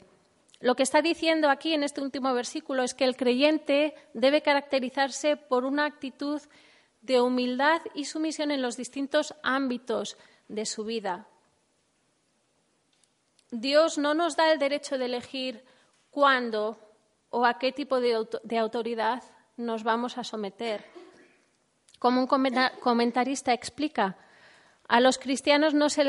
Lo 0.60 0.76
que 0.76 0.84
está 0.84 1.02
diciendo 1.02 1.50
aquí 1.50 1.74
en 1.74 1.84
este 1.84 2.02
último 2.02 2.34
versículo 2.34 2.84
es 2.84 2.94
que 2.94 3.04
el 3.04 3.16
creyente 3.16 3.94
debe 4.14 4.42
caracterizarse 4.42 5.38
por 5.38 5.66
una 5.66 5.86
actitud 5.86 6.42
de 7.08 7.22
humildad 7.22 7.82
y 7.96 8.04
sumisión 8.04 8.52
en 8.52 8.62
los 8.62 8.76
distintos 8.76 9.34
ámbitos 9.42 10.18
de 10.50 10.66
su 10.66 10.84
vida. 10.84 11.26
Dios 13.50 13.98
no 13.98 14.14
nos 14.14 14.36
da 14.36 14.52
el 14.52 14.60
derecho 14.60 14.98
de 14.98 15.06
elegir 15.06 15.64
cuándo 16.12 16.78
o 17.30 17.46
a 17.46 17.58
qué 17.60 17.72
tipo 17.72 18.02
de, 18.02 18.60
autoridad 18.60 19.24
nos 19.56 19.84
vamos 19.84 20.18
a 20.18 20.26
someter. 20.26 20.84
Como 21.98 22.20
un 22.20 22.28
comentarista 22.28 23.54
explica, 23.54 24.18
a 24.90 25.00
los 25.00 25.18
cristianos 25.18 25.74
no 25.74 25.90
se, 25.90 26.04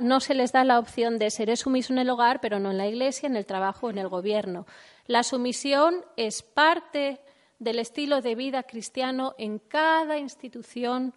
no 0.00 0.20
se, 0.20 0.34
les 0.34 0.52
da 0.52 0.64
la 0.64 0.78
opción 0.78 1.18
de 1.18 1.30
ser 1.30 1.56
sumiso 1.56 1.94
en 1.94 1.98
el 1.98 2.10
hogar, 2.10 2.40
pero 2.40 2.58
no 2.58 2.70
en 2.70 2.78
la 2.78 2.86
iglesia, 2.86 3.26
en 3.26 3.36
el 3.36 3.46
trabajo, 3.46 3.88
en 3.88 3.96
el 3.96 4.08
gobierno. 4.08 4.66
La 5.06 5.22
sumisión 5.22 6.04
es 6.16 6.42
parte 6.42 7.20
del 7.62 7.78
estilo 7.78 8.22
de 8.22 8.34
vida 8.34 8.64
cristiano 8.64 9.36
en 9.38 9.60
cada 9.60 10.18
institución 10.18 11.14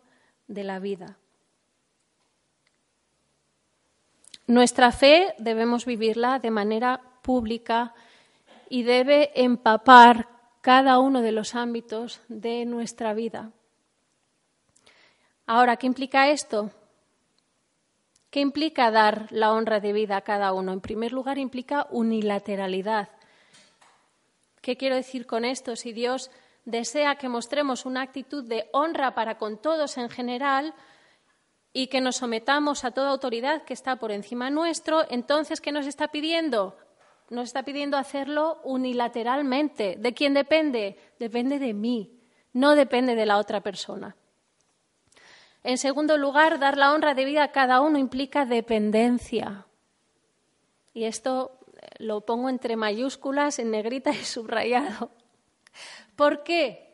de 0.48 0.64
la 0.64 0.78
vida. 0.78 1.18
Nuestra 4.46 4.92
fe 4.92 5.34
debemos 5.40 5.88
vivirla 5.88 6.38
de 6.38 6.52
manera 6.52 7.02
pública 7.24 7.96
y 8.70 8.84
debe 8.84 9.32
empapar 9.42 10.30
cada 10.62 11.00
uno 11.00 11.24
de 11.24 11.32
los 11.32 11.56
ámbitos 11.56 12.22
de 12.28 12.66
nuestra 12.66 13.16
vida. 13.16 13.52
Ahora, 15.48 15.78
¿qué 15.78 15.88
implica 15.88 16.30
esto? 16.30 16.70
¿Qué 18.30 18.40
implica 18.40 18.92
dar 18.92 19.32
la 19.32 19.52
honra 19.52 19.80
de 19.80 19.94
vida 19.94 20.18
a 20.18 20.22
cada 20.22 20.54
uno? 20.54 20.74
En 20.74 20.82
primer 20.82 21.12
lugar, 21.12 21.40
implica 21.40 21.88
unilateralidad. 21.90 23.10
¿Qué 24.66 24.78
quiero 24.78 24.96
decir 24.96 25.28
con 25.28 25.46
esto? 25.46 25.76
Si 25.76 25.94
Dios 25.94 26.32
desea 26.66 27.18
que 27.18 27.30
mostremos 27.30 27.86
una 27.86 28.02
actitud 28.02 28.44
de 28.44 28.68
honra 28.74 29.14
para 29.14 29.38
con 29.38 29.62
todos 29.62 29.96
en 30.00 30.10
general, 30.10 30.74
y 31.72 31.86
que 31.86 32.02
nos 32.02 32.16
sometamos 32.16 32.84
a 32.84 32.90
toda 32.90 33.12
autoridad 33.12 33.62
que 33.62 33.76
está 33.76 33.98
por 33.98 34.12
encima 34.12 34.50
nuestro, 34.50 35.06
entonces, 35.12 35.62
¿qué 35.62 35.72
nos 35.72 35.86
está 35.86 36.08
pidiendo? 36.08 36.76
Nos 37.30 37.50
está 37.50 37.62
pidiendo 37.62 37.96
hacerlo 37.96 38.60
unilateralmente. 38.64 39.98
¿De 40.00 40.16
quién 40.16 40.34
depende? 40.34 40.98
Depende 41.20 41.60
de 41.60 41.76
mí, 41.76 42.18
no 42.52 42.74
depende 42.74 43.14
de 43.14 43.28
la 43.28 43.38
otra 43.38 43.62
persona. 43.62 44.16
En 45.64 45.78
segundo 45.78 46.18
lugar, 46.18 46.58
dar 46.58 46.76
la 46.76 46.92
honra 46.92 47.14
de 47.14 47.26
vida 47.26 47.44
a 47.44 47.52
cada 47.52 47.82
uno 47.82 48.00
implica 48.00 48.48
dependencia. 48.48 49.68
Y 50.92 51.04
esto 51.04 51.60
lo 51.98 52.22
pongo 52.22 52.50
entre 52.50 52.76
mayúsculas, 52.76 53.60
en 53.60 53.72
negrita 53.72 54.12
y 54.12 54.16
subrayado. 54.24 55.12
¿Por 56.16 56.44
qué? 56.44 56.86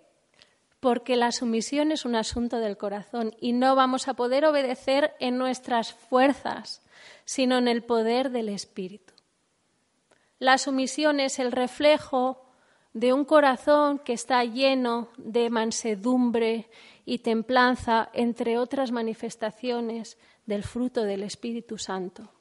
porque 0.81 1.15
la 1.15 1.31
sumisión 1.31 1.91
es 1.91 2.05
un 2.05 2.15
asunto 2.15 2.57
del 2.57 2.75
corazón 2.75 3.35
y 3.39 3.53
no 3.53 3.75
vamos 3.75 4.07
a 4.07 4.15
poder 4.15 4.45
obedecer 4.45 5.13
en 5.19 5.37
nuestras 5.37 5.93
fuerzas, 5.93 6.81
sino 7.23 7.59
en 7.59 7.67
el 7.67 7.83
poder 7.83 8.31
del 8.31 8.49
Espíritu. 8.49 9.13
La 10.39 10.57
sumisión 10.57 11.19
es 11.19 11.37
el 11.37 11.51
reflejo 11.51 12.43
de 12.93 13.13
un 13.13 13.25
corazón 13.25 13.99
que 13.99 14.13
está 14.13 14.43
lleno 14.43 15.09
de 15.17 15.51
mansedumbre 15.51 16.67
y 17.05 17.19
templanza, 17.19 18.09
entre 18.13 18.57
otras 18.57 18.91
manifestaciones 18.91 20.17
del 20.47 20.63
fruto 20.63 21.03
del 21.03 21.21
Espíritu 21.21 21.77
Santo. 21.77 22.31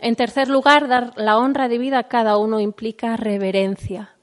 En 0.00 0.16
tercer 0.16 0.48
lugar, 0.48 0.88
dar 0.88 1.12
la 1.16 1.38
honra 1.38 1.68
de 1.68 1.78
vida 1.78 1.98
a 1.98 2.08
cada 2.08 2.36
uno 2.36 2.60
implica 2.60 3.16
reverencia 3.16 4.14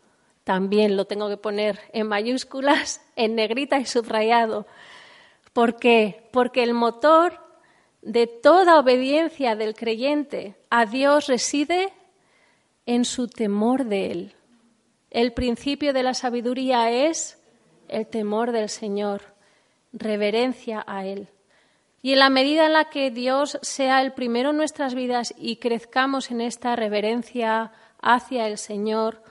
también 0.46 0.96
lo 0.96 1.06
tengo 1.06 1.28
que 1.28 1.38
poner 1.38 1.80
en 1.92 2.08
mayúsculas, 2.08 3.02
en 3.18 3.36
negrita 3.36 3.80
y 3.80 3.86
subrayado. 3.86 4.66
¿Por 5.52 5.78
qué? 5.78 6.30
Porque 6.32 6.64
el 6.64 6.74
motor 6.74 7.42
de 8.02 8.28
toda 8.28 8.80
obediencia 8.80 9.56
del 9.56 9.74
creyente 9.74 10.56
a 10.70 10.86
Dios 10.86 11.28
reside 11.28 11.92
en 12.86 13.04
su 13.04 13.28
temor 13.28 13.86
de 13.86 14.12
Él. 14.12 14.36
El 15.10 15.34
principio 15.34 15.94
de 15.94 16.04
la 16.04 16.14
sabiduría 16.14 16.92
es 16.92 17.42
el 17.88 18.06
temor 18.06 18.52
del 18.52 18.70
Señor, 18.70 19.22
reverencia 19.94 20.84
a 20.86 21.06
Él. 21.06 21.30
Y 22.06 22.14
en 22.14 22.20
la 22.20 22.30
medida 22.30 22.68
en 22.68 22.74
la 22.74 22.86
que 22.86 23.10
Dios 23.10 23.58
sea 23.64 24.04
el 24.04 24.14
primero 24.14 24.52
en 24.52 24.58
nuestras 24.58 24.94
vidas 24.94 25.34
y 25.40 25.56
crezcamos 25.56 26.30
en 26.30 26.40
esta 26.40 26.76
reverencia 26.76 27.72
hacia 28.00 28.48
el 28.48 28.60
Señor, 28.60 29.24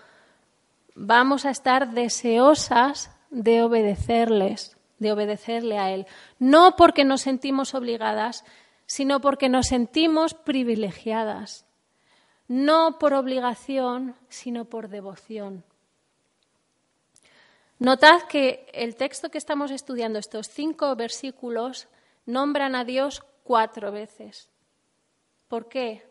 vamos 0.96 1.44
a 1.44 1.50
estar 1.50 1.92
deseosas 1.92 3.12
de 3.30 3.62
obedecerles, 3.62 4.76
de 4.98 5.12
obedecerle 5.12 5.78
a 5.78 5.92
Él. 5.92 6.08
No 6.40 6.74
porque 6.74 7.04
nos 7.04 7.20
sentimos 7.20 7.76
obligadas, 7.76 8.44
sino 8.86 9.20
porque 9.20 9.48
nos 9.48 9.68
sentimos 9.68 10.34
privilegiadas. 10.34 11.66
No 12.48 12.98
por 12.98 13.14
obligación, 13.14 14.16
sino 14.28 14.64
por 14.64 14.88
devoción. 14.88 15.62
Notad 17.78 18.22
que 18.22 18.66
el 18.74 18.96
texto 18.96 19.30
que 19.30 19.38
estamos 19.38 19.70
estudiando, 19.70 20.18
estos 20.18 20.48
cinco 20.48 20.96
versículos, 20.96 21.86
nombran 22.26 22.74
a 22.74 22.84
Dios 22.84 23.22
cuatro 23.42 23.92
veces. 23.92 24.50
¿Por 25.48 25.68
qué? 25.68 26.06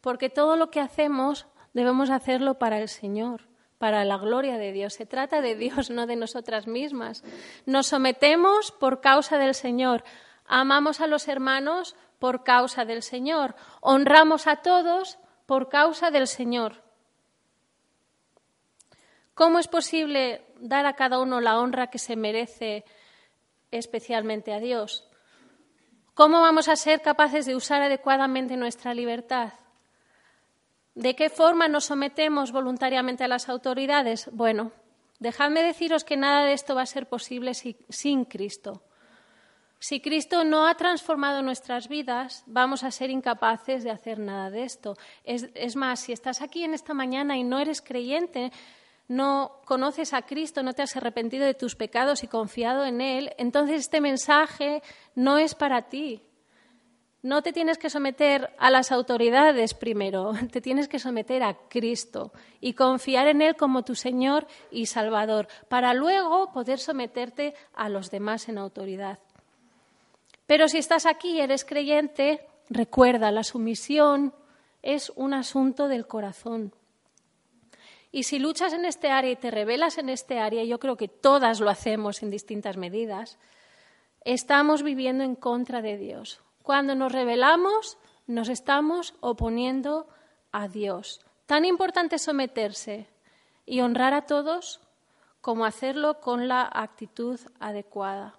Porque 0.00 0.30
todo 0.30 0.56
lo 0.56 0.70
que 0.70 0.80
hacemos 0.80 1.46
debemos 1.72 2.10
hacerlo 2.10 2.58
para 2.58 2.78
el 2.78 2.88
Señor, 2.88 3.48
para 3.78 4.04
la 4.04 4.16
gloria 4.18 4.58
de 4.58 4.72
Dios. 4.72 4.94
Se 4.94 5.06
trata 5.06 5.40
de 5.40 5.54
Dios, 5.54 5.90
no 5.90 6.06
de 6.06 6.16
nosotras 6.16 6.66
mismas. 6.66 7.22
Nos 7.66 7.88
sometemos 7.88 8.72
por 8.72 9.00
causa 9.00 9.38
del 9.38 9.54
Señor. 9.54 10.04
Amamos 10.46 11.00
a 11.00 11.06
los 11.06 11.28
hermanos 11.28 11.96
por 12.18 12.44
causa 12.44 12.84
del 12.84 13.02
Señor. 13.02 13.54
Honramos 13.80 14.46
a 14.46 14.56
todos 14.56 15.18
por 15.46 15.68
causa 15.68 16.10
del 16.10 16.26
Señor. 16.26 16.82
¿Cómo 19.34 19.58
es 19.58 19.68
posible 19.68 20.46
dar 20.60 20.86
a 20.86 20.94
cada 20.94 21.18
uno 21.18 21.40
la 21.40 21.58
honra 21.58 21.88
que 21.88 21.98
se 21.98 22.14
merece 22.14 22.84
especialmente 23.70 24.52
a 24.54 24.60
Dios? 24.60 25.08
¿Cómo 26.14 26.40
vamos 26.40 26.68
a 26.68 26.76
ser 26.76 27.02
capaces 27.02 27.44
de 27.44 27.56
usar 27.56 27.82
adecuadamente 27.82 28.56
nuestra 28.56 28.94
libertad? 28.94 29.52
¿De 30.94 31.16
qué 31.16 31.28
forma 31.28 31.66
nos 31.66 31.86
sometemos 31.86 32.52
voluntariamente 32.52 33.24
a 33.24 33.28
las 33.28 33.48
autoridades? 33.48 34.30
Bueno, 34.32 34.70
dejadme 35.18 35.64
deciros 35.64 36.04
que 36.04 36.16
nada 36.16 36.44
de 36.44 36.52
esto 36.52 36.76
va 36.76 36.82
a 36.82 36.86
ser 36.86 37.08
posible 37.08 37.52
sin 37.54 38.24
Cristo. 38.26 38.84
Si 39.80 40.00
Cristo 40.00 40.44
no 40.44 40.66
ha 40.66 40.76
transformado 40.76 41.42
nuestras 41.42 41.88
vidas, 41.88 42.44
vamos 42.46 42.84
a 42.84 42.90
ser 42.90 43.10
incapaces 43.10 43.84
de 43.84 43.90
hacer 43.90 44.18
nada 44.18 44.50
de 44.50 44.62
esto. 44.62 44.96
Es, 45.24 45.76
más, 45.76 46.00
si 46.00 46.12
estás 46.12 46.40
aquí 46.40 46.64
en 46.64 46.74
esta 46.74 46.94
mañana 46.94 47.36
y 47.36 47.42
no 47.42 47.58
eres 47.58 47.82
creyente, 47.82 48.50
no 49.08 49.60
conoces 49.64 50.14
a 50.14 50.22
Cristo, 50.22 50.62
no 50.62 50.72
te 50.72 50.82
has 50.82 50.96
arrepentido 50.96 51.44
de 51.44 51.54
tus 51.54 51.76
pecados 51.76 52.22
y 52.24 52.28
confiado 52.28 52.84
en 52.84 53.00
Él, 53.00 53.32
entonces 53.38 53.80
este 53.80 54.00
mensaje 54.00 54.82
no 55.14 55.38
es 55.38 55.54
para 55.54 55.82
ti. 55.88 56.22
No 57.22 57.42
te 57.42 57.54
tienes 57.54 57.78
que 57.78 57.88
someter 57.88 58.54
a 58.58 58.70
las 58.70 58.92
autoridades 58.92 59.72
primero, 59.72 60.32
te 60.52 60.60
tienes 60.60 60.88
que 60.88 60.98
someter 60.98 61.42
a 61.42 61.54
Cristo 61.68 62.32
y 62.60 62.74
confiar 62.74 63.28
en 63.28 63.40
Él 63.40 63.56
como 63.56 63.82
tu 63.82 63.94
Señor 63.94 64.46
y 64.70 64.86
Salvador, 64.86 65.48
para 65.68 65.94
luego 65.94 66.52
poder 66.52 66.78
someterte 66.78 67.54
a 67.74 67.88
los 67.88 68.10
demás 68.10 68.48
en 68.48 68.58
autoridad. 68.58 69.18
Pero 70.46 70.68
si 70.68 70.78
estás 70.78 71.06
aquí 71.06 71.30
y 71.30 71.40
eres 71.40 71.64
creyente, 71.64 72.46
recuerda, 72.68 73.30
la 73.30 73.42
sumisión 73.42 74.34
es 74.82 75.10
un 75.16 75.32
asunto 75.32 75.88
del 75.88 76.06
corazón. 76.06 76.74
Y 78.14 78.22
si 78.22 78.38
luchas 78.38 78.72
en 78.72 78.84
este 78.84 79.10
área 79.10 79.32
y 79.32 79.34
te 79.34 79.50
rebelas 79.50 79.98
en 79.98 80.08
este 80.08 80.38
área, 80.38 80.62
yo 80.62 80.78
creo 80.78 80.96
que 80.96 81.08
todas 81.08 81.58
lo 81.58 81.68
hacemos 81.68 82.22
en 82.22 82.30
distintas 82.30 82.76
medidas, 82.76 83.40
estamos 84.20 84.84
viviendo 84.84 85.24
en 85.24 85.34
contra 85.34 85.82
de 85.82 85.98
Dios. 85.98 86.40
Cuando 86.62 86.94
nos 86.94 87.10
rebelamos, 87.10 87.98
nos 88.28 88.48
estamos 88.48 89.14
oponiendo 89.18 90.06
a 90.52 90.68
Dios. 90.68 91.26
Tan 91.46 91.64
importante 91.64 92.20
someterse 92.20 93.08
y 93.66 93.80
honrar 93.80 94.14
a 94.14 94.26
todos 94.26 94.80
como 95.40 95.64
hacerlo 95.64 96.20
con 96.20 96.46
la 96.46 96.70
actitud 96.72 97.40
adecuada. 97.58 98.38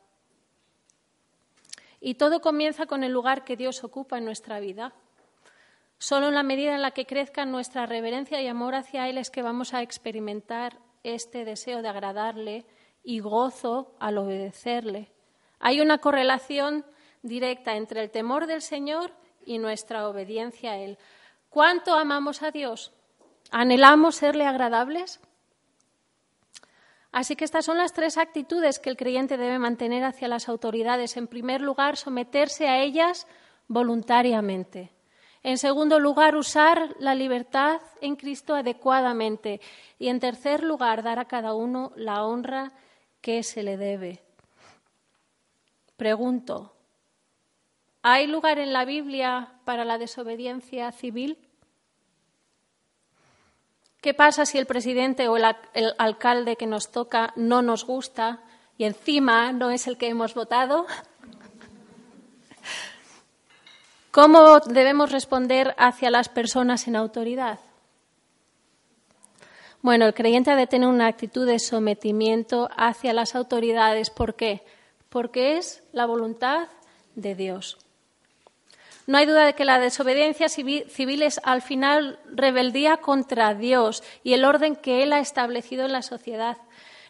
Y 1.99 2.13
todo 2.13 2.39
comienza 2.39 2.85
con 2.85 3.03
el 3.03 3.11
lugar 3.11 3.43
que 3.43 3.57
Dios 3.57 3.83
ocupa 3.83 4.19
en 4.19 4.23
nuestra 4.23 4.61
vida. 4.61 4.93
Solo 5.97 6.27
en 6.27 6.35
la 6.35 6.43
medida 6.43 6.75
en 6.75 6.81
la 6.81 6.91
que 6.91 7.05
crezca 7.05 7.45
nuestra 7.45 7.85
reverencia 7.85 8.41
y 8.41 8.47
amor 8.47 8.75
hacia 8.75 9.07
Él 9.07 9.17
es 9.17 9.29
que 9.29 9.41
vamos 9.41 9.73
a 9.73 9.81
experimentar 9.81 10.79
este 11.03 11.45
deseo 11.45 11.81
de 11.81 11.89
agradarle 11.89 12.65
y 13.03 13.19
gozo 13.19 13.95
al 13.99 14.17
obedecerle. 14.17 15.11
Hay 15.59 15.79
una 15.79 15.99
correlación 15.99 16.85
directa 17.21 17.75
entre 17.75 18.03
el 18.03 18.11
temor 18.11 18.47
del 18.47 18.61
Señor 18.61 19.11
y 19.45 19.57
nuestra 19.57 20.07
obediencia 20.07 20.71
a 20.71 20.77
Él. 20.77 20.97
¿Cuánto 21.49 21.93
amamos 21.95 22.43
a 22.43 22.51
Dios? 22.51 22.91
¿Anhelamos 23.51 24.15
serle 24.15 24.45
agradables? 24.45 25.19
Así 27.11 27.37
que 27.37 27.45
estas 27.45 27.63
son 27.63 27.77
las 27.77 27.93
tres 27.93 28.17
actitudes 28.17 28.79
que 28.79 28.89
el 28.89 28.97
creyente 28.97 29.37
debe 29.37 29.57
mantener 29.57 30.03
hacia 30.03 30.27
las 30.27 30.49
autoridades. 30.49 31.15
En 31.15 31.27
primer 31.27 31.61
lugar, 31.61 31.95
someterse 31.95 32.67
a 32.67 32.81
ellas 32.81 33.25
voluntariamente. 33.67 34.94
En 35.45 35.59
segundo 35.59 35.99
lugar, 35.99 36.35
usar 36.35 36.95
la 36.97 37.13
libertad 37.13 37.79
en 38.01 38.15
Cristo 38.15 38.55
adecuadamente. 38.55 39.61
Y 39.99 40.07
en 40.07 40.19
tercer 40.19 40.63
lugar, 40.63 41.03
dar 41.03 41.19
a 41.19 41.25
cada 41.25 41.53
uno 41.53 41.91
la 41.95 42.23
honra 42.23 42.71
que 43.21 43.43
se 43.43 43.61
le 43.61 43.77
debe. 43.77 44.23
Pregunto, 45.97 46.75
¿Hay 48.07 48.27
lugar 48.27 48.59
en 48.59 48.71
la 48.71 48.85
Biblia 48.85 49.53
para 49.65 49.83
la 49.83 49.97
desobediencia 49.97 50.91
civil? 50.91 51.39
¿Qué 53.99 54.13
pasa 54.13 54.45
si 54.45 54.59
el 54.59 54.67
presidente 54.67 55.27
o 55.27 55.37
el, 55.37 55.43
alcalde 55.97 56.55
que 56.55 56.67
nos 56.67 56.91
toca 56.91 57.33
no 57.35 57.63
nos 57.63 57.83
gusta 57.83 58.43
y 58.77 58.83
encima 58.83 59.51
no 59.53 59.71
es 59.71 59.87
el 59.87 59.97
que 59.97 60.07
hemos 60.07 60.35
votado? 60.35 60.85
¿Cómo 64.15 64.61
debemos 64.61 65.11
responder 65.11 65.75
hacia 65.77 66.09
las 66.09 66.29
personas 66.29 66.87
en 66.87 66.95
autoridad? 66.95 67.59
Bueno, 69.81 70.05
el 70.05 70.13
creyente 70.13 70.51
ha 70.51 70.55
de 70.55 70.67
tener 70.67 70.87
una 70.87 71.07
actitud 71.07 71.45
de 71.45 71.59
sometimiento 71.59 72.69
hacia 72.77 73.11
las 73.11 73.35
autoridades. 73.35 74.09
¿Por 74.09 74.35
qué? 74.35 74.63
Porque 75.09 75.57
es 75.57 75.83
la 75.91 76.05
voluntad 76.05 76.69
de 77.15 77.35
Dios. 77.35 77.77
No 79.05 79.17
hay 79.17 79.25
duda 79.25 79.47
de 79.47 79.53
que 79.53 79.65
la 79.65 79.79
desobediencia 79.79 80.47
civil 80.47 81.21
es 81.21 81.41
al 81.43 81.61
final 81.61 82.17
rebeldía 82.25 82.95
contra 82.95 83.53
Dios 83.53 84.01
y 84.23 84.31
el 84.31 84.45
orden 84.45 84.77
que 84.77 85.03
Él 85.03 85.11
ha 85.11 85.19
establecido 85.19 85.85
en 85.85 85.91
la 85.91 86.03
sociedad. 86.03 86.55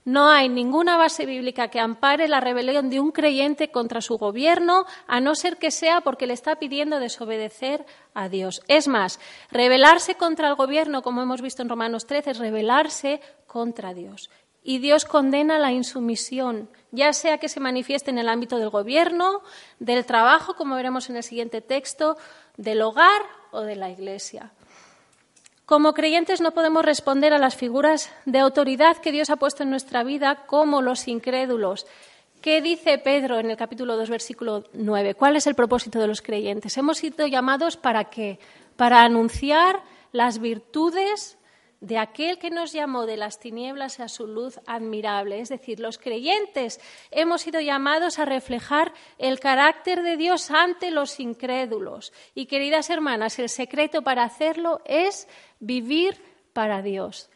No 0.05 0.29
hay 0.29 0.49
ninguna 0.49 0.97
base 0.97 1.25
bíblica 1.25 1.69
que 1.69 1.79
ampare 1.79 2.27
la 2.27 2.39
rebelión 2.39 2.91
de 2.91 2.99
un 2.99 3.11
creyente 3.11 3.71
contra 3.71 4.01
su 4.01 4.19
gobierno, 4.19 4.85
a 5.07 5.19
no 5.19 5.33
ser 5.33 5.57
que 5.57 5.71
sea 5.71 6.01
porque 6.01 6.27
le 6.27 6.33
está 6.33 6.57
pidiendo 6.57 6.99
desobedecer 6.99 7.83
a 8.13 8.29
Dios. 8.29 8.61
Es 8.67 8.87
más, 8.87 9.19
rebelarse 9.49 10.13
contra 10.13 10.47
el 10.47 10.55
gobierno, 10.55 11.01
como 11.01 11.23
hemos 11.23 11.41
visto 11.41 11.63
en 11.63 11.69
Romanos 11.69 12.05
13, 12.05 12.31
es 12.31 12.37
rebelarse 12.37 13.19
contra 13.47 13.95
Dios. 13.95 14.29
Y 14.61 14.77
Dios 14.77 15.05
condena 15.05 15.57
la 15.57 15.71
insumisión, 15.71 16.69
ya 16.91 17.11
sea 17.11 17.39
que 17.39 17.49
se 17.49 17.59
manifieste 17.59 18.11
en 18.11 18.19
el 18.19 18.29
ámbito 18.29 18.59
del 18.59 18.69
gobierno, 18.69 19.41
del 19.79 20.05
trabajo, 20.05 20.55
como 20.55 20.75
veremos 20.75 21.09
en 21.09 21.17
el 21.17 21.23
siguiente 21.23 21.61
texto, 21.61 22.15
del 22.57 22.83
hogar 22.83 23.23
o 23.49 23.61
de 23.61 23.75
la 23.75 23.89
iglesia. 23.89 24.51
Como 25.65 25.95
creyentes 25.95 26.41
no 26.41 26.51
podemos 26.51 26.85
responder 26.85 27.33
a 27.33 27.39
las 27.39 27.55
figuras 27.55 28.11
de 28.25 28.37
autoridad 28.37 28.97
que 28.97 29.11
Dios 29.11 29.31
ha 29.31 29.37
puesto 29.37 29.63
en 29.63 29.71
nuestra 29.71 30.03
vida 30.03 30.45
como 30.45 30.83
los 30.83 31.07
incrédulos. 31.07 31.87
¿Qué 32.39 32.61
dice 32.61 32.99
Pedro 32.99 33.39
en 33.39 33.49
el 33.49 33.57
capítulo 33.57 33.97
2, 33.97 34.07
versículo 34.11 34.65
9? 34.73 35.15
¿Cuál 35.15 35.37
es 35.37 35.47
el 35.47 35.55
propósito 35.55 35.97
de 35.97 36.05
los 36.05 36.21
creyentes? 36.21 36.77
Hemos 36.77 36.99
sido 36.99 37.25
llamados 37.25 37.77
para 37.77 38.03
qué? 38.05 38.37
Para 38.75 39.01
anunciar 39.01 39.81
las 40.11 40.37
virtudes 40.37 41.39
de 41.81 41.97
aquel 41.97 42.39
que 42.39 42.49
nos 42.49 42.71
llamó 42.71 43.05
de 43.05 43.17
las 43.17 43.39
tinieblas 43.39 43.99
a 43.99 44.07
su 44.07 44.27
luz 44.27 44.59
admirable. 44.65 45.39
Es 45.39 45.49
decir, 45.49 45.79
los 45.79 45.97
creyentes 45.97 46.79
hemos 47.11 47.41
sido 47.41 47.59
llamados 47.59 48.19
a 48.19 48.25
reflejar 48.25 48.93
el 49.17 49.39
carácter 49.39 50.01
de 50.01 50.17
Dios 50.17 50.51
ante 50.51 50.91
los 50.91 51.19
incrédulos. 51.19 52.13
Y 52.33 52.45
queridas 52.45 52.89
hermanas, 52.89 53.39
el 53.39 53.49
secreto 53.49 54.01
para 54.01 54.23
hacerlo 54.23 54.81
es 54.85 55.27
vivir 55.59 56.21
para 56.53 56.81
Dios 56.81 57.29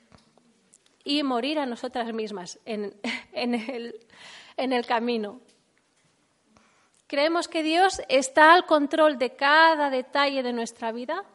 y 1.04 1.24
morir 1.24 1.60
a 1.60 1.66
nosotras 1.66 2.14
mismas 2.14 2.60
en, 2.66 2.96
el, 3.34 4.86
camino. 4.86 5.42
¿Creemos 7.08 7.48
que 7.48 7.64
Dios 7.64 8.02
está 8.10 8.54
al 8.54 8.66
control 8.66 9.18
de 9.18 9.36
cada 9.36 9.90
detalle 9.90 10.44
de 10.44 10.54
nuestra 10.54 10.92
vida? 10.92 11.26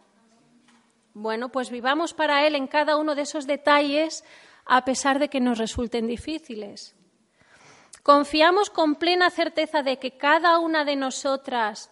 Bueno, 1.15 1.51
pues 1.51 1.71
vivamos 1.71 2.13
para 2.13 2.45
Él 2.45 2.57
en 2.57 2.67
cada 2.67 2.97
uno 2.97 3.15
de 3.15 3.23
esos 3.23 3.47
detalles 3.47 4.25
a 4.65 4.85
pesar 4.85 5.21
de 5.21 5.29
que 5.29 5.41
nos 5.41 5.59
resulten 5.59 6.09
difíciles. 6.09 6.97
Confiamos 8.03 8.69
con 8.69 8.97
plena 8.97 9.31
certeza 9.31 9.83
de 9.83 9.99
que 9.99 10.17
cada 10.17 10.59
una 10.59 10.85
de 10.85 10.97
nosotras 10.97 11.91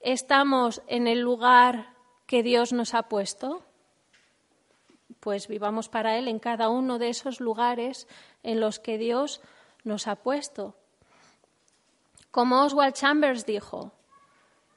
estamos 0.00 0.82
en 0.86 1.08
el 1.08 1.20
lugar 1.20 1.94
que 2.26 2.44
Dios 2.44 2.72
nos 2.72 2.94
ha 2.94 3.08
puesto. 3.08 3.64
Pues 5.18 5.48
vivamos 5.48 5.88
para 5.88 6.16
Él 6.16 6.28
en 6.28 6.38
cada 6.38 6.68
uno 6.68 6.98
de 6.98 7.08
esos 7.08 7.40
lugares 7.40 8.06
en 8.44 8.60
los 8.60 8.78
que 8.78 8.98
Dios 8.98 9.40
nos 9.82 10.06
ha 10.06 10.14
puesto. 10.14 10.76
Como 12.30 12.62
Oswald 12.62 12.94
Chambers 12.94 13.44
dijo, 13.44 13.92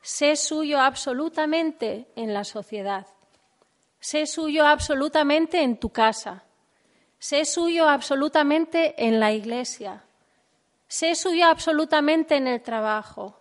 sé 0.01 0.35
suyo 0.35 0.79
absolutamente 0.81 2.11
en 2.15 2.33
la 2.33 2.43
sociedad. 2.43 3.05
Sé 4.03 4.25
suyo 4.25 4.67
absolutamente 4.67 5.63
en 5.63 5.77
tu 5.77 5.89
casa. 5.91 6.43
Sé 7.19 7.45
suyo 7.45 7.87
absolutamente 7.87 8.95
en 8.97 9.21
la 9.21 9.31
iglesia. 9.31 10.03
Sé 10.89 11.15
suyo 11.15 11.45
absolutamente 11.45 12.35
en 12.35 12.47
el 12.47 12.61
trabajo. 12.61 13.39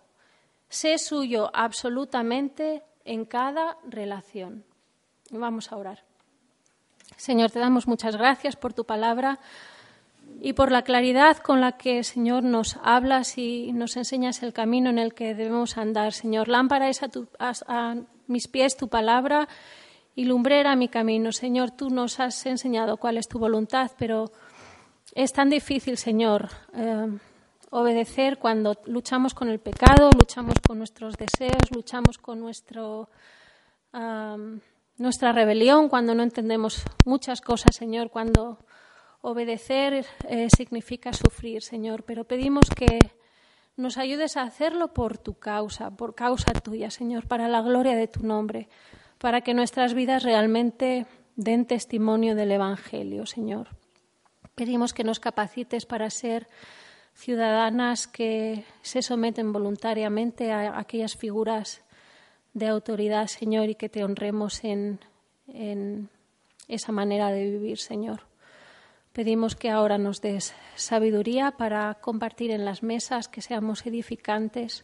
Sé 0.69 0.99
suyo 0.99 1.51
absolutamente 1.53 2.81
en 3.03 3.25
cada 3.25 3.77
relación. 3.89 4.63
Vamos 5.31 5.69
a 5.69 5.75
orar. 5.75 6.05
Señor, 7.17 7.51
te 7.51 7.59
damos 7.59 7.85
muchas 7.85 8.15
gracias 8.15 8.55
por 8.55 8.73
tu 8.73 8.85
palabra 8.85 9.39
y 10.39 10.53
por 10.53 10.71
la 10.71 10.83
claridad 10.83 11.39
con 11.39 11.59
la 11.59 11.73
que, 11.73 12.05
Señor, 12.05 12.43
nos 12.43 12.77
hablas 12.81 13.37
y 13.37 13.73
nos 13.73 13.97
enseñas 13.97 14.41
el 14.43 14.53
camino 14.53 14.89
en 14.89 14.97
el 14.97 15.13
que 15.13 15.35
debemos 15.35 15.77
andar. 15.77 16.13
Señor, 16.13 16.47
lámpara 16.47 16.87
es 16.87 17.03
a, 17.03 17.09
a 17.67 17.97
mis 18.27 18.47
pies 18.47 18.77
tu 18.77 18.87
palabra 18.87 19.49
lumbrera 20.15 20.75
mi 20.75 20.87
camino. 20.87 21.31
Señor, 21.31 21.71
tú 21.71 21.89
nos 21.89 22.19
has 22.19 22.45
enseñado 22.45 22.97
cuál 22.97 23.17
es 23.17 23.27
tu 23.27 23.39
voluntad, 23.39 23.91
pero 23.97 24.31
es 25.15 25.31
tan 25.31 25.49
difícil, 25.49 25.97
Señor, 25.97 26.49
eh, 26.75 27.17
obedecer 27.71 28.37
cuando 28.37 28.77
luchamos 28.85 29.33
con 29.33 29.49
el 29.49 29.59
pecado, 29.59 30.09
luchamos 30.17 30.55
con 30.65 30.77
nuestros 30.77 31.15
deseos, 31.15 31.71
luchamos 31.75 32.19
con 32.19 32.39
nuestro, 32.39 33.09
nuestra 34.97 35.31
rebelión, 35.31 35.89
cuando 35.89 36.13
no 36.13 36.21
entendemos 36.21 36.83
muchas 37.05 37.41
cosas, 37.41 37.75
Señor, 37.75 38.11
cuando 38.11 38.59
obedecer 39.21 40.05
eh, 40.27 40.47
significa 40.55 41.13
sufrir, 41.13 41.63
Señor. 41.63 42.03
Pero 42.03 42.25
pedimos 42.25 42.69
que 42.69 42.99
nos 43.75 43.97
ayudes 43.97 44.37
a 44.37 44.43
hacerlo 44.43 44.93
por 44.93 45.17
tu 45.17 45.33
causa, 45.39 45.89
por 45.89 46.13
causa 46.13 46.53
tuya, 46.53 46.91
Señor, 46.91 47.27
para 47.27 47.47
la 47.47 47.61
gloria 47.61 47.95
de 47.95 48.07
tu 48.07 48.23
nombre 48.23 48.69
para 49.23 49.39
que 49.39 49.53
nuestras 49.53 49.93
vidas 49.93 50.21
realmente 50.21 51.07
den 51.39 51.63
testimonio 51.63 52.35
del 52.35 52.51
Evangelio, 52.51 53.23
Señor. 53.25 53.69
Pedimos 54.53 54.91
que 54.91 55.05
nos 55.05 55.23
capacites 55.23 55.85
para 55.85 56.09
ser 56.09 56.49
ciudadanas 57.15 58.05
que 58.05 58.65
se 58.81 59.01
someten 59.01 59.53
voluntariamente 59.53 60.51
a 60.51 60.77
aquellas 60.77 61.15
figuras 61.15 61.87
de 62.51 62.67
autoridad, 62.67 63.27
Señor, 63.27 63.69
y 63.69 63.75
que 63.75 63.87
te 63.87 64.03
honremos 64.03 64.59
en, 64.65 64.99
esa 66.67 66.91
manera 66.91 67.31
de 67.31 67.49
vivir, 67.49 67.77
Señor. 67.77 68.27
Pedimos 69.13 69.55
que 69.55 69.69
ahora 69.69 69.97
nos 69.97 70.19
des 70.19 70.53
sabiduría 70.75 71.51
para 71.51 71.93
compartir 72.01 72.51
en 72.51 72.65
las 72.65 72.83
mesas, 72.83 73.29
que 73.29 73.41
seamos 73.41 73.85
edificantes 73.85 74.83